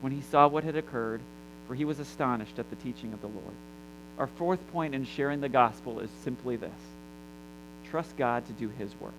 when 0.01 0.11
he 0.13 0.21
saw 0.21 0.47
what 0.47 0.63
had 0.63 0.75
occurred, 0.75 1.21
for 1.67 1.75
he 1.75 1.85
was 1.85 1.99
astonished 1.99 2.57
at 2.57 2.69
the 2.69 2.75
teaching 2.77 3.13
of 3.13 3.21
the 3.21 3.27
Lord. 3.27 3.55
Our 4.17 4.27
fourth 4.27 4.59
point 4.71 4.95
in 4.95 5.05
sharing 5.05 5.41
the 5.41 5.49
gospel 5.49 5.99
is 5.99 6.09
simply 6.23 6.57
this 6.57 6.71
Trust 7.89 8.15
God 8.17 8.45
to 8.47 8.53
do 8.53 8.69
His 8.69 8.91
work. 8.99 9.13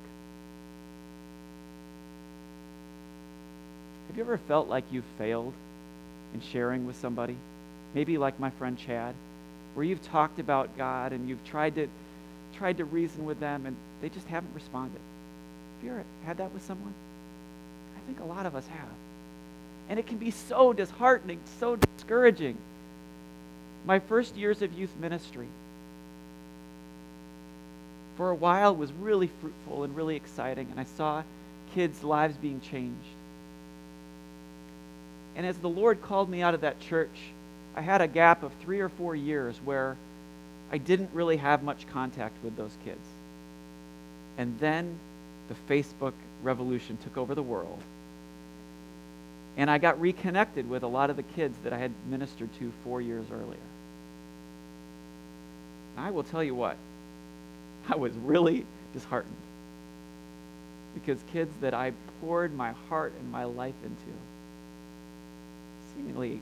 Have 4.08 4.16
you 4.16 4.22
ever 4.22 4.38
felt 4.38 4.68
like 4.68 4.84
you've 4.90 5.04
failed 5.18 5.54
in 6.34 6.40
sharing 6.40 6.86
with 6.86 6.96
somebody? 6.96 7.36
Maybe 7.94 8.18
like 8.18 8.38
my 8.38 8.50
friend 8.50 8.76
Chad, 8.78 9.14
where 9.74 9.84
you've 9.84 10.02
talked 10.02 10.38
about 10.38 10.76
God 10.76 11.12
and 11.12 11.28
you've 11.28 11.44
tried 11.44 11.74
to 11.76 11.88
tried 12.56 12.76
to 12.78 12.84
reason 12.84 13.24
with 13.24 13.40
them 13.40 13.66
and 13.66 13.76
they 14.02 14.08
just 14.08 14.26
haven't 14.26 14.54
responded. 14.54 15.00
Have 15.78 15.84
you 15.84 15.92
ever 15.92 16.04
had 16.26 16.38
that 16.38 16.52
with 16.52 16.64
someone? 16.64 16.92
I 17.97 18.07
think 18.07 18.20
a 18.20 18.24
lot 18.24 18.47
of 18.47 18.55
us 18.55 18.66
have. 18.66 18.88
And 19.88 19.99
it 19.99 20.07
can 20.07 20.18
be 20.18 20.30
so 20.30 20.72
disheartening, 20.72 21.41
so 21.59 21.76
discouraging. 21.76 22.57
My 23.86 23.99
first 23.99 24.36
years 24.36 24.62
of 24.62 24.72
youth 24.72 24.95
ministry, 25.01 25.49
for 28.16 28.30
a 28.30 28.34
while 28.34 28.76
was 28.76 28.93
really 28.93 29.30
fruitful 29.41 29.84
and 29.84 29.97
really 29.97 30.16
exciting, 30.16 30.68
and 30.70 30.78
I 30.78 30.84
saw 30.84 31.22
kids' 31.74 32.05
lives 32.05 32.36
being 32.36 32.61
changed. 32.61 32.97
And 35.36 35.47
as 35.47 35.57
the 35.59 35.68
Lord 35.68 36.03
called 36.03 36.28
me 36.28 36.43
out 36.43 36.55
of 36.55 36.61
that 36.61 36.80
church, 36.80 37.16
I 37.74 37.80
had 37.80 38.01
a 38.01 38.09
gap 38.09 38.43
of 38.43 38.53
three 38.61 38.80
or 38.80 38.88
four 38.88 39.16
years 39.16 39.59
where 39.64 39.97
I 40.70 40.78
didn't 40.78 41.11
really 41.14 41.38
have 41.38 41.62
much 41.62 41.86
contact 41.88 42.34
with 42.45 42.57
those 42.57 42.76
kids. 42.84 43.07
And 44.36 44.59
then 44.61 44.99
the 45.49 45.55
Facebook 45.72 46.12
revolution 46.43 46.99
took 47.05 47.16
over 47.16 47.34
the 47.34 47.43
world. 47.43 47.80
And 49.57 49.70
I 49.70 49.78
got 49.78 50.01
reconnected 50.01 50.68
with 50.68 50.82
a 50.82 50.86
lot 50.86 51.11
of 51.11 51.16
the 51.16 51.22
kids 51.22 51.57
that 51.64 51.72
I 51.72 51.78
had 51.78 51.93
ministered 52.09 52.49
to 52.61 52.72
four 52.84 53.01
years 53.01 53.26
earlier. 53.32 53.59
I 55.97 56.11
will 56.11 56.22
tell 56.22 56.43
you 56.43 56.55
what, 56.55 56.76
I 57.88 57.97
was 57.97 58.12
really 58.14 58.64
disheartened. 58.95 59.36
because 60.95 61.22
kids 61.32 61.53
that 61.61 61.74
I 61.74 61.93
poured 62.20 62.55
my 62.55 62.72
heart 62.88 63.12
and 63.18 63.30
my 63.30 63.45
life 63.45 63.74
into 63.84 64.18
seemingly 65.95 66.41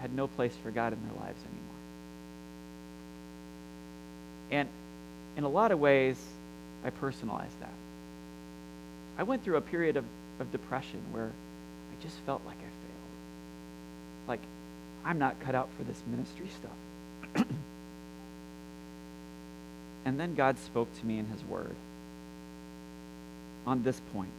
had 0.00 0.12
no 0.14 0.26
place 0.26 0.54
for 0.62 0.70
God 0.70 0.92
in 0.92 0.98
their 1.08 1.16
lives 1.20 1.38
anymore. 1.42 1.62
And 4.50 4.68
in 5.36 5.44
a 5.44 5.48
lot 5.48 5.72
of 5.72 5.80
ways, 5.80 6.16
I 6.84 6.90
personalized 6.90 7.58
that. 7.60 7.72
I 9.18 9.22
went 9.22 9.44
through 9.44 9.56
a 9.56 9.62
period 9.62 9.96
of, 9.96 10.04
of 10.40 10.52
depression 10.52 11.00
where 11.10 11.26
I 11.26 12.02
just 12.02 12.16
felt 12.26 12.42
like 12.44 12.58
I 12.58 12.60
failed. 12.60 12.70
Like, 14.28 14.40
I'm 15.04 15.18
not 15.18 15.40
cut 15.40 15.54
out 15.54 15.68
for 15.76 15.84
this 15.84 16.02
ministry 16.06 16.48
stuff. 16.58 17.46
and 20.04 20.20
then 20.20 20.34
God 20.34 20.58
spoke 20.58 20.88
to 21.00 21.06
me 21.06 21.18
in 21.18 21.26
His 21.26 21.42
Word 21.44 21.74
on 23.66 23.82
this 23.82 24.00
point 24.12 24.30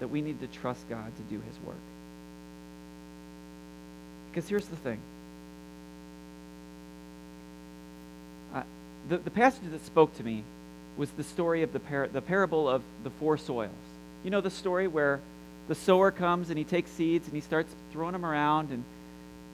that 0.00 0.08
we 0.08 0.20
need 0.20 0.40
to 0.40 0.46
trust 0.46 0.88
God 0.88 1.12
to 1.16 1.22
do 1.34 1.40
His 1.40 1.58
work. 1.64 1.76
Because 4.30 4.48
here's 4.48 4.66
the 4.66 4.76
thing 4.76 4.98
uh, 8.54 8.62
the, 9.08 9.18
the 9.18 9.30
passage 9.30 9.70
that 9.70 9.84
spoke 9.84 10.16
to 10.16 10.24
me 10.24 10.44
was 10.96 11.10
the 11.10 11.24
story 11.24 11.62
of 11.62 11.72
the, 11.72 11.80
par- 11.80 12.08
the 12.08 12.20
parable 12.20 12.68
of 12.68 12.82
the 13.04 13.10
four 13.10 13.38
soils. 13.38 13.70
You 14.24 14.30
know 14.30 14.40
the 14.40 14.50
story 14.50 14.86
where 14.86 15.20
the 15.68 15.74
sower 15.74 16.10
comes 16.10 16.50
and 16.50 16.58
he 16.58 16.64
takes 16.64 16.90
seeds 16.90 17.26
and 17.26 17.34
he 17.34 17.40
starts 17.40 17.74
throwing 17.92 18.12
them 18.12 18.26
around 18.26 18.70
and 18.70 18.84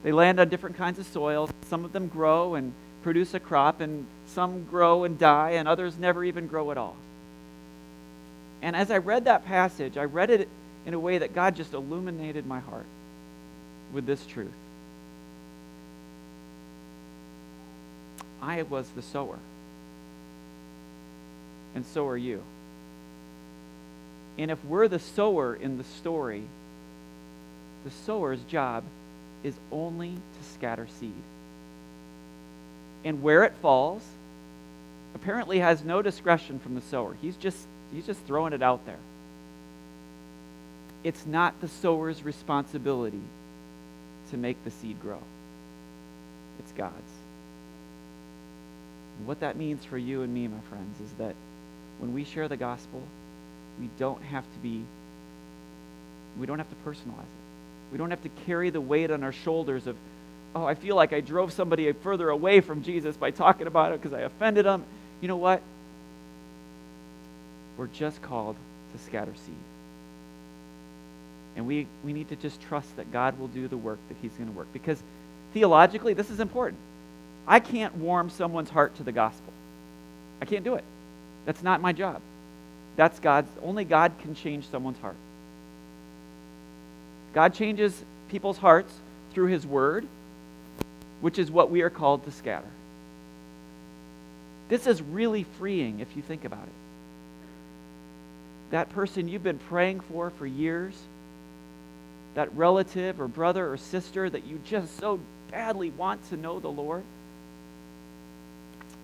they 0.03 0.11
land 0.11 0.39
on 0.39 0.49
different 0.49 0.77
kinds 0.77 0.99
of 0.99 1.05
soils. 1.07 1.49
Some 1.69 1.85
of 1.85 1.91
them 1.91 2.07
grow 2.07 2.55
and 2.55 2.73
produce 3.03 3.33
a 3.33 3.39
crop, 3.39 3.81
and 3.81 4.05
some 4.27 4.65
grow 4.65 5.03
and 5.03 5.17
die, 5.17 5.51
and 5.51 5.67
others 5.67 5.97
never 5.97 6.23
even 6.23 6.47
grow 6.47 6.71
at 6.71 6.77
all. 6.77 6.95
And 8.61 8.75
as 8.75 8.91
I 8.91 8.97
read 8.97 9.25
that 9.25 9.45
passage, 9.45 9.97
I 9.97 10.03
read 10.03 10.29
it 10.29 10.49
in 10.85 10.93
a 10.93 10.99
way 10.99 11.17
that 11.17 11.33
God 11.33 11.55
just 11.55 11.73
illuminated 11.73 12.45
my 12.45 12.59
heart 12.59 12.85
with 13.93 14.05
this 14.05 14.25
truth. 14.25 14.51
I 18.41 18.63
was 18.63 18.89
the 18.89 19.01
sower, 19.01 19.39
and 21.75 21.85
so 21.85 22.07
are 22.07 22.17
you. 22.17 22.43
And 24.37 24.51
if 24.51 24.63
we're 24.63 24.87
the 24.87 24.99
sower 24.99 25.55
in 25.55 25.77
the 25.77 25.83
story, 25.83 26.43
the 27.83 27.91
sower's 27.91 28.41
job 28.43 28.83
is 29.43 29.53
only 29.71 30.11
to 30.11 30.49
scatter 30.53 30.87
seed. 30.99 31.13
And 33.03 33.21
where 33.21 33.43
it 33.43 33.53
falls 33.61 34.03
apparently 35.15 35.59
has 35.59 35.83
no 35.83 36.01
discretion 36.01 36.59
from 36.59 36.75
the 36.75 36.81
sower. 36.81 37.15
He's 37.21 37.35
just 37.37 37.57
he's 37.93 38.05
just 38.05 38.21
throwing 38.25 38.53
it 38.53 38.61
out 38.61 38.85
there. 38.85 38.99
It's 41.03 41.25
not 41.25 41.59
the 41.61 41.67
sower's 41.67 42.23
responsibility 42.23 43.21
to 44.31 44.37
make 44.37 44.63
the 44.63 44.71
seed 44.71 45.01
grow. 45.01 45.21
It's 46.59 46.71
God's. 46.73 46.93
And 49.17 49.27
what 49.27 49.39
that 49.39 49.55
means 49.57 49.83
for 49.85 49.97
you 49.97 50.21
and 50.21 50.33
me, 50.33 50.47
my 50.47 50.59
friends, 50.69 50.99
is 51.01 51.11
that 51.17 51.35
when 51.99 52.13
we 52.13 52.23
share 52.23 52.47
the 52.47 52.57
gospel, 52.57 53.01
we 53.79 53.89
don't 53.97 54.21
have 54.23 54.43
to 54.43 54.59
be 54.59 54.83
we 56.39 56.45
don't 56.45 56.59
have 56.59 56.69
to 56.69 56.89
personalize 56.89 57.21
it. 57.21 57.91
We 57.91 57.97
don't 57.97 58.11
have 58.11 58.21
to 58.23 58.29
carry 58.45 58.69
the 58.69 58.81
weight 58.81 59.11
on 59.11 59.23
our 59.23 59.31
shoulders 59.31 59.87
of, 59.87 59.95
oh, 60.55 60.65
I 60.65 60.75
feel 60.75 60.95
like 60.95 61.11
I 61.11 61.21
drove 61.21 61.51
somebody 61.51 61.91
further 61.91 62.29
away 62.29 62.61
from 62.61 62.83
Jesus 62.83 63.17
by 63.17 63.31
talking 63.31 63.67
about 63.67 63.91
it 63.91 64.01
because 64.01 64.17
I 64.17 64.21
offended 64.21 64.65
them. 64.65 64.83
You 65.21 65.27
know 65.27 65.37
what? 65.37 65.61
We're 67.77 67.87
just 67.87 68.21
called 68.21 68.55
to 68.93 69.03
scatter 69.03 69.33
seed. 69.45 69.55
And 71.55 71.67
we, 71.67 71.87
we 72.05 72.13
need 72.13 72.29
to 72.29 72.35
just 72.35 72.61
trust 72.61 72.95
that 72.97 73.11
God 73.11 73.39
will 73.39 73.47
do 73.47 73.67
the 73.67 73.77
work 73.77 73.99
that 74.07 74.17
He's 74.21 74.31
going 74.31 74.49
to 74.49 74.55
work. 74.55 74.67
Because 74.71 75.01
theologically, 75.53 76.13
this 76.13 76.29
is 76.29 76.39
important. 76.39 76.79
I 77.47 77.59
can't 77.59 77.95
warm 77.95 78.29
someone's 78.29 78.69
heart 78.69 78.95
to 78.95 79.03
the 79.03 79.11
gospel. 79.11 79.51
I 80.41 80.45
can't 80.45 80.63
do 80.63 80.75
it. 80.75 80.83
That's 81.45 81.63
not 81.63 81.81
my 81.81 81.93
job. 81.93 82.21
That's 82.95 83.19
God's, 83.19 83.49
only 83.63 83.85
God 83.85 84.11
can 84.21 84.35
change 84.35 84.67
someone's 84.69 84.99
heart. 84.99 85.15
God 87.33 87.53
changes 87.53 88.03
people's 88.29 88.57
hearts 88.57 88.93
through 89.33 89.47
His 89.47 89.65
Word, 89.65 90.05
which 91.21 91.39
is 91.39 91.49
what 91.49 91.69
we 91.69 91.81
are 91.81 91.89
called 91.89 92.25
to 92.25 92.31
scatter. 92.31 92.67
This 94.67 94.85
is 94.85 95.01
really 95.01 95.43
freeing 95.57 95.99
if 95.99 96.15
you 96.15 96.21
think 96.21 96.45
about 96.45 96.63
it. 96.63 96.73
That 98.71 98.89
person 98.89 99.27
you've 99.27 99.43
been 99.43 99.59
praying 99.59 100.01
for 100.01 100.29
for 100.31 100.45
years, 100.45 100.93
that 102.35 102.55
relative 102.55 103.19
or 103.19 103.27
brother 103.27 103.71
or 103.71 103.77
sister 103.77 104.29
that 104.29 104.45
you 104.45 104.59
just 104.65 104.97
so 104.99 105.19
badly 105.51 105.89
want 105.91 106.27
to 106.29 106.37
know 106.37 106.59
the 106.59 106.67
Lord, 106.67 107.03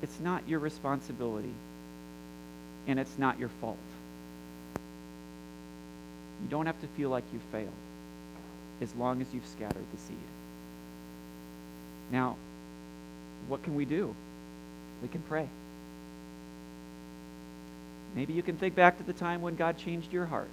it's 0.01 0.19
not 0.19 0.47
your 0.47 0.59
responsibility 0.59 1.53
and 2.88 2.99
it's 2.99 3.17
not 3.17 3.39
your 3.39 3.49
fault. 3.61 3.77
You 6.41 6.49
don't 6.49 6.65
have 6.65 6.79
to 6.81 6.88
feel 6.88 7.09
like 7.09 7.23
you 7.33 7.39
failed 7.51 7.69
as 8.81 8.93
long 8.95 9.21
as 9.21 9.27
you've 9.33 9.47
scattered 9.47 9.86
the 9.93 9.97
seed. 9.99 10.17
Now, 12.11 12.36
what 13.47 13.63
can 13.63 13.75
we 13.75 13.86
do? 13.86 14.13
We 15.01 15.07
can 15.07 15.21
pray. 15.21 15.47
Maybe 18.15 18.33
you 18.33 18.43
can 18.43 18.57
think 18.57 18.75
back 18.75 18.97
to 18.97 19.03
the 19.03 19.13
time 19.13 19.41
when 19.41 19.55
God 19.55 19.77
changed 19.77 20.13
your 20.13 20.25
heart. 20.25 20.49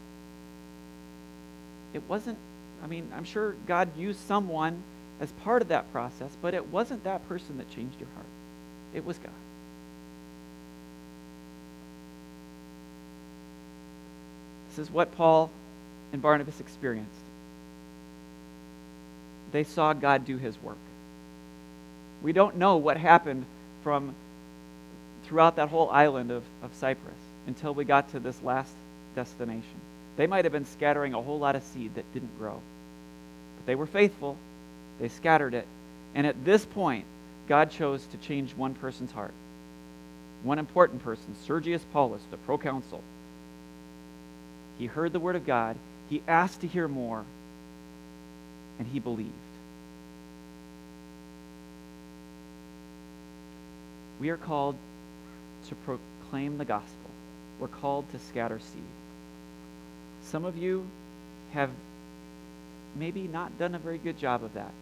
It 1.95 2.03
wasn't, 2.09 2.39
I 2.83 2.87
mean, 2.87 3.11
I'm 3.15 3.25
sure 3.25 3.55
God 3.67 3.97
used 3.97 4.21
someone 4.21 4.83
as 5.21 5.31
part 5.45 5.63
of 5.63 5.69
that 5.69 5.93
process, 5.93 6.31
but 6.41 6.55
it 6.55 6.69
wasn't 6.69 7.05
that 7.05 7.29
person 7.29 7.59
that 7.59 7.71
changed 7.71 8.01
your 8.01 8.09
heart. 8.15 8.27
It 8.95 9.05
was 9.05 9.19
God. 9.19 9.31
This 14.73 14.89
is 14.89 14.91
what 14.91 15.15
Paul 15.17 15.51
and 16.13 16.21
Barnabas 16.21 16.61
experienced 16.61 17.23
they 19.53 19.65
saw 19.65 19.93
God 19.93 20.25
do 20.25 20.39
his 20.39 20.61
work. 20.63 20.79
We 22.23 22.33
don't 22.33 22.57
know 22.57 22.79
what 22.79 22.97
happened 22.97 23.45
from 23.85 24.15
throughout 25.25 25.57
that 25.57 25.69
whole 25.69 25.91
island 25.91 26.31
of, 26.31 26.43
of 26.63 26.75
Cyprus 26.75 27.15
until 27.47 27.75
we 27.75 27.85
got 27.85 28.11
to 28.13 28.21
this 28.21 28.43
last 28.43 28.73
destination. 29.15 29.81
They 30.17 30.27
might 30.27 30.45
have 30.45 30.53
been 30.53 30.67
scattering 30.67 31.15
a 31.15 31.23
whole 31.23 31.39
lot 31.39 31.57
of 31.57 31.63
seed 31.63 31.95
that 31.95 32.13
didn't 32.13 32.39
grow. 32.39 32.61
But 33.57 33.67
they 33.67 33.75
were 33.75 33.87
faithful. 33.87 34.37
They 34.99 35.09
scattered 35.09 35.55
it. 35.55 35.67
And 36.15 36.27
at 36.27 36.45
this 36.45 36.65
point, 36.65 37.05
God 37.49 37.71
chose 37.71 38.05
to 38.07 38.17
change 38.19 38.55
one 38.55 38.75
person's 38.75 39.13
heart. 39.13 39.33
One 40.43 40.59
important 40.59 41.03
person, 41.03 41.35
Sergius 41.47 41.85
Paulus, 41.93 42.23
the 42.31 42.37
proconsul. 42.39 43.03
He 44.79 44.87
heard 44.87 45.13
the 45.13 45.21
word 45.21 45.37
of 45.37 45.47
God. 45.47 45.77
He 46.09 46.23
asked 46.27 46.61
to 46.63 46.67
hear 46.67 46.89
more. 46.89 47.25
And 48.79 48.89
he 48.89 48.99
believed. 48.99 49.31
We 54.21 54.31
are 54.31 54.37
called 54.37 54.77
to 55.69 55.75
proclaim 55.75 56.59
the 56.59 56.65
gospel. 56.65 57.11
We're 57.59 57.69
called 57.69 58.11
to 58.13 58.19
scatter 58.19 58.59
seed. 58.59 58.83
Some 60.25 60.45
of 60.45 60.57
you 60.57 60.87
have 61.53 61.71
maybe 62.97 63.23
not 63.23 63.59
done 63.59 63.75
a 63.75 63.79
very 63.79 63.99
good 63.99 64.19
job 64.19 64.45
of 64.45 64.55
that. 64.55 64.73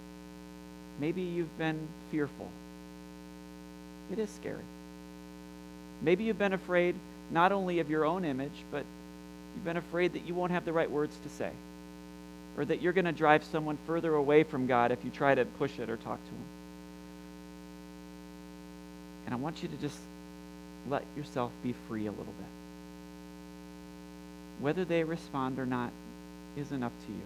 Maybe 0.98 1.22
you've 1.22 1.56
been 1.58 1.88
fearful. 2.10 2.48
It 4.12 4.18
is 4.18 4.28
scary. 4.30 4.64
Maybe 6.02 6.24
you've 6.24 6.38
been 6.38 6.52
afraid 6.52 6.94
not 7.30 7.52
only 7.52 7.80
of 7.80 7.90
your 7.90 8.04
own 8.04 8.24
image, 8.24 8.64
but 8.70 8.84
you've 9.54 9.64
been 9.64 9.76
afraid 9.76 10.12
that 10.14 10.26
you 10.26 10.34
won't 10.34 10.52
have 10.52 10.64
the 10.64 10.72
right 10.72 10.90
words 10.90 11.16
to 11.22 11.28
say, 11.28 11.50
or 12.56 12.64
that 12.64 12.80
you're 12.80 12.92
going 12.92 13.04
to 13.04 13.12
drive 13.12 13.44
someone 13.44 13.78
further 13.86 14.14
away 14.14 14.42
from 14.42 14.66
God 14.66 14.92
if 14.92 15.04
you 15.04 15.10
try 15.10 15.34
to 15.34 15.44
push 15.44 15.78
it 15.78 15.90
or 15.90 15.96
talk 15.96 16.18
to 16.18 16.30
him. 16.30 16.44
And 19.26 19.34
I 19.34 19.36
want 19.38 19.62
you 19.62 19.68
to 19.68 19.76
just 19.76 19.98
let 20.88 21.04
yourself 21.16 21.52
be 21.62 21.74
free 21.88 22.06
a 22.06 22.10
little 22.10 22.24
bit. 22.24 22.46
Whether 24.60 24.84
they 24.84 25.04
respond 25.04 25.58
or 25.58 25.66
not 25.66 25.90
isn't 26.56 26.82
up 26.82 26.92
to 27.06 27.12
you, 27.12 27.22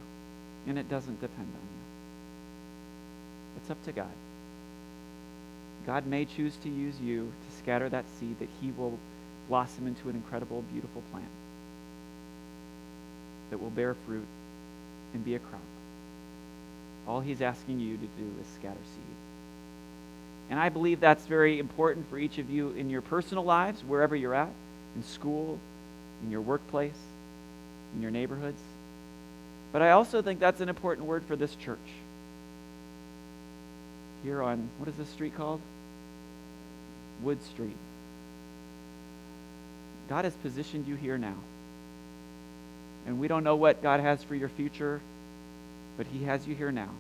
and 0.67 0.79
it 0.79 0.89
doesn't 0.89 1.21
depend 1.21 1.47
on 1.47 1.47
you. 1.47 1.85
It's 3.57 3.71
up 3.71 3.83
to 3.85 3.93
God. 3.93 4.13
God 5.87 6.07
may 6.07 6.25
choose 6.25 6.57
to 6.63 6.69
use 6.69 6.99
you 7.01 7.25
to 7.25 7.57
scatter 7.59 7.89
that 7.89 8.05
seed 8.19 8.39
that 8.39 8.49
He 8.61 8.73
will 8.73 8.99
blossom 9.49 9.87
into 9.87 10.09
an 10.09 10.17
incredible, 10.17 10.63
beautiful 10.73 11.03
plant 11.11 11.29
that 13.51 13.61
will 13.61 13.71
bear 13.71 13.95
fruit 14.07 14.27
and 15.13 15.25
be 15.25 15.35
a 15.35 15.39
crop. 15.39 15.61
All 17.07 17.21
He's 17.21 17.43
asking 17.43 17.81
you 17.81 17.97
to 17.97 18.03
do 18.03 18.35
is 18.41 18.47
scatter 18.59 18.77
seed. 18.95 19.17
And 20.51 20.59
I 20.59 20.69
believe 20.69 21.01
that's 21.01 21.27
very 21.27 21.59
important 21.59 22.09
for 22.11 22.19
each 22.19 22.39
of 22.39 22.51
you 22.51 22.71
in 22.71 22.91
your 22.91 23.01
personal 23.01 23.45
lives, 23.45 23.83
wherever 23.83 24.15
you're 24.15 24.35
at, 24.35 24.51
in 24.95 25.03
school, 25.03 25.59
in 26.23 26.31
your 26.31 26.41
workplace, 26.41 26.93
in 27.95 28.03
your 28.03 28.11
neighborhoods. 28.11 28.61
But 29.73 29.83
I 29.83 29.93
also 29.93 30.23
think 30.23 30.41
that's 30.41 30.61
an 30.61 30.69
important 30.69 31.07
word 31.07 31.25
for 31.27 31.37
this 31.37 31.55
church. 31.57 31.79
Here 34.23 34.43
on, 34.43 34.69
what 34.79 34.89
is 34.89 34.95
this 34.97 35.09
street 35.09 35.37
called? 35.37 35.61
Wood 37.23 37.43
Street. 37.45 37.77
God 40.09 40.25
has 40.25 40.35
positioned 40.35 40.87
you 40.87 40.95
here 40.95 41.19
now. 41.19 41.35
And 43.07 43.21
we 43.21 43.29
don't 43.29 43.45
know 43.45 43.57
what 43.57 43.83
God 43.83 44.01
has 44.01 44.23
for 44.23 44.35
your 44.35 44.49
future, 44.49 45.01
but 45.97 46.07
He 46.07 46.25
has 46.25 46.47
you 46.47 46.55
here 46.55 46.73
now. 46.73 46.91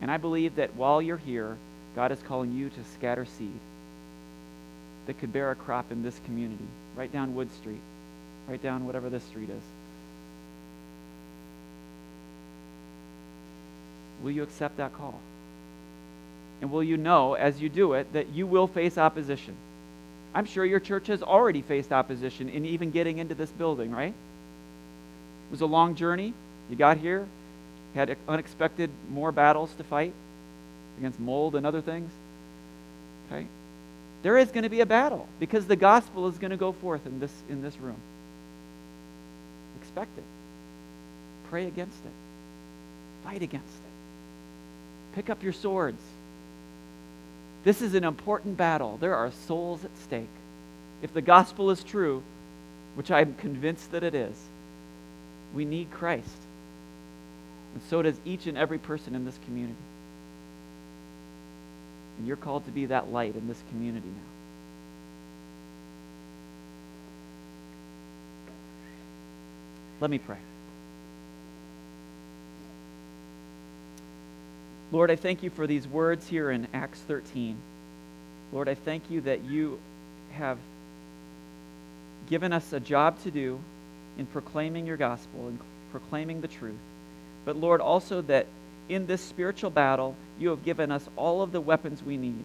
And 0.00 0.10
I 0.10 0.16
believe 0.16 0.56
that 0.56 0.74
while 0.74 1.00
you're 1.00 1.16
here, 1.16 1.56
God 1.94 2.12
is 2.12 2.22
calling 2.22 2.52
you 2.52 2.68
to 2.68 2.84
scatter 2.94 3.24
seed 3.24 3.58
that 5.06 5.18
could 5.18 5.32
bear 5.32 5.50
a 5.50 5.54
crop 5.54 5.90
in 5.92 6.02
this 6.02 6.20
community, 6.24 6.66
right 6.96 7.12
down 7.12 7.34
Wood 7.34 7.52
Street, 7.54 7.80
right 8.48 8.62
down 8.62 8.86
whatever 8.86 9.08
this 9.08 9.22
street 9.24 9.48
is. 9.48 9.62
Will 14.22 14.30
you 14.30 14.42
accept 14.42 14.78
that 14.78 14.92
call? 14.92 15.20
And 16.60 16.70
will 16.70 16.82
you 16.82 16.96
know 16.96 17.34
as 17.34 17.60
you 17.60 17.68
do 17.68 17.92
it 17.92 18.12
that 18.14 18.30
you 18.30 18.46
will 18.46 18.66
face 18.66 18.98
opposition? 18.98 19.54
I'm 20.34 20.46
sure 20.46 20.64
your 20.64 20.80
church 20.80 21.06
has 21.06 21.22
already 21.22 21.62
faced 21.62 21.92
opposition 21.92 22.48
in 22.48 22.66
even 22.66 22.90
getting 22.90 23.18
into 23.18 23.34
this 23.34 23.50
building, 23.50 23.90
right? 23.90 24.14
It 25.48 25.50
was 25.50 25.60
a 25.60 25.66
long 25.66 25.94
journey. 25.94 26.34
You 26.68 26.76
got 26.76 26.96
here, 26.96 27.26
had 27.94 28.16
unexpected 28.28 28.90
more 29.10 29.32
battles 29.32 29.72
to 29.74 29.84
fight 29.84 30.12
against 30.98 31.18
mold 31.20 31.54
and 31.54 31.66
other 31.66 31.80
things. 31.80 32.10
Okay? 33.30 33.46
There 34.22 34.38
is 34.38 34.50
going 34.50 34.64
to 34.64 34.68
be 34.68 34.80
a 34.80 34.86
battle 34.86 35.28
because 35.38 35.66
the 35.66 35.76
gospel 35.76 36.26
is 36.28 36.38
going 36.38 36.50
to 36.50 36.56
go 36.56 36.72
forth 36.72 37.06
in 37.06 37.20
this 37.20 37.32
in 37.48 37.62
this 37.62 37.76
room. 37.78 38.00
Expect 39.80 40.18
it. 40.18 40.24
Pray 41.48 41.66
against 41.66 41.98
it. 42.04 42.12
Fight 43.24 43.42
against 43.42 43.66
it. 43.66 45.14
Pick 45.14 45.30
up 45.30 45.42
your 45.42 45.52
swords. 45.52 46.02
This 47.64 47.82
is 47.82 47.94
an 47.94 48.04
important 48.04 48.56
battle. 48.56 48.96
There 48.98 49.14
are 49.14 49.30
souls 49.46 49.84
at 49.84 49.96
stake. 49.98 50.28
If 51.02 51.14
the 51.14 51.22
gospel 51.22 51.70
is 51.70 51.82
true, 51.82 52.22
which 52.94 53.10
I'm 53.10 53.34
convinced 53.34 53.90
that 53.92 54.02
it 54.02 54.14
is, 54.14 54.34
we 55.56 55.64
need 55.64 55.90
Christ. 55.90 56.38
And 57.74 57.82
so 57.88 58.02
does 58.02 58.14
each 58.24 58.46
and 58.46 58.56
every 58.56 58.78
person 58.78 59.14
in 59.14 59.24
this 59.24 59.38
community. 59.46 59.74
And 62.18 62.26
you're 62.26 62.36
called 62.36 62.66
to 62.66 62.70
be 62.70 62.86
that 62.86 63.10
light 63.10 63.34
in 63.34 63.48
this 63.48 63.62
community 63.70 64.06
now. 64.06 64.22
Let 70.00 70.10
me 70.10 70.18
pray. 70.18 70.36
Lord, 74.92 75.10
I 75.10 75.16
thank 75.16 75.42
you 75.42 75.50
for 75.50 75.66
these 75.66 75.88
words 75.88 76.28
here 76.28 76.50
in 76.50 76.68
Acts 76.74 77.00
13. 77.00 77.56
Lord, 78.52 78.68
I 78.68 78.74
thank 78.74 79.10
you 79.10 79.22
that 79.22 79.42
you 79.44 79.78
have 80.32 80.58
given 82.28 82.52
us 82.52 82.72
a 82.72 82.80
job 82.80 83.20
to 83.22 83.30
do 83.30 83.58
in 84.18 84.26
proclaiming 84.26 84.86
your 84.86 84.96
gospel 84.96 85.48
and 85.48 85.58
proclaiming 85.90 86.40
the 86.40 86.48
truth. 86.48 86.74
But 87.44 87.56
Lord, 87.56 87.80
also 87.80 88.22
that 88.22 88.46
in 88.88 89.06
this 89.06 89.20
spiritual 89.20 89.70
battle, 89.70 90.16
you 90.38 90.50
have 90.50 90.64
given 90.64 90.90
us 90.90 91.08
all 91.16 91.42
of 91.42 91.52
the 91.52 91.60
weapons 91.60 92.02
we 92.02 92.16
need 92.16 92.44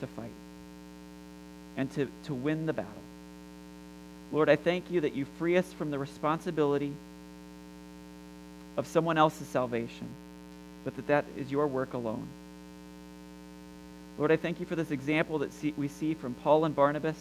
to 0.00 0.06
fight 0.06 0.30
and 1.76 1.90
to, 1.94 2.08
to 2.24 2.34
win 2.34 2.66
the 2.66 2.72
battle. 2.72 2.92
Lord, 4.32 4.48
I 4.48 4.56
thank 4.56 4.90
you 4.90 5.02
that 5.02 5.14
you 5.14 5.26
free 5.38 5.56
us 5.56 5.72
from 5.72 5.90
the 5.90 5.98
responsibility 5.98 6.92
of 8.76 8.86
someone 8.86 9.18
else's 9.18 9.48
salvation 9.48 10.08
but 10.84 10.96
that 10.96 11.06
that 11.08 11.24
is 11.36 11.50
your 11.50 11.66
work 11.66 11.94
alone. 11.94 12.26
Lord, 14.18 14.32
I 14.32 14.36
thank 14.36 14.60
you 14.60 14.66
for 14.66 14.76
this 14.76 14.90
example 14.90 15.38
that 15.38 15.52
see, 15.52 15.74
we 15.76 15.88
see 15.88 16.14
from 16.14 16.34
Paul 16.34 16.64
and 16.64 16.74
Barnabas, 16.74 17.16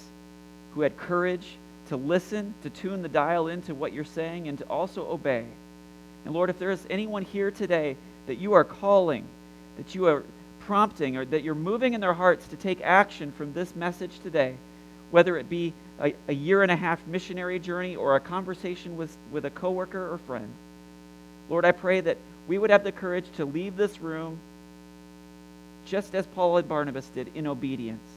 who 0.74 0.82
had 0.82 0.98
courage 0.98 1.46
to 1.90 1.98
listen, 1.98 2.54
to 2.64 2.70
tune 2.70 3.02
the 3.02 3.10
dial 3.10 3.48
into 3.48 3.76
what 3.76 3.94
you're 3.94 4.04
saying, 4.04 4.48
and 4.48 4.58
to 4.58 4.66
also 4.66 5.08
obey. 5.08 5.46
And 6.26 6.34
Lord, 6.34 6.50
if 6.50 6.60
there 6.60 6.72
is 6.72 6.86
anyone 6.90 7.24
here 7.24 7.52
today 7.52 7.96
that 8.28 8.38
you 8.38 8.54
are 8.54 8.64
calling, 8.64 9.26
that 9.78 9.96
you 9.96 10.08
are 10.08 10.24
prompting, 10.62 11.18
or 11.18 11.26
that 11.26 11.44
you're 11.44 11.56
moving 11.56 11.94
in 11.94 12.02
their 12.02 12.14
hearts 12.14 12.48
to 12.48 12.56
take 12.56 12.82
action 12.82 13.32
from 13.32 13.54
this 13.54 13.76
message 13.76 14.20
today, 14.22 14.56
whether 15.12 15.38
it 15.38 15.50
be 15.50 15.74
a, 16.00 16.14
a 16.28 16.34
year 16.34 16.62
and 16.62 16.72
a 16.72 16.76
half 16.76 17.06
missionary 17.08 17.60
journey 17.60 17.96
or 17.96 18.16
a 18.16 18.20
conversation 18.20 18.96
with, 18.96 19.16
with 19.32 19.46
a 19.46 19.50
coworker 19.50 20.14
or 20.14 20.20
friend, 20.20 20.50
Lord, 21.50 21.66
I 21.66 21.72
pray 21.72 22.02
that 22.02 22.18
we 22.48 22.58
would 22.58 22.70
have 22.70 22.84
the 22.84 22.92
courage 22.92 23.26
to 23.38 23.46
leave 23.46 23.76
this 23.76 24.00
room 24.00 24.38
just 25.88 26.14
as 26.14 26.28
Paul 26.28 26.58
and 26.58 26.68
Barnabas 26.68 27.08
did 27.08 27.32
in 27.34 27.48
obedience. 27.48 28.08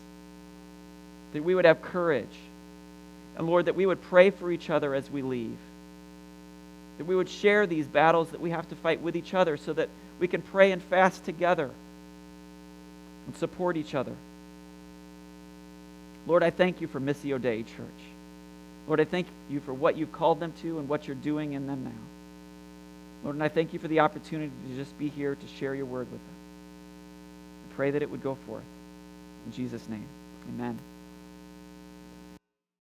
That 1.32 1.42
we 1.42 1.54
would 1.54 1.64
have 1.64 1.80
courage. 1.80 2.26
And 3.36 3.46
Lord, 3.46 3.66
that 3.66 3.74
we 3.74 3.86
would 3.86 4.02
pray 4.02 4.30
for 4.30 4.50
each 4.50 4.70
other 4.70 4.94
as 4.94 5.10
we 5.10 5.22
leave. 5.22 5.56
That 6.98 7.06
we 7.06 7.16
would 7.16 7.28
share 7.28 7.66
these 7.66 7.86
battles 7.86 8.30
that 8.30 8.40
we 8.40 8.50
have 8.50 8.68
to 8.68 8.76
fight 8.76 9.00
with 9.00 9.16
each 9.16 9.34
other 9.34 9.56
so 9.56 9.72
that 9.72 9.88
we 10.18 10.28
can 10.28 10.42
pray 10.42 10.72
and 10.72 10.82
fast 10.82 11.24
together 11.24 11.70
and 13.26 13.36
support 13.36 13.76
each 13.76 13.94
other. 13.94 14.14
Lord, 16.26 16.42
I 16.42 16.50
thank 16.50 16.80
you 16.80 16.86
for 16.86 17.00
Missio 17.00 17.40
Dei 17.40 17.62
Church. 17.62 17.88
Lord, 18.86 19.00
I 19.00 19.04
thank 19.04 19.26
you 19.50 19.60
for 19.60 19.72
what 19.72 19.96
you've 19.96 20.12
called 20.12 20.40
them 20.40 20.52
to 20.62 20.78
and 20.78 20.88
what 20.88 21.06
you're 21.06 21.16
doing 21.16 21.52
in 21.52 21.66
them 21.66 21.84
now. 21.84 21.90
Lord, 23.24 23.36
and 23.36 23.42
I 23.42 23.48
thank 23.48 23.72
you 23.72 23.78
for 23.78 23.88
the 23.88 24.00
opportunity 24.00 24.52
to 24.68 24.76
just 24.76 24.96
be 24.98 25.08
here 25.08 25.34
to 25.34 25.46
share 25.58 25.74
your 25.74 25.86
word 25.86 26.10
with 26.10 26.20
them. 26.20 26.36
I 27.70 27.74
pray 27.74 27.90
that 27.92 28.02
it 28.02 28.10
would 28.10 28.22
go 28.22 28.34
forth. 28.46 28.64
In 29.46 29.52
Jesus' 29.52 29.88
name, 29.88 30.06
amen. 30.48 30.78